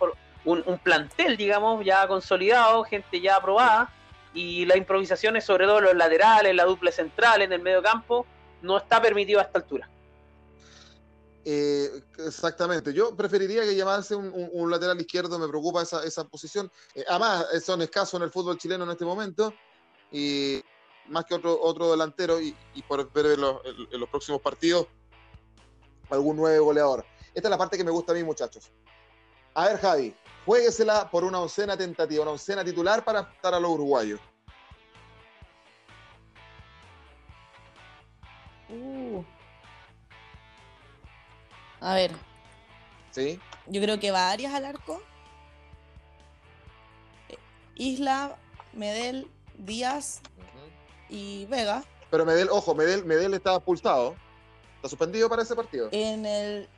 un, 0.46 0.80
plantel, 0.84 1.38
digamos, 1.38 1.84
ya 1.86 2.08
consolidado, 2.08 2.84
gente 2.84 3.20
ya 3.20 3.36
aprobada, 3.36 3.94
y 4.34 4.66
las 4.66 4.78
improvisaciones, 4.78 5.44
sobre 5.44 5.66
todo 5.66 5.82
los 5.82 5.96
laterales, 5.96 6.56
la 6.56 6.66
dupla 6.66 6.92
central, 6.92 7.42
en 7.42 7.52
el 7.52 7.62
medio 7.62 7.82
campo, 7.82 8.26
no 8.62 8.78
está 8.78 9.02
permitido 9.02 9.40
a 9.40 9.44
esta 9.44 9.60
altura. 9.60 9.90
Eh, 11.44 11.90
exactamente, 12.26 12.94
yo 12.94 13.16
preferiría 13.16 13.64
que 13.64 13.76
llamase 13.76 14.16
un, 14.16 14.70
lateral 14.70 15.00
izquierdo, 15.00 15.40
me 15.40 15.48
preocupa 15.48 15.82
esa, 15.82 16.04
esa 16.04 16.28
posición. 16.28 16.70
Eh, 16.94 17.04
además, 17.08 17.46
son 17.64 17.82
escasos 17.82 18.20
en 18.20 18.24
el 18.24 18.32
fútbol 18.32 18.58
chileno 18.58 18.84
en 18.84 18.92
este 18.92 19.06
momento, 19.06 19.54
y 20.12 20.62
más 21.08 21.26
que 21.26 21.36
otro, 21.36 21.60
otro 21.62 21.92
delantero, 21.92 22.40
y, 22.40 22.54
por 22.88 23.12
ver 23.12 23.28
en 23.28 23.42
los, 23.42 23.62
en 23.66 24.00
los 24.00 24.10
próximos 24.10 24.42
partidos 24.42 24.88
algún 26.10 26.38
nuevo 26.38 26.66
goleador. 26.66 27.06
Esta 27.34 27.48
es 27.48 27.52
la 27.52 27.58
parte 27.58 27.78
que 27.78 27.84
me 27.84 27.92
gusta 27.92 28.12
a 28.12 28.16
mí, 28.16 28.24
muchachos. 28.24 28.72
A 29.58 29.70
ver, 29.70 29.80
Javi, 29.80 30.16
jueguesela 30.46 31.10
por 31.10 31.24
una 31.24 31.40
oncena 31.40 31.76
tentativa, 31.76 32.22
una 32.22 32.34
oncena 32.34 32.64
titular 32.64 33.04
para 33.04 33.22
estar 33.22 33.56
a 33.56 33.60
los 33.60 33.72
uruguayos. 33.72 34.20
Uh. 38.70 39.24
A 41.82 41.96
ver. 41.96 42.12
Sí. 43.10 43.40
Yo 43.66 43.82
creo 43.82 44.00
que 44.00 44.12
va 44.12 44.30
Arias 44.30 44.54
al 44.54 44.66
arco. 44.66 45.02
Isla, 47.74 48.38
Medel, 48.74 49.28
Díaz 49.56 50.22
y 51.10 51.48
Vega. 51.48 51.84
Pero 52.12 52.28
Medel, 52.28 52.50
ojo, 52.52 52.76
Medel, 52.76 53.06
Medel 53.06 53.34
está 53.34 53.56
expulsado. 53.56 54.16
Está 54.76 54.90
suspendido 54.90 55.28
para 55.28 55.42
ese 55.42 55.56
partido. 55.56 55.90
En 55.92 56.28
el 56.28 56.70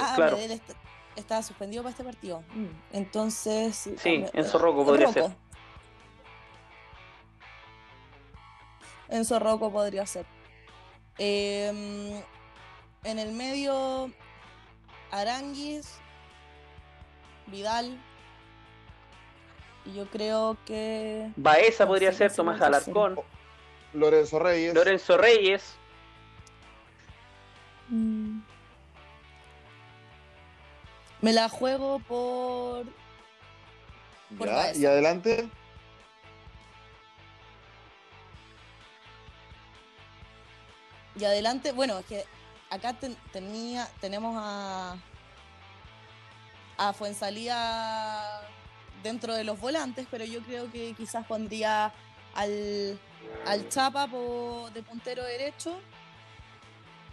Ah, 0.00 0.12
claro. 0.16 0.36
Medel 0.36 0.52
está, 0.52 0.74
estaba 1.16 1.42
suspendido 1.42 1.82
para 1.82 1.90
este 1.90 2.04
partido. 2.04 2.42
Mm, 2.54 2.66
Entonces. 2.92 3.90
Sí, 3.98 4.24
ah, 4.26 4.30
Enzo 4.34 4.58
Rocco 4.58 4.84
podría 4.84 5.06
Rocco. 5.06 5.20
ser. 5.20 5.36
Enzo 9.08 9.38
Rocco 9.38 9.70
podría 9.70 10.06
ser. 10.06 10.24
Em, 11.18 12.22
en 13.04 13.18
el 13.18 13.32
medio, 13.32 14.10
Aranguis, 15.10 15.98
Vidal. 17.46 18.00
Y 19.84 19.94
yo 19.94 20.06
creo 20.08 20.56
que. 20.64 21.30
Baeza 21.36 21.84
No 21.84 21.88
podría 21.90 22.12
sé, 22.12 22.18
ser, 22.18 22.34
Tomás. 22.34 22.60
Alarcón, 22.62 23.18
Lorenzo 23.92 24.38
Reyes. 24.38 24.74
Lorenzo 24.74 25.18
Reyes. 25.18 25.74
mm, 27.88 28.21
Me 31.22 31.32
la 31.32 31.48
juego 31.48 31.98
por. 32.00 32.84
por 34.36 34.46
Ya, 34.48 34.54
Baeza. 34.54 34.78
y 34.78 34.86
adelante. 34.86 35.48
Y 41.18 41.24
adelante, 41.24 41.72
bueno, 41.72 41.98
es 41.98 42.06
que 42.06 42.24
acá 42.70 42.94
ten- 42.94 43.16
tenía, 43.32 43.86
tenemos 44.00 44.34
a, 44.38 44.96
a 46.78 46.92
Fuensalía 46.94 48.40
dentro 49.02 49.34
de 49.34 49.44
los 49.44 49.60
volantes, 49.60 50.06
pero 50.10 50.24
yo 50.24 50.40
creo 50.42 50.70
que 50.72 50.94
quizás 50.94 51.26
pondría 51.26 51.92
al, 52.34 52.98
al 53.46 53.68
Chapa 53.68 54.06
po- 54.06 54.70
de 54.72 54.82
puntero 54.82 55.22
derecho, 55.24 55.78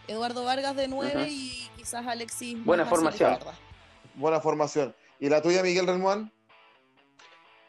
Eduardo 0.07 0.45
Vargas 0.45 0.75
de 0.77 0.87
9 0.87 1.13
Ujú. 1.15 1.25
y 1.29 1.69
quizás 1.75 2.07
Alexis. 2.07 2.63
Buena 2.63 2.85
formación. 2.85 3.33
izquierda. 3.33 3.53
Buena 4.19 4.41
formación. 4.41 4.93
¿Y 5.21 5.29
la 5.29 5.41
tuya, 5.41 5.63
Miguel 5.63 5.87
Relmuán? 5.87 6.29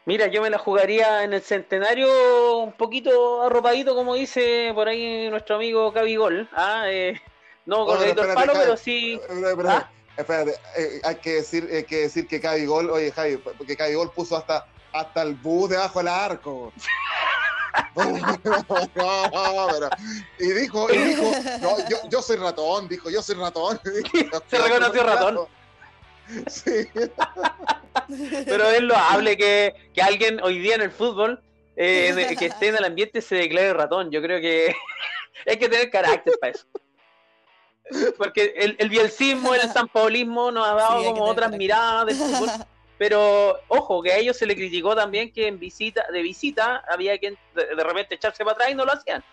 Mira, 0.05 0.26
yo 0.26 0.42
me 0.42 0.51
la 0.51 0.59
jugaría 0.59 1.22
en 1.22 1.32
el 1.32 1.42
centenario 1.42 2.59
un 2.59 2.72
poquito 2.72 3.42
arropadito, 3.42 3.94
como 3.94 4.16
dice 4.16 4.72
por 4.74 4.88
ahí 4.88 5.30
nuestro 5.30 5.55
amigo 5.57 5.92
Cabigol. 5.92 6.48
¿ah? 6.57 6.84
Eh, 6.86 7.20
no 7.66 7.86
con 7.86 7.98
Oye, 7.98 8.11
el 8.11 8.16
palo, 8.16 8.53
Cavi. 8.53 8.59
pero 8.64 8.76
sí. 8.76 9.20
Espérate, 9.22 9.51
espérate, 9.51 9.70
¿Ah? 9.84 9.90
espérate, 10.16 10.51
eh, 10.76 11.01
hay 11.05 11.14
que 11.16 11.30
decir, 11.34 11.68
hay 11.72 11.84
que 11.84 11.96
decir 11.98 12.26
que 12.26 12.40
Cavi 12.40 12.66
Gol, 12.66 12.90
oye 12.90 13.12
Javi, 13.12 13.36
porque 13.36 13.76
Cavi 13.76 13.94
Gol 13.94 14.11
puso 14.11 14.36
hasta, 14.36 14.66
hasta 14.92 15.22
el 15.22 15.34
bus 15.36 15.70
debajo 15.70 16.01
del 16.01 16.09
arco. 16.09 16.72
no, 17.94 18.03
pero- 19.70 19.88
y 20.40 20.48
dijo, 20.53 20.92
y 20.92 20.96
dijo, 20.98 21.30
no, 21.61 21.88
yo, 21.88 21.98
yo 22.09 22.22
soy 22.22 22.36
ratón, 22.38 22.88
dijo, 22.88 23.09
yo 23.09 23.22
soy 23.22 23.36
ratón. 23.36 23.78
Se 24.51 24.59
reconoció 24.59 25.05
ratón. 25.05 25.46
Sí. 26.48 26.88
Pero 28.46 28.70
es 28.70 28.82
loable 28.82 29.36
que, 29.36 29.74
que 29.94 30.02
alguien 30.02 30.40
hoy 30.42 30.58
día 30.58 30.74
en 30.74 30.82
el 30.82 30.90
fútbol 30.90 31.42
eh, 31.76 32.36
que 32.38 32.46
esté 32.46 32.68
en 32.68 32.76
el 32.76 32.84
ambiente 32.84 33.20
se 33.20 33.36
declare 33.36 33.72
ratón. 33.72 34.10
Yo 34.10 34.20
creo 34.20 34.40
que 34.40 34.74
hay 35.46 35.56
que 35.56 35.68
tener 35.68 35.90
carácter 35.90 36.34
para 36.40 36.52
eso. 36.52 36.66
Porque 38.16 38.54
el, 38.56 38.76
el 38.78 38.88
bielcismo, 38.88 39.54
el 39.54 39.62
sanpaulismo 39.72 40.50
nos 40.50 40.66
ha 40.66 40.74
dado 40.74 41.04
como 41.04 41.24
otras 41.24 41.50
carácter. 41.50 41.58
miradas 41.58 42.06
del 42.06 42.16
fútbol. 42.16 42.50
Pero 42.98 43.58
ojo, 43.68 44.02
que 44.02 44.12
a 44.12 44.18
ellos 44.18 44.36
se 44.36 44.46
le 44.46 44.54
criticó 44.54 44.94
también 44.94 45.32
que 45.32 45.46
en 45.46 45.58
visita, 45.58 46.04
de 46.12 46.20
visita 46.20 46.84
había 46.86 47.16
que 47.18 47.30
de, 47.54 47.74
de 47.74 47.84
repente 47.84 48.14
echarse 48.14 48.44
para 48.44 48.54
atrás 48.54 48.70
y 48.70 48.74
no 48.74 48.84
lo 48.84 48.92
hacían. 48.92 49.24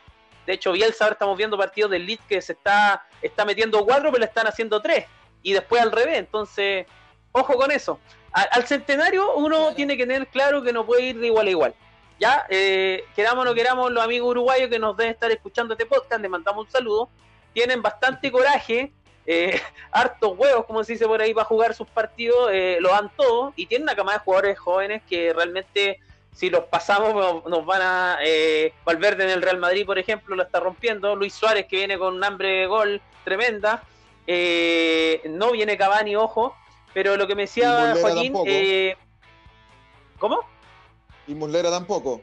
De 0.45 0.53
hecho, 0.53 0.71
Bielsa 0.71 1.03
ahora 1.03 1.13
estamos 1.15 1.37
viendo 1.37 1.57
partidos 1.57 1.91
del 1.91 2.05
Leeds 2.05 2.23
que 2.29 2.41
se 2.41 2.53
está, 2.53 3.05
está 3.21 3.43
metiendo 3.43 3.83
cuatro, 3.85 4.09
pero 4.09 4.19
le 4.19 4.25
están 4.27 4.47
haciendo 4.47 4.81
tres. 4.81 5.05
Y 5.47 5.53
después 5.53 5.81
al 5.81 5.93
revés. 5.93 6.17
Entonces, 6.17 6.85
ojo 7.31 7.53
con 7.55 7.71
eso. 7.71 7.99
Al 8.33 8.67
centenario 8.67 9.33
uno 9.35 9.57
Claro. 9.57 9.75
tiene 9.75 9.95
que 9.95 10.05
tener 10.05 10.27
claro 10.27 10.61
que 10.61 10.73
no 10.73 10.85
puede 10.85 11.03
ir 11.03 11.19
de 11.19 11.27
igual 11.27 11.47
a 11.47 11.49
igual. 11.49 11.75
Ya, 12.19 12.45
eh, 12.49 13.05
queramos 13.15 13.43
o 13.43 13.45
no 13.45 13.53
queramos, 13.53 13.91
los 13.91 14.03
amigos 14.03 14.29
uruguayos 14.31 14.69
que 14.69 14.77
nos 14.77 14.97
deben 14.97 15.13
estar 15.13 15.31
escuchando 15.31 15.73
este 15.73 15.85
podcast, 15.85 16.19
les 16.21 16.29
mandamos 16.29 16.65
un 16.65 16.71
saludo. 16.71 17.09
Tienen 17.53 17.81
bastante 17.81 18.29
coraje, 18.31 18.91
eh, 19.25 19.61
hartos 19.91 20.33
huevos, 20.37 20.65
como 20.65 20.83
se 20.83 20.93
dice 20.93 21.05
por 21.07 21.21
ahí, 21.21 21.33
para 21.33 21.45
jugar 21.45 21.73
sus 21.73 21.87
partidos, 21.87 22.49
eh, 22.51 22.77
lo 22.81 22.89
dan 22.89 23.09
todo 23.15 23.53
y 23.55 23.67
tienen 23.67 23.83
una 23.83 23.95
camada 23.95 24.17
de 24.17 24.23
jugadores 24.25 24.59
jóvenes 24.59 25.01
que 25.09 25.31
realmente, 25.33 25.99
si 26.33 26.49
los 26.49 26.65
pasamos, 26.65 27.13
nos- 27.15 27.45
nos 27.45 27.65
van 27.65 27.81
a. 27.81 28.17
Eh, 28.23 28.73
Valverde 28.83 29.23
en 29.23 29.29
el 29.29 29.41
Real 29.41 29.57
Madrid, 29.59 29.85
por 29.85 29.97
ejemplo, 29.97 30.35
lo 30.35 30.43
está 30.43 30.59
rompiendo. 30.59 31.15
Luis 31.15 31.33
Suárez, 31.33 31.65
que 31.67 31.77
viene 31.77 31.97
con 31.97 32.13
un 32.15 32.23
hambre 32.23 32.49
de 32.49 32.65
gol 32.67 33.01
tremenda. 33.23 33.83
Eh, 34.28 35.21
no 35.30 35.51
viene 35.51 35.78
Cavani, 35.78 36.15
ojo. 36.15 36.55
Pero 36.93 37.15
lo 37.15 37.28
que 37.28 37.36
me 37.36 37.43
decía 37.43 37.95
Joaquín. 38.01 38.34
eh, 38.45 38.95
¿Cómo? 40.19 40.39
Y 41.28 41.34
Muslera 41.36 41.69
tampoco. 41.69 42.21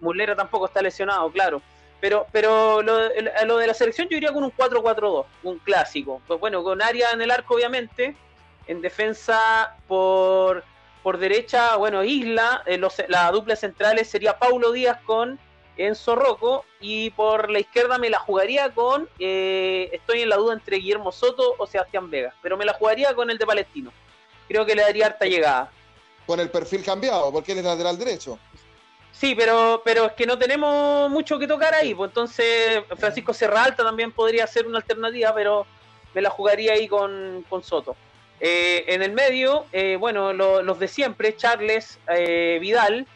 Muslera 0.00 0.34
tampoco 0.36 0.66
está 0.66 0.82
lesionado, 0.82 1.30
claro. 1.30 1.62
Pero, 2.00 2.26
pero 2.32 2.80
lo 2.82 3.56
de 3.58 3.66
la 3.66 3.74
selección 3.74 4.08
yo 4.08 4.16
iría 4.16 4.32
con 4.32 4.44
un 4.44 4.52
4-4-2, 4.52 5.26
un 5.42 5.58
clásico. 5.58 6.20
Pues 6.26 6.38
bueno, 6.38 6.62
con 6.62 6.80
área 6.82 7.10
en 7.10 7.22
el 7.22 7.30
arco, 7.30 7.54
obviamente. 7.54 8.14
En 8.66 8.80
defensa 8.82 9.76
por, 9.88 10.62
por 11.02 11.18
derecha, 11.18 11.76
bueno, 11.76 12.04
Isla. 12.04 12.62
eh, 12.66 12.76
los- 12.78 13.02
la 13.08 13.30
dupla 13.32 13.56
centrales 13.56 14.08
sería 14.10 14.38
Paulo 14.38 14.72
Díaz 14.72 15.00
con 15.04 15.38
Enzo 15.78 16.14
Rocco. 16.16 16.64
Y 16.80 17.10
por 17.10 17.50
la 17.50 17.60
izquierda 17.60 17.96
me 17.98 18.10
la 18.10 18.18
jugaría 18.18 18.70
con. 18.74 19.08
eh, 19.18 19.88
estoy 19.92 20.22
en 20.22 20.28
la 20.28 20.36
duda 20.36 20.54
entre 20.54 20.76
Guillermo 20.76 21.10
Soto 21.12 21.54
o 21.58 21.66
Sebastián 21.66 22.10
Vega. 22.10 22.34
Pero 22.42 22.56
me 22.56 22.64
la 22.64 22.74
jugaría 22.74 23.14
con 23.14 23.30
el 23.30 23.38
de 23.38 23.46
Palestino. 23.46 23.92
Creo 24.48 24.66
que 24.66 24.74
le 24.74 24.82
daría 24.82 25.06
harta 25.06 25.24
llegada. 25.26 25.70
Con 26.26 26.40
el 26.40 26.50
perfil 26.50 26.84
cambiado, 26.84 27.32
porque 27.32 27.52
él 27.52 27.58
es 27.58 27.64
lateral 27.64 27.96
derecho. 27.98 28.38
Sí, 29.12 29.34
pero, 29.34 29.80
pero 29.84 30.04
es 30.06 30.12
que 30.12 30.26
no 30.26 30.38
tenemos 30.38 31.10
mucho 31.10 31.38
que 31.38 31.46
tocar 31.48 31.74
ahí, 31.74 31.92
pues 31.94 32.10
entonces 32.10 32.82
Francisco 32.98 33.32
Serralta 33.34 33.82
también 33.82 34.12
podría 34.12 34.46
ser 34.46 34.66
una 34.66 34.78
alternativa, 34.78 35.34
pero 35.34 35.66
me 36.14 36.20
la 36.22 36.30
jugaría 36.30 36.74
ahí 36.74 36.86
con, 36.86 37.44
con 37.48 37.64
Soto. 37.64 37.96
Eh, 38.38 38.84
en 38.86 39.02
el 39.02 39.12
medio, 39.12 39.64
eh, 39.72 39.96
bueno, 39.98 40.32
lo- 40.32 40.62
los 40.62 40.78
de 40.78 40.86
siempre, 40.86 41.34
Charles, 41.36 41.98
eh, 42.14 42.58
Vidal, 42.60 43.06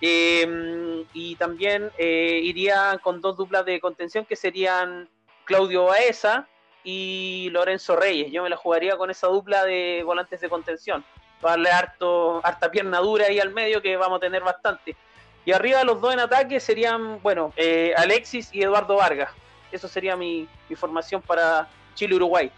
eh, 0.00 1.04
y 1.12 1.36
también 1.36 1.90
eh, 1.98 2.40
iría 2.42 2.98
con 3.02 3.20
dos 3.20 3.36
duplas 3.36 3.64
de 3.64 3.80
contención 3.80 4.24
que 4.24 4.36
serían 4.36 5.08
Claudio 5.44 5.84
Baeza 5.84 6.46
y 6.84 7.48
Lorenzo 7.50 7.96
Reyes. 7.96 8.30
Yo 8.30 8.42
me 8.42 8.50
la 8.50 8.56
jugaría 8.56 8.96
con 8.96 9.10
esa 9.10 9.26
dupla 9.28 9.64
de 9.64 10.02
volantes 10.04 10.40
de 10.40 10.48
contención. 10.48 11.04
Para 11.40 11.52
darle 11.52 11.70
harto, 11.70 12.40
harta 12.44 12.70
pierna 12.70 13.00
dura 13.00 13.26
ahí 13.26 13.40
al 13.40 13.52
medio 13.52 13.82
que 13.82 13.96
vamos 13.96 14.18
a 14.18 14.20
tener 14.20 14.42
bastante. 14.42 14.96
Y 15.44 15.52
arriba 15.52 15.84
los 15.84 16.00
dos 16.00 16.12
en 16.12 16.20
ataque 16.20 16.60
serían, 16.60 17.22
bueno, 17.22 17.52
eh, 17.56 17.94
Alexis 17.96 18.52
y 18.52 18.62
Eduardo 18.62 18.96
Vargas. 18.96 19.30
Eso 19.70 19.88
sería 19.88 20.16
mi, 20.16 20.48
mi 20.68 20.76
formación 20.76 21.22
para 21.22 21.68
Chile-Uruguay. 21.94 22.50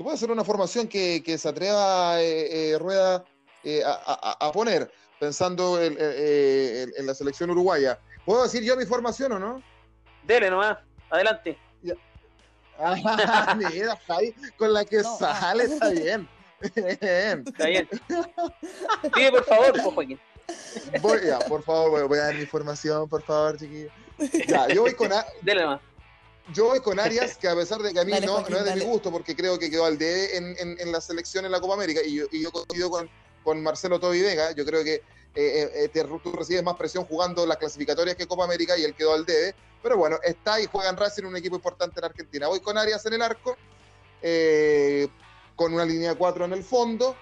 Que 0.00 0.04
puede 0.04 0.16
ser 0.16 0.30
una 0.30 0.44
formación 0.44 0.88
que, 0.88 1.22
que 1.22 1.36
se 1.36 1.46
atreva 1.46 2.22
eh, 2.22 2.70
eh, 2.72 2.78
Rueda 2.78 3.22
eh, 3.62 3.82
a, 3.84 3.90
a- 4.40 4.46
a 4.48 4.50
poner, 4.50 4.90
pensando 5.18 5.78
en, 5.78 5.94
eh, 6.00 6.84
en- 6.86 6.92
en 6.96 7.06
la 7.06 7.12
selección 7.12 7.50
uruguaya. 7.50 7.98
¿Puedo 8.24 8.42
decir 8.44 8.62
yo 8.62 8.78
mi 8.78 8.86
formación 8.86 9.32
o 9.32 9.38
no? 9.38 9.62
Dele 10.26 10.48
nomás, 10.50 10.78
adelante. 11.10 11.58
Ah, 12.82 13.54
mira, 13.58 13.94
Javi, 14.06 14.34
con 14.56 14.72
la 14.72 14.86
que 14.86 15.02
No. 15.02 15.18
sale, 15.18 15.64
está 15.64 15.90
bien. 15.90 16.26
Bien. 16.74 17.44
Está 17.46 17.66
bien. 17.66 17.86
Pide 19.14 19.30
por 19.32 19.44
favor, 19.44 19.72
pues, 19.72 19.82
Joaquín. 19.84 20.20
Voy, 21.02 21.18
ya, 21.26 21.40
por 21.40 21.62
favor, 21.62 21.90
voy, 21.90 22.02
voy 22.08 22.18
a 22.20 22.22
dar 22.22 22.34
mi 22.36 22.46
formación, 22.46 23.06
por 23.06 23.22
favor, 23.22 23.58
chiquillos. 23.58 23.92
Ya, 24.48 24.66
yo 24.68 24.80
voy 24.80 24.94
con, 24.94 25.12
A- 25.12 25.26
Dele 25.42 25.60
nomás. 25.60 25.80
Yo 26.52 26.66
voy 26.66 26.80
con 26.80 26.98
Arias, 27.00 27.36
que 27.36 27.48
a 27.48 27.54
pesar 27.54 27.80
de 27.82 27.92
que 27.92 28.00
a 28.00 28.04
mí 28.04 28.12
Dale, 28.20 28.26
no, 28.26 28.32
Joaquín, 28.34 28.52
no 28.54 28.58
es 28.60 28.64
de 28.64 28.70
mi 28.76 28.80
gusto, 28.90 29.10
porque 29.12 29.34
creo 29.36 29.58
que 29.58 29.70
quedó 29.70 29.84
al 29.84 29.98
debe 29.98 30.36
en, 30.36 30.56
en, 30.58 30.80
en 30.80 30.92
la 30.92 31.00
selección 31.00 31.44
en 31.44 31.52
la 31.52 31.60
Copa 31.60 31.74
América, 31.74 32.00
y 32.04 32.14
yo, 32.16 32.26
y 32.30 32.42
yo 32.42 32.50
coincido 32.50 32.90
con, 32.90 33.08
con 33.44 33.62
Marcelo 33.62 33.98
Tobi 34.00 34.20
Vega, 34.20 34.52
yo 34.52 34.64
creo 34.64 34.82
que 34.84 34.94
eh, 35.34 35.70
eh, 35.74 35.88
te- 35.92 36.02
tú 36.04 36.32
recibes 36.32 36.62
más 36.64 36.74
presión 36.76 37.04
jugando 37.04 37.46
las 37.46 37.56
clasificatorias 37.58 38.16
que 38.16 38.26
Copa 38.26 38.44
América, 38.44 38.76
y 38.76 38.84
él 38.84 38.94
quedó 38.94 39.14
al 39.14 39.24
debe, 39.24 39.54
pero 39.82 39.96
bueno, 39.96 40.18
está 40.22 40.60
y 40.60 40.66
juega 40.66 40.90
en 40.90 40.96
Racing, 40.96 41.24
un 41.24 41.36
equipo 41.36 41.56
importante 41.56 42.00
en 42.00 42.04
Argentina. 42.04 42.48
Voy 42.48 42.60
con 42.60 42.76
Arias 42.76 43.04
en 43.06 43.14
el 43.14 43.22
arco, 43.22 43.56
eh, 44.22 45.08
con 45.56 45.72
una 45.72 45.84
línea 45.84 46.14
4 46.14 46.44
en 46.44 46.52
el 46.52 46.64
fondo, 46.64 47.16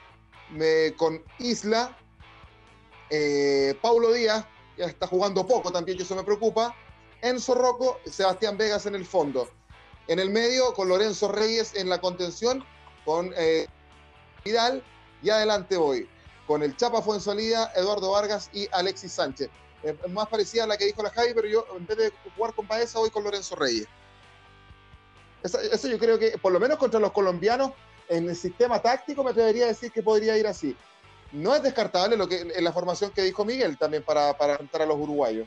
me- 0.51 0.95
con 0.97 1.23
Isla, 1.39 1.97
eh, 3.11 3.75
Paulo 3.81 4.13
Díaz, 4.13 4.45
ya 4.77 4.87
está 4.87 5.07
jugando 5.07 5.47
poco 5.47 5.71
también, 5.73 5.99
y 5.99 6.03
eso 6.03 6.15
me 6.17 6.25
preocupa, 6.25 6.75
Enzo 7.23 7.55
Rocco, 7.55 7.99
Sebastián 8.05 8.57
Vegas 8.57 8.87
en 8.87 8.95
el 8.95 9.05
fondo. 9.05 9.49
En 10.07 10.19
el 10.19 10.31
medio, 10.31 10.73
con 10.75 10.89
Lorenzo 10.89 11.31
Reyes 11.31 11.75
en 11.75 11.89
la 11.89 12.01
contención, 12.01 12.65
con 13.05 13.33
eh, 13.37 13.67
Vidal, 14.45 14.83
y 15.23 15.31
adelante 15.31 15.77
voy, 15.77 16.09
con 16.47 16.63
el 16.63 16.77
Chapa 16.77 17.03
Fuensalida, 17.03 17.73
Eduardo 17.75 18.13
Vargas 18.13 18.51
y 18.53 18.69
Alexis 18.73 19.13
Sánchez. 19.13 19.51
es 19.83 20.11
más 20.11 20.29
parecida 20.29 20.65
a 20.65 20.67
la 20.67 20.77
que 20.77 20.87
dijo 20.87 21.03
la 21.03 21.11
Javi, 21.11 21.35
pero 21.35 21.49
yo 21.49 21.67
en 21.77 21.87
vez 21.87 21.99
de 21.99 22.13
jugar 22.37 22.55
con 22.55 22.67
Baeza 22.67 22.99
voy 22.99 23.11
con 23.11 23.25
Lorenzo 23.25 23.57
Reyes. 23.57 23.87
Eso, 25.43 25.89
yo 25.89 25.99
creo 25.99 26.19
que, 26.19 26.37
por 26.39 26.53
lo 26.53 26.59
menos 26.59 26.79
contra 26.79 26.99
los 26.99 27.13
colombianos, 27.13 27.73
en 28.09 28.29
el 28.29 28.37
sistema 28.37 28.81
táctico 28.81 29.23
me 29.23 29.31
atrevería 29.31 29.65
a 29.65 29.69
decir 29.69 29.93
que 29.93 30.03
podría 30.03 30.37
ir 30.37 30.47
así. 30.47 30.77
No 31.31 31.55
es 31.55 31.63
descartable 31.63 32.17
lo 32.17 32.27
que 32.27 32.41
en 32.41 32.65
la 32.65 32.73
formación 32.73 33.11
que 33.11 33.23
dijo 33.23 33.45
Miguel 33.45 33.77
también 33.77 34.03
para, 34.03 34.37
para 34.37 34.57
a 34.57 34.87
los 34.87 34.97
uruguayos. 34.97 35.47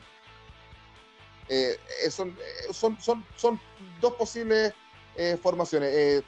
Eh, 1.54 1.78
eh, 2.02 2.10
son, 2.10 2.30
eh, 2.30 2.72
son, 2.72 2.98
son, 2.98 3.22
son, 3.36 3.60
dos 4.00 4.14
posibles 4.14 4.72
formaciones. 5.42 6.24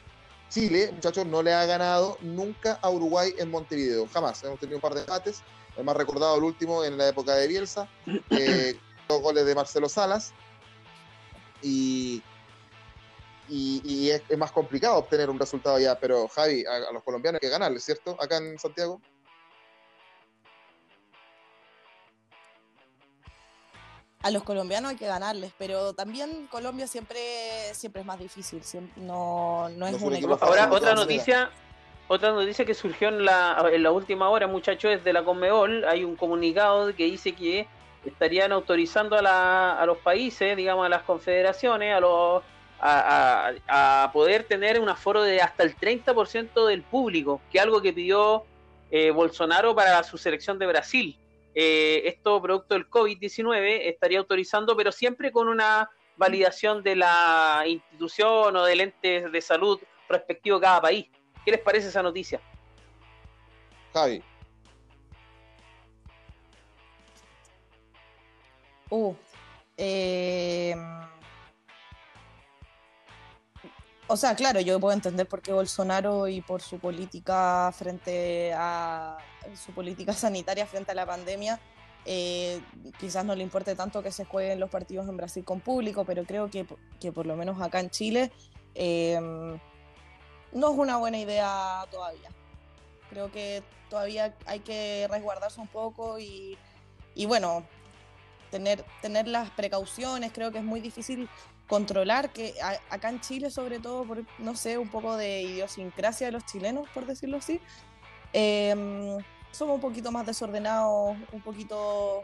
Chile, 0.50 0.90
muchachos, 0.92 1.24
no 1.24 1.42
le 1.42 1.54
ha 1.54 1.64
ganado 1.64 2.18
nunca 2.20 2.78
a 2.82 2.90
Uruguay 2.90 3.34
en 3.38 3.50
Montevideo, 3.50 4.06
jamás. 4.12 4.44
Hemos 4.44 4.60
tenido 4.60 4.76
un 4.76 4.82
par 4.82 4.92
de 4.92 5.00
debates, 5.00 5.42
el 5.78 5.84
más 5.84 5.96
recordado 5.96 6.36
el 6.36 6.44
último 6.44 6.84
en 6.84 6.98
la 6.98 7.08
época 7.08 7.34
de 7.36 7.48
Bielsa, 7.48 7.88
dos 9.08 9.22
goles 9.22 9.46
de 9.46 9.54
Marcelo 9.54 9.88
Salas. 9.88 10.34
Y, 11.62 12.22
y, 13.48 14.10
es, 14.10 14.22
más 14.36 14.52
complicado 14.52 14.98
obtener 14.98 15.30
un 15.30 15.38
resultado 15.38 15.76
allá, 15.76 15.98
pero 15.98 16.28
Javi, 16.28 16.66
a, 16.66 16.92
los 16.92 17.02
colombianos 17.02 17.40
hay 17.42 17.48
que 17.48 17.50
ganarle, 17.50 17.80
¿cierto? 17.80 18.14
Acá 18.20 18.36
en 18.36 18.58
Santiago. 18.58 19.00
A 24.24 24.30
los 24.30 24.42
colombianos 24.42 24.92
hay 24.92 24.96
que 24.96 25.06
ganarles, 25.06 25.52
pero 25.58 25.92
también 25.92 26.46
Colombia 26.50 26.86
siempre, 26.86 27.20
siempre 27.74 28.00
es 28.00 28.06
más 28.06 28.18
difícil, 28.18 28.62
no, 28.96 29.68
no 29.68 29.86
es 29.86 30.00
un 30.00 30.14
equipo. 30.14 30.38
Ahora, 30.40 30.66
otra 30.72 30.94
noticia, 30.94 31.50
otra 32.08 32.32
noticia 32.32 32.64
que 32.64 32.72
surgió 32.72 33.08
en 33.08 33.26
la, 33.26 33.62
en 33.70 33.82
la 33.82 33.90
última 33.90 34.30
hora, 34.30 34.46
muchachos, 34.46 34.92
es 34.92 35.04
de 35.04 35.12
la 35.12 35.22
Conmebol. 35.24 35.84
Hay 35.84 36.04
un 36.04 36.16
comunicado 36.16 36.94
que 36.96 37.04
dice 37.04 37.34
que 37.34 37.68
estarían 38.06 38.50
autorizando 38.52 39.14
a, 39.14 39.20
la, 39.20 39.78
a 39.78 39.84
los 39.84 39.98
países, 39.98 40.56
digamos, 40.56 40.86
a 40.86 40.88
las 40.88 41.02
confederaciones, 41.02 41.94
a 41.94 42.00
los 42.00 42.42
a, 42.80 43.52
a, 43.68 44.10
poder 44.10 44.44
tener 44.44 44.80
un 44.80 44.88
aforo 44.88 45.22
de 45.22 45.42
hasta 45.42 45.64
el 45.64 45.76
30% 45.76 46.66
del 46.66 46.82
público, 46.82 47.42
que 47.52 47.58
es 47.58 47.64
algo 47.64 47.82
que 47.82 47.92
pidió 47.92 48.44
eh, 48.90 49.10
Bolsonaro 49.10 49.74
para 49.74 50.02
su 50.02 50.16
selección 50.16 50.58
de 50.58 50.66
Brasil 50.66 51.18
eh, 51.54 52.02
esto 52.06 52.42
producto 52.42 52.74
del 52.74 52.88
COVID-19 52.88 53.82
estaría 53.84 54.18
autorizando, 54.18 54.76
pero 54.76 54.90
siempre 54.90 55.30
con 55.30 55.48
una 55.48 55.88
validación 56.16 56.82
de 56.82 56.96
la 56.96 57.62
institución 57.66 58.56
o 58.56 58.64
del 58.64 58.80
ente 58.80 59.28
de 59.28 59.40
salud 59.40 59.80
respectivo 60.08 60.56
a 60.56 60.60
cada 60.60 60.80
país. 60.80 61.06
¿Qué 61.44 61.52
les 61.52 61.60
parece 61.60 61.88
esa 61.88 62.02
noticia? 62.02 62.40
Javi. 63.92 64.22
Uh, 68.90 69.14
eh, 69.76 70.74
o 74.06 74.16
sea, 74.16 74.34
claro, 74.34 74.60
yo 74.60 74.78
puedo 74.78 74.94
entender 74.94 75.26
por 75.26 75.40
qué 75.40 75.52
Bolsonaro 75.52 76.28
y 76.28 76.40
por 76.40 76.60
su 76.60 76.78
política 76.78 77.72
frente 77.76 78.52
a 78.54 79.18
su 79.54 79.72
política 79.72 80.12
sanitaria 80.14 80.66
frente 80.66 80.92
a 80.92 80.94
la 80.94 81.06
pandemia, 81.06 81.60
eh, 82.06 82.60
quizás 82.98 83.24
no 83.24 83.34
le 83.34 83.42
importe 83.42 83.74
tanto 83.74 84.02
que 84.02 84.12
se 84.12 84.24
jueguen 84.24 84.60
los 84.60 84.70
partidos 84.70 85.08
en 85.08 85.16
Brasil 85.16 85.44
con 85.44 85.60
público, 85.60 86.04
pero 86.04 86.24
creo 86.24 86.50
que, 86.50 86.66
que 87.00 87.12
por 87.12 87.26
lo 87.26 87.34
menos 87.36 87.60
acá 87.62 87.80
en 87.80 87.90
Chile 87.90 88.30
em, 88.74 89.58
no 90.52 90.72
es 90.72 90.78
una 90.78 90.98
buena 90.98 91.18
idea 91.18 91.86
todavía. 91.90 92.28
Creo 93.08 93.32
que 93.32 93.62
todavía 93.88 94.34
hay 94.46 94.60
que 94.60 95.06
resguardarse 95.10 95.60
un 95.60 95.68
poco 95.68 96.18
y, 96.18 96.58
y 97.14 97.26
bueno, 97.26 97.64
tener, 98.50 98.84
tener 99.00 99.26
las 99.26 99.50
precauciones. 99.50 100.32
Creo 100.32 100.52
que 100.52 100.58
es 100.58 100.64
muy 100.64 100.80
difícil 100.80 101.28
controlar 101.66 102.32
que 102.32 102.54
acá 102.90 103.08
en 103.08 103.20
Chile, 103.20 103.50
sobre 103.50 103.80
todo, 103.80 104.04
por, 104.04 104.24
no 104.38 104.54
sé, 104.56 104.78
un 104.78 104.90
poco 104.90 105.16
de 105.16 105.42
idiosincrasia 105.42 106.26
de 106.26 106.32
los 106.32 106.44
chilenos, 106.44 106.88
por 106.90 107.06
decirlo 107.06 107.38
así, 107.38 107.60
em, 108.32 109.18
somos 109.54 109.76
un 109.76 109.80
poquito 109.80 110.10
más 110.10 110.26
desordenados, 110.26 111.16
un 111.32 111.40
poquito 111.42 112.22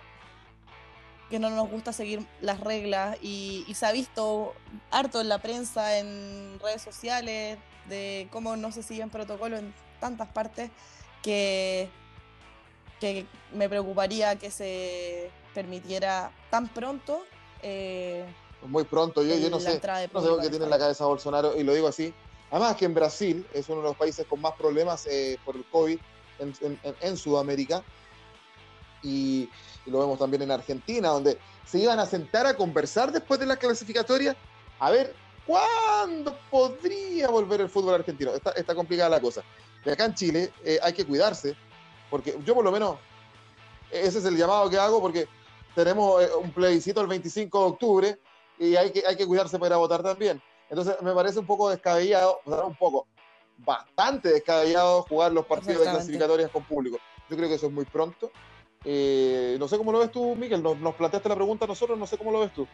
que 1.28 1.39
no 1.39 1.49
nos 1.51 1.70
gusta 1.70 1.93
seguir 1.93 2.26
las 2.41 2.61
reglas 2.61 3.16
y, 3.22 3.64
se 3.72 3.87
ha 3.87 3.93
visto 3.93 4.53
harto 4.91 5.20
en 5.20 5.28
la 5.28 5.39
prensa, 5.39 5.99
en 5.99 6.59
redes 6.61 6.83
sociales, 6.83 7.59
de 7.89 8.28
cómo 8.33 8.57
no 8.57 8.72
se 8.72 8.83
siguen 8.83 9.11
protocolos 9.11 9.61
en 9.61 9.72
tantas 10.01 10.28
partes 10.28 10.70
que, 11.22 11.89
que 12.99 13.26
me 13.53 13.68
preocuparía 13.68 14.37
que 14.37 14.51
se 14.51 15.31
permitiera 15.55 16.33
tan 16.51 16.68
pronto 16.68 17.22
eh, 17.62 18.24
muy 18.66 18.85
pronto. 18.85 19.22
Yo, 19.22 19.37
yo 19.37 19.51
no 19.51 19.61
sé, 19.61 19.81
no 20.12 20.20
sé 20.20 20.28
qué 20.43 20.51
tiene 20.51 20.64
en 20.64 20.70
la 20.70 20.78
cabeza 20.78 21.07
Bolsonaro 21.07 21.57
y 21.57 21.64
lo 21.64 21.74
digo 21.74 21.89
así. 21.89 22.12
Además 22.51 22.76
que 22.76 22.85
en 22.85 22.95
Brasil 22.95 23.47
es 23.55 23.68
uno 23.68 23.78
de 23.78 23.89
los 23.89 23.97
países 23.97 24.26
con 24.26 24.41
más 24.41 24.55
problemas 24.55 25.07
eh, 25.07 25.39
por 25.45 25.57
el 25.57 25.64
COVID 25.66 25.99
en, 26.41 27.16
Sudamérica 27.16 27.82
y, 29.03 29.49
lo 29.86 30.01
vemos 30.01 30.18
también 30.18 30.43
en 30.43 30.51
Argentina, 30.51 31.09
donde 31.09 31.38
se 31.64 31.78
iban 31.78 31.99
a 31.99 32.07
sentar 32.07 32.47
a 32.47 32.55
conversar 32.55 33.11
después 33.11 33.41
de 33.41 33.47
la 33.47 33.57
clasificatoria 33.57 34.36
a 34.78 34.91
ver 34.91 35.14
cuándo 35.47 36.38
podría 36.51 37.28
volver 37.28 37.62
el 37.62 37.68
fútbol 37.68 37.95
argentino. 37.95 38.32
Está, 38.32 38.51
está 38.53 38.74
complicada 38.74 39.11
la 39.11 39.20
cosa. 39.20 39.43
Y 39.84 39.91
acá 39.91 40.05
en 40.05 40.14
Chile 40.14 40.53
eh, 40.64 40.78
hay 40.82 40.93
que 40.93 41.05
cuidarse, 41.05 41.57
porque 42.11 42.38
yo 42.45 42.55
por 42.55 42.64
lo 42.64 42.70
menos, 42.70 42.97
ese 43.91 44.18
es 44.18 44.24
el 44.24 44.36
llamado 44.36 44.68
que 44.68 44.78
hago, 44.78 45.01
porque 45.01 45.26
tenemos 45.74 46.22
eh, 46.22 46.28
un 46.34 46.53
plebiscito 46.53 47.01
el 47.01 47.07
25 47.07 47.59
de 47.59 47.64
octubre 47.66 48.18
y 48.59 48.76
hay 48.76 48.91
que, 48.91 49.03
hay 49.07 49.16
que 49.16 49.26
cuidarse 49.26 49.59
para 49.59 49.76
votar 49.76 50.03
también. 50.03 50.41
Entonces 50.68 51.01
me 51.03 51.12
parece 51.12 51.38
un 51.38 51.47
poco 51.47 51.70
descabellado, 51.70 52.41
un 52.45 52.76
poco, 52.76 53.07
bastante 53.64 54.28
descabellado 54.28 55.02
jugar 55.02 55.32
los 55.32 55.46
partidos 55.46 55.84
de 55.84 55.90
clasificatorias 55.90 56.50
con 56.50 56.62
público. 56.64 56.98
Yo 57.28 57.36
creo 57.36 57.48
que 57.48 57.54
eso 57.54 57.66
es 57.66 57.72
muy 57.72 57.84
pronto. 57.84 58.30
Eh, 58.84 59.56
no 59.58 59.68
sé 59.68 59.76
cómo 59.76 59.92
lo 59.92 59.98
ves 59.98 60.11
tú, 60.11 60.34
Miguel. 60.36 60.62
Nos, 60.62 60.78
nos, 60.78 60.94
planteaste 60.94 61.28
la 61.28 61.36
pregunta 61.36 61.64
a 61.64 61.68
nosotros, 61.68 61.98
no 61.98 62.06
sé 62.06 62.16
cómo 62.18 62.32
lo 62.32 62.40
ves 62.40 62.52
tú. 62.52 62.66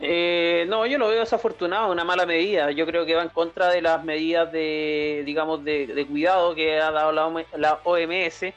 Eh, 0.00 0.64
no, 0.68 0.86
yo 0.86 0.96
lo 0.96 1.08
veo 1.08 1.20
desafortunado, 1.20 1.92
una 1.92 2.04
mala 2.04 2.24
medida. 2.24 2.70
Yo 2.70 2.86
creo 2.86 3.04
que 3.04 3.14
va 3.14 3.22
en 3.22 3.28
contra 3.28 3.68
de 3.68 3.82
las 3.82 4.02
medidas 4.04 4.50
de, 4.52 5.22
digamos, 5.26 5.64
de, 5.64 5.86
de 5.86 6.06
cuidado 6.06 6.54
que 6.54 6.80
ha 6.80 6.90
dado 6.90 7.12
la, 7.12 7.44
la 7.56 7.80
OMS 7.84 8.54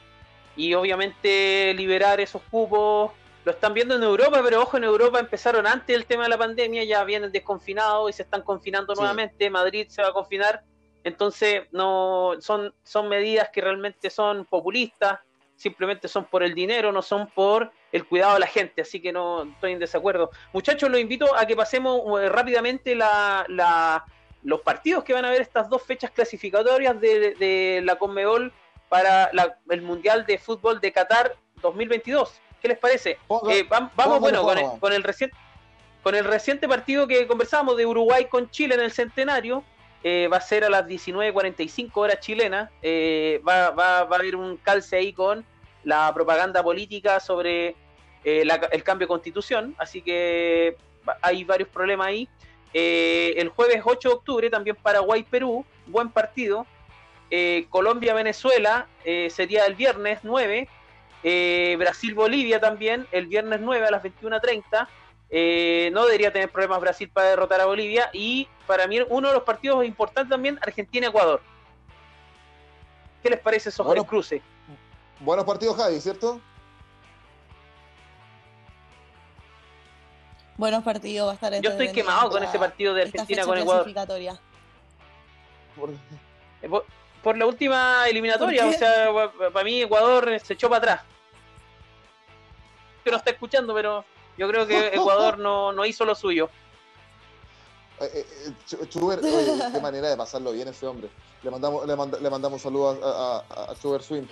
y 0.56 0.74
obviamente 0.74 1.74
liberar 1.74 2.20
esos 2.20 2.42
cupos 2.50 3.12
lo 3.44 3.52
están 3.52 3.74
viendo 3.74 3.94
en 3.96 4.02
Europa, 4.02 4.40
pero 4.42 4.62
ojo, 4.62 4.78
en 4.78 4.84
Europa 4.84 5.20
empezaron 5.20 5.66
antes 5.66 5.94
el 5.94 6.06
tema 6.06 6.22
de 6.22 6.30
la 6.30 6.38
pandemia, 6.38 6.84
ya 6.84 7.04
vienen 7.04 7.30
desconfinados 7.30 8.08
y 8.08 8.12
se 8.14 8.22
están 8.22 8.40
confinando 8.42 8.94
nuevamente. 8.94 9.50
Madrid 9.50 9.86
se 9.88 10.00
va 10.00 10.08
a 10.08 10.12
confinar. 10.12 10.62
Entonces, 11.04 11.62
no 11.70 12.32
son, 12.40 12.74
son 12.82 13.08
medidas 13.08 13.50
que 13.52 13.60
realmente 13.60 14.10
son 14.10 14.44
populistas, 14.46 15.20
simplemente 15.54 16.08
son 16.08 16.24
por 16.24 16.42
el 16.42 16.54
dinero, 16.54 16.90
no 16.90 17.02
son 17.02 17.28
por 17.28 17.70
el 17.92 18.06
cuidado 18.06 18.34
de 18.34 18.40
la 18.40 18.46
gente, 18.46 18.82
así 18.82 19.00
que 19.00 19.12
no 19.12 19.44
estoy 19.44 19.72
en 19.72 19.78
desacuerdo. 19.78 20.30
Muchachos, 20.52 20.90
los 20.90 21.00
invito 21.00 21.36
a 21.36 21.46
que 21.46 21.54
pasemos 21.54 22.20
eh, 22.20 22.28
rápidamente 22.28 22.96
la, 22.96 23.44
la, 23.48 24.04
los 24.42 24.62
partidos 24.62 25.04
que 25.04 25.12
van 25.12 25.24
a 25.24 25.30
ver 25.30 25.42
estas 25.42 25.68
dos 25.68 25.82
fechas 25.82 26.10
clasificatorias 26.10 27.00
de, 27.00 27.34
de 27.34 27.82
la 27.84 27.96
Conmebol 27.96 28.52
para 28.88 29.30
el 29.70 29.82
Mundial 29.82 30.26
de 30.26 30.38
Fútbol 30.38 30.80
de 30.80 30.92
Qatar 30.92 31.36
2022. 31.60 32.40
¿Qué 32.60 32.68
les 32.68 32.78
parece? 32.78 33.18
Eh, 33.50 33.66
vamos, 33.68 34.20
bueno, 34.20 34.42
con 34.80 34.92
el, 34.92 35.02
reciente, 35.02 35.36
con 36.02 36.14
el 36.14 36.24
reciente 36.24 36.66
partido 36.66 37.06
que 37.06 37.26
conversamos 37.26 37.76
de 37.76 37.84
Uruguay 37.84 38.26
con 38.26 38.48
Chile 38.50 38.74
en 38.74 38.80
el 38.80 38.90
centenario. 38.90 39.64
Eh, 40.06 40.28
va 40.30 40.36
a 40.36 40.40
ser 40.40 40.64
a 40.64 40.70
las 40.70 40.86
19.45 40.86 41.90
horas 41.94 42.20
chilenas. 42.20 42.70
Eh, 42.82 43.40
va, 43.46 43.68
a 43.68 43.98
haber 44.00 44.36
un 44.36 44.56
calce 44.58 44.96
ahí 44.96 45.12
con 45.12 45.44
la 45.82 46.12
propaganda 46.14 46.62
política 46.62 47.18
sobre 47.20 47.74
el 48.22 48.82
cambio 48.84 49.06
de 49.06 49.08
constitución. 49.08 49.74
Así 49.78 50.00
que 50.00 50.76
hay 51.20 51.44
varios 51.44 51.68
problemas 51.68 52.06
ahí. 52.06 52.28
el 52.72 53.48
jueves 53.48 53.82
8 53.84 54.08
de 54.08 54.14
octubre 54.14 54.50
también 54.50 54.76
Paraguay-Perú. 54.76 55.64
Buen 55.86 56.10
partido. 56.10 56.66
Colombia-Venezuela 57.70 58.86
sería 59.28 59.66
el 59.66 59.74
viernes 59.74 60.20
9. 60.22 60.68
Eh, 61.26 61.74
Brasil-Bolivia 61.78 62.60
también, 62.60 63.06
el 63.10 63.26
viernes 63.26 63.58
9 63.62 63.86
a 63.86 63.90
las 63.90 64.02
21.30. 64.02 64.86
Eh, 65.36 65.90
no 65.92 66.04
debería 66.04 66.32
tener 66.32 66.48
problemas 66.48 66.80
Brasil 66.80 67.10
para 67.12 67.30
derrotar 67.30 67.60
a 67.60 67.66
Bolivia. 67.66 68.08
Y 68.12 68.46
para 68.68 68.86
mí 68.86 69.00
uno 69.08 69.26
de 69.26 69.34
los 69.34 69.42
partidos 69.42 69.84
importantes 69.84 70.30
también, 70.30 70.60
Argentina-Ecuador. 70.62 71.42
¿Qué 73.20 73.30
les 73.30 73.40
parece 73.40 73.70
esos 73.70 73.84
bueno, 73.84 74.04
cruces? 74.04 74.40
Buenos 75.18 75.44
partidos, 75.44 75.76
Javi, 75.76 76.00
¿cierto? 76.00 76.40
Buenos 80.56 80.84
partidos, 80.84 81.26
va 81.26 81.32
a 81.32 81.34
estar 81.34 81.60
Yo 81.60 81.70
estoy 81.70 81.90
quemado 81.90 82.30
con 82.30 82.44
ese 82.44 82.56
partido 82.56 82.94
de 82.94 83.02
Argentina 83.02 83.44
con 83.44 83.58
Ecuador. 83.58 83.88
Eh, 86.62 86.68
por, 86.68 86.86
por, 87.24 87.36
la 87.36 87.46
última 87.46 88.08
eliminatoria, 88.08 88.68
o 88.68 88.72
sea, 88.72 89.08
para 89.52 89.64
mí 89.64 89.82
Ecuador 89.82 90.38
se 90.38 90.52
echó 90.52 90.68
para 90.68 90.92
atrás. 90.92 91.00
que 93.02 93.10
no 93.10 93.16
está 93.16 93.30
escuchando, 93.30 93.74
pero 93.74 94.04
yo 94.36 94.48
creo 94.48 94.66
que 94.66 94.88
Ecuador 94.88 95.38
no, 95.38 95.72
no 95.72 95.84
hizo 95.84 96.04
lo 96.04 96.14
suyo. 96.14 96.48
Eh, 98.00 98.10
eh, 98.12 98.26
eh 98.48 98.86
Chuber, 98.88 99.20
qué 99.20 99.80
manera 99.80 100.08
de 100.08 100.16
pasarlo 100.16 100.52
bien 100.52 100.68
ese 100.68 100.86
hombre. 100.86 101.08
Le 101.42 101.50
mandamos, 101.50 101.86
le, 101.86 102.20
le 102.20 102.30
mandamos 102.30 102.62
saludos 102.62 102.98
a, 103.02 103.44
a, 103.48 103.70
a 103.70 103.74
Chuber 103.76 104.02
Swing. 104.02 104.26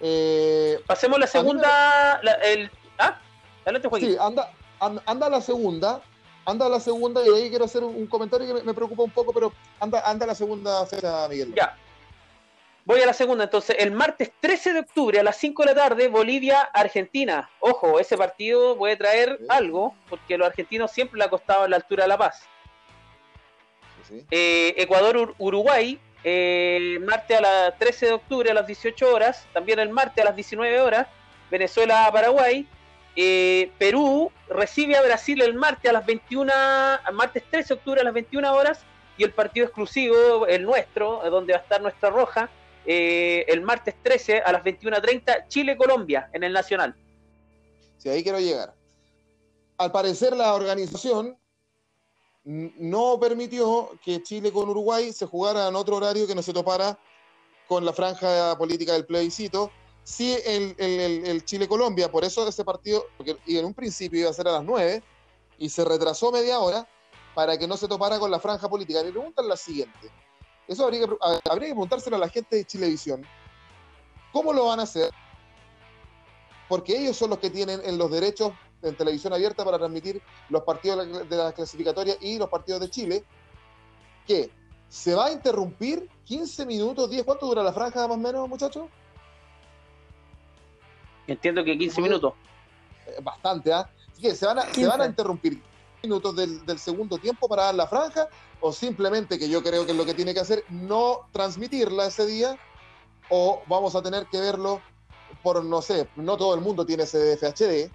Eh, 0.00 0.80
Pasemos 0.86 1.18
la 1.18 1.26
segunda. 1.26 2.20
La, 2.22 2.32
el, 2.32 2.70
¿Ah? 2.98 3.18
Adelante, 3.64 3.88
Joaquín. 3.88 4.10
Sí, 4.10 4.16
anda, 4.20 4.52
anda, 4.78 5.28
la 5.28 5.40
segunda. 5.40 6.00
Anda 6.44 6.68
la 6.68 6.78
segunda 6.78 7.22
y 7.26 7.28
ahí 7.28 7.50
quiero 7.50 7.64
hacer 7.64 7.82
un, 7.82 8.06
comentario 8.06 8.46
que 8.46 8.62
me, 8.62 8.72
preocupa 8.72 9.02
un 9.02 9.10
poco, 9.10 9.32
pero 9.32 9.52
anda, 9.80 10.00
anda 10.08 10.26
la 10.26 10.34
segunda 10.34 10.86
fecha, 10.86 11.26
Miguel. 11.28 11.52
Ya. 11.56 11.76
Voy 12.86 13.00
a 13.00 13.06
la 13.06 13.14
segunda, 13.14 13.42
entonces, 13.42 13.74
el 13.80 13.90
martes 13.90 14.30
13 14.38 14.72
de 14.72 14.78
octubre 14.78 15.18
a 15.18 15.24
las 15.24 15.36
5 15.38 15.64
de 15.64 15.66
la 15.66 15.74
tarde, 15.74 16.06
Bolivia-Argentina. 16.06 17.50
Ojo, 17.58 17.98
ese 17.98 18.16
partido 18.16 18.76
puede 18.78 18.96
traer 18.96 19.40
algo, 19.48 19.96
porque 20.08 20.34
a 20.34 20.38
los 20.38 20.46
argentinos 20.46 20.92
siempre 20.92 21.18
le 21.18 21.24
ha 21.24 21.28
costado 21.28 21.66
la 21.66 21.74
altura 21.74 22.04
de 22.04 22.08
La 22.08 22.16
Paz. 22.16 22.44
Eh, 24.30 24.72
Ecuador-Uruguay, 24.76 25.98
el 26.22 27.00
martes 27.00 27.38
a 27.38 27.40
las 27.40 27.76
13 27.76 28.06
de 28.06 28.12
octubre 28.12 28.50
a 28.52 28.54
las 28.54 28.68
18 28.68 29.12
horas, 29.12 29.48
también 29.52 29.80
el 29.80 29.88
martes 29.88 30.22
a 30.22 30.26
las 30.26 30.36
19 30.36 30.80
horas, 30.80 31.08
Venezuela-Paraguay, 31.50 32.68
eh, 33.16 33.72
Perú 33.78 34.30
recibe 34.48 34.96
a 34.96 35.02
Brasil 35.02 35.42
el 35.42 35.54
martes 35.54 35.90
a 35.90 35.92
las 35.92 36.06
21, 36.06 36.52
martes 37.14 37.42
13 37.50 37.66
de 37.66 37.74
octubre 37.74 38.00
a 38.00 38.04
las 38.04 38.14
21 38.14 38.54
horas, 38.54 38.84
y 39.18 39.24
el 39.24 39.32
partido 39.32 39.66
exclusivo, 39.66 40.46
el 40.46 40.62
nuestro, 40.62 41.20
donde 41.30 41.52
va 41.52 41.58
a 41.58 41.62
estar 41.62 41.80
nuestra 41.80 42.10
roja, 42.10 42.48
eh, 42.86 43.44
el 43.48 43.62
martes 43.62 43.94
13 44.02 44.40
a 44.40 44.52
las 44.52 44.62
21.30, 44.62 45.48
Chile-Colombia 45.48 46.30
en 46.32 46.44
el 46.44 46.52
Nacional. 46.52 46.94
Sí, 47.98 48.08
ahí 48.08 48.22
quiero 48.22 48.38
llegar. 48.38 48.74
Al 49.78 49.92
parecer 49.92 50.36
la 50.36 50.54
organización 50.54 51.36
no 52.44 53.18
permitió 53.18 53.90
que 54.04 54.22
Chile 54.22 54.52
con 54.52 54.68
Uruguay 54.68 55.12
se 55.12 55.26
jugara 55.26 55.66
en 55.66 55.74
otro 55.74 55.96
horario 55.96 56.28
que 56.28 56.34
no 56.34 56.42
se 56.42 56.52
topara 56.52 56.96
con 57.66 57.84
la 57.84 57.92
franja 57.92 58.56
política 58.56 58.92
del 58.92 59.04
plebiscito. 59.04 59.72
Sí, 60.04 60.36
el, 60.44 61.44
Chile-Colombia, 61.44 62.08
por 62.08 62.22
eso 62.24 62.46
ese 62.46 62.64
partido, 62.64 63.06
porque 63.16 63.36
en 63.48 63.64
un 63.64 63.74
principio 63.74 64.20
iba 64.20 64.30
a 64.30 64.34
ser 64.34 64.46
a 64.46 64.52
las 64.52 64.62
9 64.62 65.02
y 65.58 65.68
se 65.68 65.84
retrasó 65.84 66.30
media 66.30 66.60
hora 66.60 66.88
para 67.34 67.58
que 67.58 67.66
no 67.66 67.76
se 67.76 67.88
topara 67.88 68.20
con 68.20 68.30
la 68.30 68.38
franja 68.38 68.68
política. 68.68 69.02
Me 69.02 69.10
preguntan 69.10 69.48
la 69.48 69.56
siguiente. 69.56 70.10
Eso 70.68 70.84
habría 70.84 71.06
que, 71.06 71.16
habría 71.50 71.68
que 71.68 71.74
preguntárselo 71.74 72.16
a 72.16 72.20
la 72.20 72.28
gente 72.28 72.56
de 72.56 72.64
Chilevisión. 72.64 73.24
¿Cómo 74.32 74.52
lo 74.52 74.66
van 74.66 74.80
a 74.80 74.82
hacer? 74.82 75.10
Porque 76.68 76.96
ellos 76.98 77.16
son 77.16 77.30
los 77.30 77.38
que 77.38 77.50
tienen 77.50 77.80
en 77.84 77.96
los 77.96 78.10
derechos 78.10 78.52
en 78.82 78.94
televisión 78.96 79.32
abierta 79.32 79.64
para 79.64 79.78
transmitir 79.78 80.20
los 80.48 80.62
partidos 80.62 81.28
de 81.28 81.36
la 81.36 81.52
clasificatoria 81.52 82.16
y 82.20 82.38
los 82.38 82.48
partidos 82.48 82.80
de 82.80 82.90
Chile, 82.90 83.24
que 84.26 84.50
se 84.88 85.14
va 85.14 85.26
a 85.26 85.32
interrumpir 85.32 86.08
15 86.24 86.66
minutos, 86.66 87.10
10, 87.10 87.24
¿cuánto 87.24 87.46
dura 87.46 87.62
la 87.62 87.72
franja 87.72 88.06
más 88.06 88.16
o 88.16 88.20
menos, 88.20 88.48
muchachos? 88.48 88.88
Entiendo 91.26 91.64
que 91.64 91.76
15 91.76 92.00
minutos. 92.00 92.34
Eh, 93.06 93.20
bastante, 93.22 93.72
¿ah? 93.72 93.88
Así 94.12 94.22
que 94.22 94.34
se 94.34 94.46
van 94.46 94.58
a, 94.58 94.62
se 94.72 94.86
van 94.86 95.00
a 95.00 95.06
interrumpir 95.06 95.60
minutos 96.02 96.36
del, 96.36 96.64
del, 96.64 96.78
segundo 96.78 97.18
tiempo 97.18 97.48
para 97.48 97.64
dar 97.64 97.74
la 97.74 97.86
franja, 97.86 98.28
o 98.60 98.72
simplemente, 98.72 99.38
que 99.38 99.48
yo 99.48 99.62
creo 99.62 99.84
que 99.84 99.92
es 99.92 99.98
lo 99.98 100.04
que 100.04 100.14
tiene 100.14 100.34
que 100.34 100.40
hacer, 100.40 100.64
no 100.68 101.28
transmitirla 101.32 102.06
ese 102.06 102.26
día, 102.26 102.58
o 103.28 103.62
vamos 103.66 103.94
a 103.94 104.02
tener 104.02 104.26
que 104.26 104.40
verlo 104.40 104.80
por, 105.42 105.64
no 105.64 105.82
sé, 105.82 106.08
no 106.16 106.36
todo 106.36 106.54
el 106.54 106.60
mundo 106.60 106.86
tiene 106.86 107.04
ese 107.04 107.36
FHD, 107.36 107.90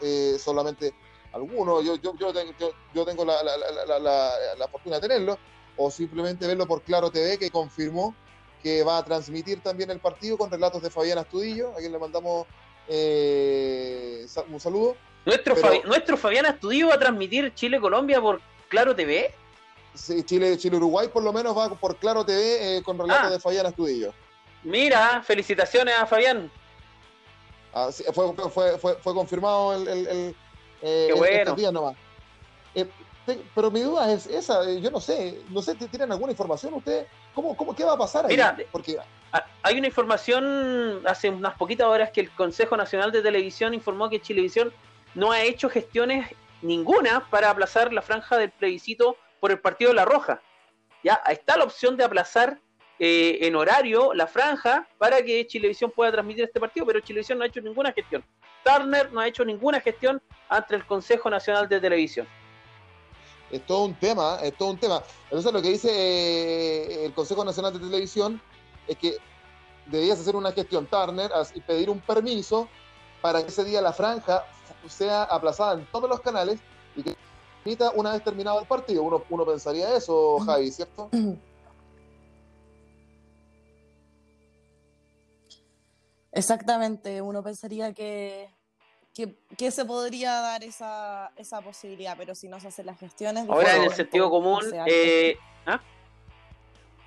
eh, 0.00 0.36
solamente 0.38 0.94
algunos, 1.32 1.84
yo, 1.84 1.96
yo, 1.96 2.14
yo, 2.16 2.32
tengo, 2.32 2.52
yo, 2.92 3.04
tengo 3.04 3.24
la, 3.24 3.42
la, 3.42 3.56
la, 3.98 4.32
la, 4.58 4.68
fortuna 4.68 4.96
de 4.96 5.02
tenerlo, 5.08 5.38
o 5.76 5.90
simplemente 5.90 6.46
verlo 6.46 6.66
por 6.66 6.82
Claro 6.82 7.10
TV, 7.10 7.38
que 7.38 7.50
confirmó 7.50 8.14
que 8.62 8.84
va 8.84 8.98
a 8.98 9.04
transmitir 9.04 9.60
también 9.60 9.90
el 9.90 9.98
partido 9.98 10.38
con 10.38 10.50
relatos 10.50 10.82
de 10.82 10.90
Fabián 10.90 11.18
Astudillo, 11.18 11.72
a 11.72 11.76
quien 11.76 11.92
le 11.92 11.98
mandamos 11.98 12.46
eh, 12.88 14.26
un 14.48 14.60
saludo. 14.60 14.96
¿Nuestro, 15.24 15.54
¿Nuestro 15.84 16.16
Fabián 16.16 16.46
Astudillo 16.46 16.88
va 16.88 16.94
a 16.94 16.98
transmitir 16.98 17.54
Chile-Colombia 17.54 18.20
por 18.20 18.40
Claro 18.68 18.94
TV? 18.94 19.32
Sí, 19.94 20.22
Chile, 20.24 20.56
Chile-Uruguay 20.56 21.08
por 21.08 21.22
lo 21.22 21.32
menos 21.32 21.56
va 21.56 21.68
por 21.74 21.96
Claro 21.96 22.24
TV 22.24 22.78
eh, 22.78 22.82
con 22.82 22.98
relatos 22.98 23.26
ah. 23.26 23.30
de 23.30 23.40
Fabián 23.40 23.66
Astudillo. 23.66 24.12
Mira, 24.64 25.22
felicitaciones 25.22 25.94
a 25.94 26.06
Fabián. 26.06 26.50
Ah, 27.74 27.90
fue, 28.12 28.34
fue, 28.34 28.78
fue, 28.78 28.96
fue, 28.96 29.14
confirmado 29.14 29.74
el, 29.74 29.88
el, 29.88 30.06
el 30.06 30.36
eh, 30.82 31.14
bueno. 31.16 31.54
día 31.54 31.72
nomás. 31.72 31.96
Eh, 32.74 32.86
pero 33.54 33.70
mi 33.70 33.80
duda 33.80 34.12
es 34.12 34.26
esa, 34.26 34.68
eh, 34.68 34.80
yo 34.80 34.90
no 34.90 35.00
sé, 35.00 35.40
no 35.48 35.62
sé, 35.62 35.74
¿tienen 35.74 36.10
alguna 36.10 36.32
información 36.32 36.74
ustedes? 36.74 37.06
¿Cómo, 37.34 37.56
cómo, 37.56 37.74
¿Qué 37.74 37.84
va 37.84 37.92
a 37.92 37.98
pasar 37.98 38.26
ahí? 38.26 38.32
Mira, 38.32 38.56
Porque... 38.70 38.98
hay 39.62 39.78
una 39.78 39.86
información 39.86 41.02
hace 41.06 41.30
unas 41.30 41.54
poquitas 41.54 41.86
horas 41.86 42.10
que 42.10 42.20
el 42.20 42.30
Consejo 42.32 42.76
Nacional 42.76 43.12
de 43.12 43.22
Televisión 43.22 43.74
informó 43.74 44.10
que 44.10 44.20
Chilevisión 44.20 44.72
no 45.14 45.32
ha 45.32 45.42
hecho 45.42 45.68
gestiones 45.68 46.28
ninguna 46.62 47.28
para 47.30 47.50
aplazar 47.50 47.92
la 47.92 48.02
franja 48.02 48.38
del 48.38 48.50
plebiscito 48.50 49.16
por 49.40 49.50
el 49.50 49.60
partido 49.60 49.90
de 49.90 49.96
La 49.96 50.04
Roja. 50.04 50.40
Ya 51.02 51.20
está 51.28 51.56
la 51.56 51.64
opción 51.64 51.96
de 51.96 52.04
aplazar 52.04 52.58
eh, 52.98 53.38
en 53.46 53.56
horario 53.56 54.14
la 54.14 54.26
franja 54.26 54.88
para 54.98 55.22
que 55.22 55.46
Chilevisión 55.46 55.90
pueda 55.90 56.12
transmitir 56.12 56.44
este 56.44 56.60
partido, 56.60 56.86
pero 56.86 57.00
Chilevisión 57.00 57.38
no 57.38 57.44
ha 57.44 57.48
hecho 57.48 57.60
ninguna 57.60 57.92
gestión. 57.92 58.24
Turner 58.64 59.12
no 59.12 59.20
ha 59.20 59.26
hecho 59.26 59.44
ninguna 59.44 59.80
gestión 59.80 60.22
ante 60.48 60.76
el 60.76 60.86
Consejo 60.86 61.28
Nacional 61.28 61.68
de 61.68 61.80
Televisión. 61.80 62.28
Es 63.50 63.66
todo 63.66 63.84
un 63.84 63.94
tema, 63.94 64.38
es 64.42 64.56
todo 64.56 64.70
un 64.70 64.78
tema. 64.78 65.02
Entonces 65.24 65.52
lo 65.52 65.60
que 65.60 65.70
dice 65.70 65.90
eh, 65.90 67.04
el 67.04 67.12
Consejo 67.12 67.44
Nacional 67.44 67.72
de 67.72 67.80
Televisión 67.80 68.40
es 68.86 68.96
que 68.96 69.16
debías 69.86 70.20
hacer 70.20 70.36
una 70.36 70.52
gestión 70.52 70.86
Turner 70.86 71.30
y 71.54 71.60
pedir 71.60 71.90
un 71.90 72.00
permiso 72.00 72.68
para 73.20 73.42
que 73.42 73.48
ese 73.48 73.64
día 73.64 73.80
la 73.80 73.92
franja 73.92 74.44
sea 74.88 75.24
aplazada 75.24 75.74
en 75.74 75.86
todos 75.86 76.08
los 76.08 76.20
canales 76.20 76.60
y 76.96 77.02
que 77.02 77.16
permita 77.62 77.90
una 77.92 78.12
vez 78.12 78.24
terminado 78.24 78.60
el 78.60 78.66
partido. 78.66 79.02
Uno, 79.02 79.22
uno 79.30 79.46
pensaría 79.46 79.94
eso, 79.96 80.38
Javi, 80.40 80.70
¿cierto? 80.70 81.10
Exactamente, 86.32 87.20
uno 87.20 87.42
pensaría 87.42 87.92
que, 87.92 88.48
que, 89.58 89.70
se 89.70 89.84
podría 89.84 90.40
dar 90.40 90.64
esa, 90.64 91.30
esa, 91.36 91.60
posibilidad, 91.60 92.16
pero 92.16 92.34
si 92.34 92.48
no 92.48 92.58
se 92.58 92.68
hacen 92.68 92.86
las 92.86 92.98
gestiones... 92.98 93.46
Ahora 93.50 93.76
en 93.76 93.82
el 93.82 93.92
sentido 93.92 94.30
común... 94.30 94.62
Eh, 94.86 95.36
¿ah? 95.66 95.80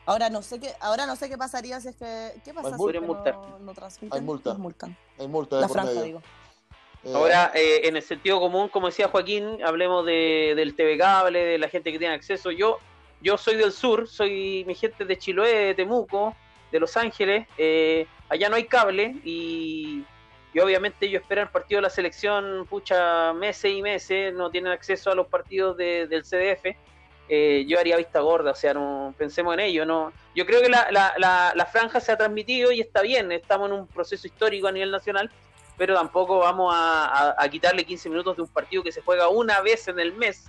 Ahora 0.06 0.30
no 0.30 0.44
sé 0.44 0.60
qué, 0.60 0.72
ahora 0.80 1.08
no 1.08 1.16
sé 1.16 1.28
qué 1.28 1.38
pasaría 1.40 1.82
si 1.82 1.88
es 1.88 1.96
que 1.96 2.40
qué 2.44 2.54
pasa 2.54 2.78
si 2.78 2.84
no, 2.84 3.58
no, 3.60 3.74
transmiten. 3.74 4.16
Hay 4.16 4.24
multa. 4.24 4.54
multan. 4.54 4.96
Hay 5.18 5.28
multa. 5.28 5.60
La 5.60 5.68
franja, 5.68 6.04
digo. 6.04 6.22
Eh, 7.06 7.14
ahora, 7.14 7.52
eh, 7.54 7.82
en 7.84 7.96
el 7.96 8.02
sentido 8.02 8.40
común, 8.40 8.68
como 8.68 8.88
decía 8.88 9.08
Joaquín, 9.08 9.60
hablemos 9.64 10.06
de, 10.06 10.54
del 10.56 10.76
TV 10.76 10.98
cable, 10.98 11.46
de 11.46 11.58
la 11.60 11.70
gente 11.70 11.92
que 11.92 12.00
tiene 12.00 12.16
acceso. 12.16 12.50
Yo, 12.50 12.80
yo 13.22 13.38
soy 13.38 13.56
del 13.56 13.72
sur, 13.72 14.08
soy 14.08 14.64
mi 14.66 14.74
gente 14.74 15.06
de 15.06 15.18
Chiloé, 15.18 15.68
de 15.68 15.76
Temuco, 15.76 16.36
de 16.72 16.80
Los 16.80 16.98
Ángeles. 16.98 17.48
Eh, 17.60 18.08
allá 18.28 18.50
no 18.50 18.56
hay 18.56 18.66
cable 18.66 19.16
y, 19.24 20.04
obviamente 20.60 21.06
ellos 21.06 21.22
esperan 21.22 21.46
el 21.46 21.52
partido 21.52 21.78
de 21.78 21.84
la 21.84 21.90
selección, 21.90 22.66
pucha, 22.68 23.34
meses 23.34 23.72
y 23.72 23.82
meses, 23.84 24.34
no 24.34 24.50
tienen 24.50 24.72
acceso 24.72 25.12
a 25.12 25.16
los 25.16 25.28
partidos 25.28 25.78
del 25.78 26.24
CDF. 26.24 26.76
Eh, 27.28 27.66
yo 27.68 27.80
haría 27.80 27.98
vista 27.98 28.20
gorda, 28.20 28.52
o 28.52 28.56
sea, 28.56 28.74
no 28.74 29.14
pensemos 29.18 29.54
en 29.54 29.60
ello. 29.60 29.86
no 29.86 30.12
Yo 30.36 30.46
creo 30.46 30.62
que 30.62 30.70
la, 30.70 30.88
la, 30.92 31.54
la, 31.56 31.66
franja 31.66 32.00
se 32.00 32.12
ha 32.12 32.18
transmitido 32.18 32.72
y 32.72 32.82
está 32.82 33.02
bien, 33.02 33.32
estamos 33.32 33.70
en 33.70 33.76
un 33.76 33.88
proceso 33.88 34.28
histórico 34.28 34.68
a 34.68 34.72
nivel 34.72 34.92
nacional, 34.92 35.32
pero 35.78 35.96
tampoco 35.96 36.40
vamos 36.40 36.74
a, 36.76 37.36
quitarle 37.52 37.84
15 37.84 38.10
minutos 38.10 38.36
de 38.36 38.42
un 38.44 38.48
partido 38.48 38.84
que 38.84 38.92
se 38.92 39.02
juega 39.02 39.28
una 39.28 39.62
vez 39.62 39.88
en 39.88 40.00
el 40.00 40.14
mes 40.14 40.46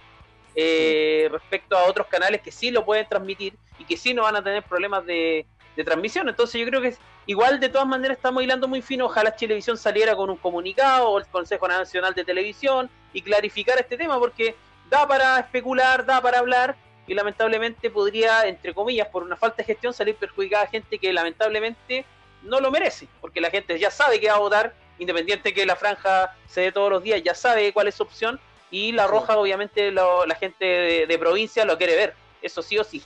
eh, 0.54 1.28
respecto 1.30 1.76
a 1.76 1.84
otros 1.84 2.06
canales 2.06 2.40
que 2.40 2.50
sí 2.50 2.70
lo 2.70 2.84
pueden 2.84 3.06
transmitir 3.08 3.54
y 3.78 3.84
que 3.84 3.96
sí 3.96 4.14
no 4.14 4.22
van 4.22 4.36
a 4.36 4.42
tener 4.42 4.62
problemas 4.62 5.04
de, 5.04 5.46
de 5.76 5.84
transmisión. 5.84 6.28
Entonces 6.28 6.60
yo 6.60 6.66
creo 6.66 6.80
que 6.80 6.96
igual 7.26 7.60
de 7.60 7.68
todas 7.68 7.86
maneras 7.86 8.16
estamos 8.16 8.42
hilando 8.42 8.66
muy 8.66 8.82
fino. 8.82 9.06
Ojalá 9.06 9.36
Televisión 9.36 9.76
saliera 9.76 10.16
con 10.16 10.30
un 10.30 10.36
comunicado 10.36 11.10
o 11.10 11.18
el 11.18 11.26
Consejo 11.26 11.68
Nacional 11.68 12.14
de 12.14 12.24
Televisión 12.24 12.90
y 13.12 13.22
clarificar 13.22 13.78
este 13.78 13.96
tema 13.96 14.18
porque 14.18 14.56
da 14.88 15.06
para 15.06 15.38
especular, 15.40 16.04
da 16.06 16.20
para 16.20 16.38
hablar 16.38 16.76
y 17.06 17.14
lamentablemente 17.14 17.90
podría, 17.90 18.46
entre 18.46 18.74
comillas, 18.74 19.08
por 19.08 19.22
una 19.22 19.36
falta 19.36 19.58
de 19.58 19.64
gestión 19.64 19.94
salir 19.94 20.16
perjudicada 20.16 20.64
a 20.64 20.68
gente 20.68 20.98
que 20.98 21.12
lamentablemente 21.12 22.04
no 22.42 22.60
lo 22.60 22.70
merece, 22.70 23.08
porque 23.20 23.40
la 23.40 23.50
gente 23.50 23.78
ya 23.78 23.90
sabe 23.90 24.20
que 24.20 24.28
va 24.28 24.36
a 24.36 24.40
votar, 24.40 24.74
independiente 24.98 25.54
que 25.54 25.66
la 25.66 25.76
franja 25.76 26.36
se 26.48 26.62
dé 26.62 26.72
todos 26.72 26.90
los 26.90 27.02
días, 27.02 27.22
ya 27.24 27.34
sabe 27.34 27.72
cuál 27.72 27.88
es 27.88 27.94
su 27.94 28.02
opción 28.02 28.40
y 28.70 28.92
la 28.92 29.06
roja 29.06 29.36
obviamente 29.38 29.92
la 29.92 30.34
gente 30.38 31.06
de 31.06 31.18
provincia 31.18 31.64
lo 31.64 31.78
quiere 31.78 31.96
ver, 31.96 32.14
eso 32.42 32.62
sí 32.62 32.78
o 32.78 32.84
sí 32.84 33.02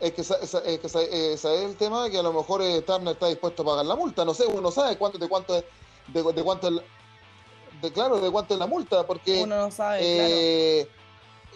es 0.00 0.12
que, 0.12 0.22
ese 0.22 1.32
es 1.34 1.44
el 1.44 1.76
tema 1.76 2.08
que 2.08 2.18
a 2.18 2.22
lo 2.22 2.32
mejor 2.32 2.62
eh, 2.62 2.80
Turner 2.82 3.12
está 3.12 3.28
dispuesto 3.28 3.62
a 3.62 3.66
pagar 3.66 3.86
la 3.86 3.94
multa. 3.94 4.24
No 4.24 4.32
sé, 4.32 4.46
uno 4.46 4.70
sabe 4.70 4.96
cuánto, 4.96 5.18
de 5.18 5.28
cuánto, 5.28 5.62
de, 6.08 6.42
cuánto, 6.42 6.70
de, 6.70 7.92
claro, 7.92 8.18
de 8.18 8.30
cuánto 8.30 8.54
es 8.54 8.60
la 8.60 8.66
multa, 8.66 9.06
porque 9.06 9.42
Uno 9.42 9.56
no 9.56 9.70
sabe, 9.70 10.00
eh, 10.02 10.80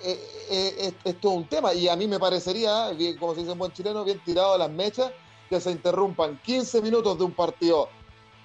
eh, 0.04 0.20
eh, 0.50 0.92
es, 1.04 1.20
todo 1.20 1.32
un 1.32 1.48
tema. 1.48 1.72
Y 1.72 1.88
a 1.88 1.96
mí 1.96 2.06
me 2.06 2.18
parecería, 2.18 2.90
bien, 2.90 3.16
como 3.16 3.34
se 3.34 3.40
dice 3.40 3.52
en 3.52 3.58
buen 3.58 3.72
chileno, 3.72 4.04
bien 4.04 4.22
tirado 4.24 4.54
a 4.54 4.58
las 4.58 4.70
mechas, 4.70 5.10
que 5.48 5.58
se 5.58 5.70
interrumpan 5.70 6.38
15 6.44 6.82
minutos 6.82 7.16
de 7.18 7.24
un 7.24 7.32
partido, 7.32 7.88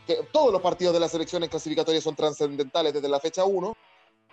que 0.05 0.27
todos 0.31 0.51
los 0.51 0.61
partidos 0.61 0.93
de 0.93 0.99
las 0.99 1.13
elecciones 1.13 1.49
clasificatorias 1.49 2.03
son 2.03 2.15
trascendentales 2.15 2.93
desde 2.93 3.09
la 3.09 3.19
fecha 3.19 3.45
1, 3.45 3.77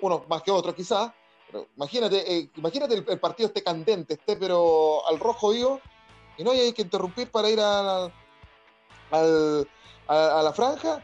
uno 0.00 0.24
más 0.28 0.42
que 0.42 0.50
otro 0.50 0.74
quizás, 0.74 1.12
pero 1.46 1.68
imagínate, 1.76 2.50
imagínate 2.56 2.94
el, 2.94 3.20
partido 3.20 3.48
esté 3.48 3.62
candente, 3.62 4.14
esté 4.14 4.36
pero 4.36 5.06
al 5.06 5.18
rojo 5.18 5.50
vivo, 5.50 5.80
y 6.36 6.44
no 6.44 6.50
hay 6.50 6.72
que 6.72 6.82
interrumpir 6.82 7.30
para 7.30 7.48
ir 7.48 7.60
a, 7.60 8.10
a 9.10 10.42
la 10.42 10.52
franja. 10.52 11.02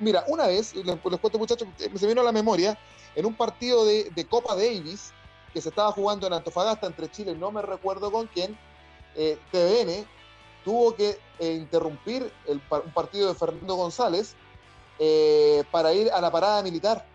Mira, 0.00 0.24
una 0.28 0.46
vez, 0.46 0.74
les, 0.74 0.98
cuento 0.98 1.38
muchachos, 1.38 1.68
se 1.76 2.06
vino 2.06 2.20
a 2.20 2.24
la 2.24 2.32
memoria, 2.32 2.78
en 3.14 3.26
un 3.26 3.34
partido 3.34 3.84
de, 3.84 4.26
Copa 4.28 4.54
Davis 4.54 5.12
que 5.52 5.60
se 5.60 5.68
estaba 5.68 5.92
jugando 5.92 6.26
en 6.26 6.32
Antofagasta 6.32 6.86
entre 6.86 7.10
Chile, 7.10 7.36
no 7.36 7.52
me 7.52 7.62
recuerdo 7.62 8.10
con 8.10 8.26
quién, 8.26 8.58
eh, 9.14 9.38
TVN 9.52 10.04
tuvo 10.64 10.94
que 10.94 11.18
eh, 11.38 11.52
interrumpir 11.52 12.32
el, 12.46 12.60
un 12.70 12.92
partido 12.92 13.28
de 13.28 13.34
Fernando 13.34 13.74
González 13.74 14.34
eh, 14.98 15.64
para 15.70 15.92
ir 15.92 16.10
a 16.10 16.20
la 16.20 16.30
parada 16.30 16.62
militar. 16.62 17.06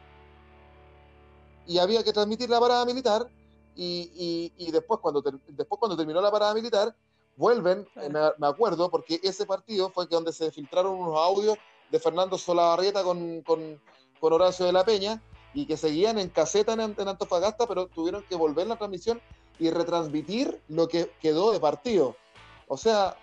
Y 1.68 1.78
había 1.78 2.04
que 2.04 2.14
transmitir 2.14 2.50
la 2.50 2.60
parada 2.60 2.86
militar 2.86 3.30
y, 3.76 4.72
después, 4.72 5.00
cuando 5.00 5.22
después 5.22 5.80
cuando 5.80 5.95
terminó 5.95 6.20
la 6.20 6.32
parada 6.32 6.54
militar, 6.54 6.93
vuelven, 7.38 7.88
me, 7.95 8.10
me, 8.38 8.47
acuerdo, 8.47 8.89
porque 8.89 9.22
ese 9.24 9.45
partido 9.45 9.89
fue 9.89 10.10
que 10.10 10.16
donde 10.16 10.34
se 10.34 10.52
filtraron 10.52 10.95
unos 10.95 11.18
audios 11.18 11.58
de 11.89 12.00
Fernando 12.00 12.38
Solabarrieta 12.38 13.04
con, 13.04 13.41
con, 13.41 13.80
con, 14.20 14.34
Horacio 14.34 14.66
de 14.66 14.74
la 14.74 14.84
Peña 14.84 15.22
y 15.54 15.66
que 15.66 15.78
seguían 15.78 16.20
en 16.20 16.30
caseta 16.30 16.74
en, 16.74 16.82
Antofagasta, 16.82 17.68
pero 17.68 17.88
tuvieron 17.88 18.24
que 18.24 18.36
volver 18.36 18.68
la 18.68 18.76
transmisión 18.76 19.22
y 19.58 19.70
retransmitir 19.72 20.62
lo 20.68 20.88
que 20.88 21.12
quedó 21.22 21.52
de 21.52 21.60
partido. 21.60 22.16
O 22.68 22.78
sea, 22.78 23.18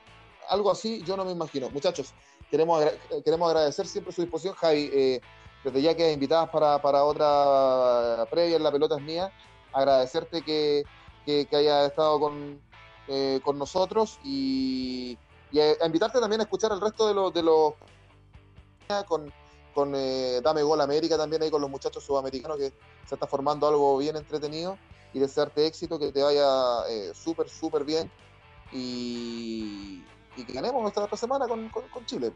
algo 0.48 0.70
así 0.70 1.02
yo 1.04 1.16
no 1.16 1.24
me 1.24 1.32
imagino. 1.32 1.70
Muchachos, 1.70 2.12
queremos, 2.50 2.84
queremos 3.24 3.48
agradecer 3.48 3.86
siempre 3.86 4.12
su 4.12 4.22
disposición, 4.22 4.54
Javi. 4.54 4.90
Eh, 4.92 5.20
desde 5.64 5.82
ya 5.82 5.96
que 5.96 6.12
invitadas 6.12 6.48
para, 6.50 6.80
para 6.80 7.02
otra 7.02 8.24
previa 8.30 8.56
en 8.56 8.62
La 8.62 8.70
Pelota 8.70 8.96
es 8.96 9.02
Mía, 9.02 9.32
agradecerte 9.72 10.42
que, 10.42 10.84
que, 11.24 11.48
haya 11.52 11.86
estado 11.86 12.20
con, 12.20 12.60
eh, 13.08 13.40
con 13.44 13.58
nosotros 13.58 14.20
y, 14.22 15.18
y 15.50 15.60
invitarte 15.84 16.20
también 16.20 16.40
a 16.40 16.44
escuchar 16.44 16.70
el 16.70 16.80
resto 16.80 17.08
de, 17.08 17.14
los 17.14 17.34
de 17.34 17.42
los 17.42 17.74
con, 19.08 19.32
con 19.74 19.92
eh, 19.96 20.40
Dame 20.42 20.62
Gol 20.62 20.80
América 20.80 21.16
también 21.16 21.42
ahí 21.42 21.50
con 21.50 21.60
los 21.60 21.70
muchachos 21.70 22.04
sudamericanos 22.04 22.56
que 22.56 22.72
se 23.06 23.14
está 23.14 23.26
formando 23.26 23.66
algo 23.66 23.98
bien 23.98 24.16
entretenido 24.16 24.78
y 25.12 25.18
desearte 25.18 25.66
éxito, 25.66 25.98
que 25.98 26.12
te 26.12 26.22
vaya 26.22 26.46
eh, 26.88 27.12
súper, 27.14 27.48
súper 27.48 27.84
bien 27.84 28.10
y, 28.72 30.04
que 30.44 30.52
ganemos 30.52 30.82
nuestra 30.82 31.04
otra 31.04 31.16
semana 31.16 31.46
con, 31.46 31.68
con, 31.68 32.06
Chile. 32.06 32.32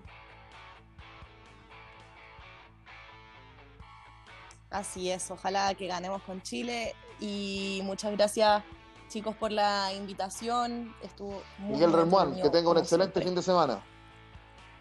Así 4.71 5.11
es, 5.11 5.31
ojalá 5.31 5.75
que 5.75 5.87
ganemos 5.87 6.23
con 6.23 6.41
Chile 6.43 6.95
y 7.19 7.81
muchas 7.85 8.13
gracias 8.13 8.63
chicos 9.09 9.35
por 9.37 9.51
la 9.51 9.93
invitación. 9.93 10.95
Estuvo 11.03 11.43
Miguel 11.59 11.93
Remuán, 11.93 12.41
que 12.41 12.49
tenga 12.49 12.71
un 12.71 12.79
excelente 12.79 13.21
fin 13.21 13.35
de 13.35 13.43
semana. 13.43 13.83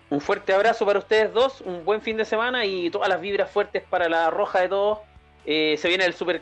Un 0.09 0.21
fuerte 0.21 0.53
abrazo 0.53 0.85
para 0.85 0.99
ustedes 0.99 1.31
dos, 1.33 1.61
un 1.61 1.85
buen 1.85 2.01
fin 2.01 2.17
de 2.17 2.25
semana 2.25 2.65
y 2.65 2.89
todas 2.89 3.09
las 3.09 3.21
vibras 3.21 3.51
fuertes 3.51 3.83
para 3.83 4.09
la 4.09 4.31
roja 4.31 4.61
de 4.61 4.69
todos. 4.69 4.99
Eh, 5.45 5.77
se 5.77 5.87
viene 5.87 6.05
el 6.05 6.15
super, 6.15 6.41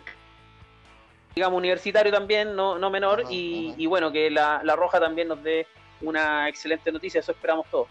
digamos, 1.35 1.57
universitario 1.57 2.11
también, 2.11 2.55
no, 2.55 2.79
no 2.79 2.89
menor, 2.89 3.23
y, 3.29 3.85
bueno, 3.87 4.11
que 4.11 4.29
la, 4.29 4.61
roja 4.75 4.99
también 4.99 5.27
nos 5.27 5.43
dé 5.43 5.67
una 6.01 6.47
excelente 6.49 6.91
noticia, 6.91 7.19
eso 7.19 7.31
esperamos 7.31 7.65
todos. 7.69 7.87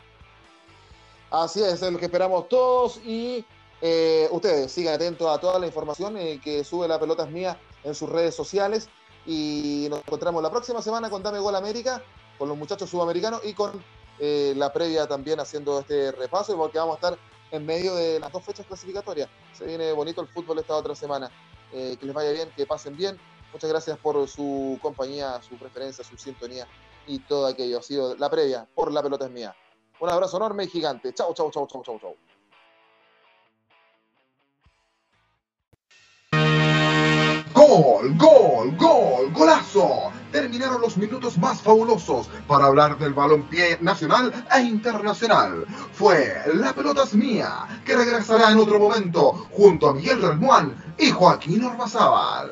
Así 1.30 1.60
es, 1.60 1.82
es 1.82 1.92
lo 1.92 1.98
que 1.98 2.06
esperamos 2.06 2.48
todos 2.48 2.98
y 3.04 3.44
eh, 3.80 4.28
ustedes 4.30 4.70
sigan 4.70 4.94
atentos 4.94 5.28
a 5.28 5.40
toda 5.40 5.58
la 5.58 5.66
información 5.66 6.16
eh, 6.16 6.40
que 6.42 6.64
sube 6.64 6.88
la 6.88 6.98
pelota 6.98 7.24
es 7.24 7.30
mía 7.30 7.58
en 7.84 7.94
sus 7.94 8.08
redes 8.08 8.34
sociales 8.34 8.88
y 9.26 9.86
nos 9.90 10.00
encontramos 10.00 10.42
la 10.42 10.50
próxima 10.50 10.80
semana 10.80 11.10
con 11.10 11.22
Dame 11.22 11.40
Gol 11.40 11.56
América, 11.56 12.02
con 12.38 12.48
los 12.48 12.56
muchachos 12.56 12.88
sudamericanos 12.88 13.44
y 13.44 13.54
con 13.54 13.82
eh, 14.18 14.54
la 14.56 14.72
previa 14.72 15.06
también 15.06 15.40
haciendo 15.40 15.80
este 15.80 16.12
repaso, 16.12 16.56
porque 16.56 16.78
vamos 16.78 16.94
a 16.94 16.96
estar 16.96 17.18
en 17.50 17.66
medio 17.66 17.94
de 17.96 18.20
las 18.20 18.30
dos 18.30 18.44
fechas 18.44 18.64
clasificatorias. 18.66 19.28
Se 19.52 19.66
viene 19.66 19.92
bonito 19.92 20.20
el 20.20 20.28
fútbol 20.28 20.58
esta 20.58 20.74
otra 20.76 20.94
semana. 20.94 21.30
Que 21.70 21.98
les 22.00 22.14
vaya 22.14 22.30
bien, 22.30 22.48
que 22.56 22.64
pasen 22.64 22.96
bien. 22.96 23.18
Muchas 23.52 23.68
gracias 23.68 23.98
por 23.98 24.26
su 24.28 24.78
compañía, 24.80 25.40
su 25.42 25.56
preferencia, 25.56 26.02
su 26.02 26.16
sintonía 26.16 26.66
y 27.06 27.20
todo 27.20 27.46
aquello. 27.46 27.78
Ha 27.78 27.82
sido 27.82 28.16
la 28.16 28.30
previa 28.30 28.66
por 28.74 28.92
La 28.92 29.02
Pelota 29.02 29.26
es 29.26 29.30
Mía. 29.30 29.54
Un 30.00 30.10
abrazo 30.10 30.36
enorme 30.36 30.64
y 30.64 30.68
gigante. 30.68 31.12
Chau, 31.14 31.32
chau, 31.34 31.50
chau, 31.50 31.66
chau, 31.66 31.82
chau, 31.82 31.98
chau. 31.98 32.16
Gol, 37.54 38.16
gol, 38.18 38.76
gol, 38.76 39.32
golazo. 39.32 40.12
Terminaron 40.30 40.82
los 40.82 40.98
minutos 40.98 41.38
más 41.38 41.62
fabulosos 41.62 42.28
para 42.46 42.66
hablar 42.66 42.98
del 42.98 43.14
balompié 43.14 43.78
nacional 43.80 44.32
e 44.54 44.60
internacional. 44.60 45.64
Fue 45.92 46.42
La 46.54 46.74
Pelota 46.74 47.04
es 47.04 47.14
Mía, 47.14 47.80
que 47.84 47.96
regresará 47.96 48.50
en 48.50 48.58
otro 48.58 48.78
momento 48.78 49.32
junto 49.50 49.88
a 49.88 49.94
Miguel 49.94 50.20
Relmuán 50.20 50.94
y 50.98 51.10
Joaquín 51.10 51.64
Ormazábal. 51.64 52.50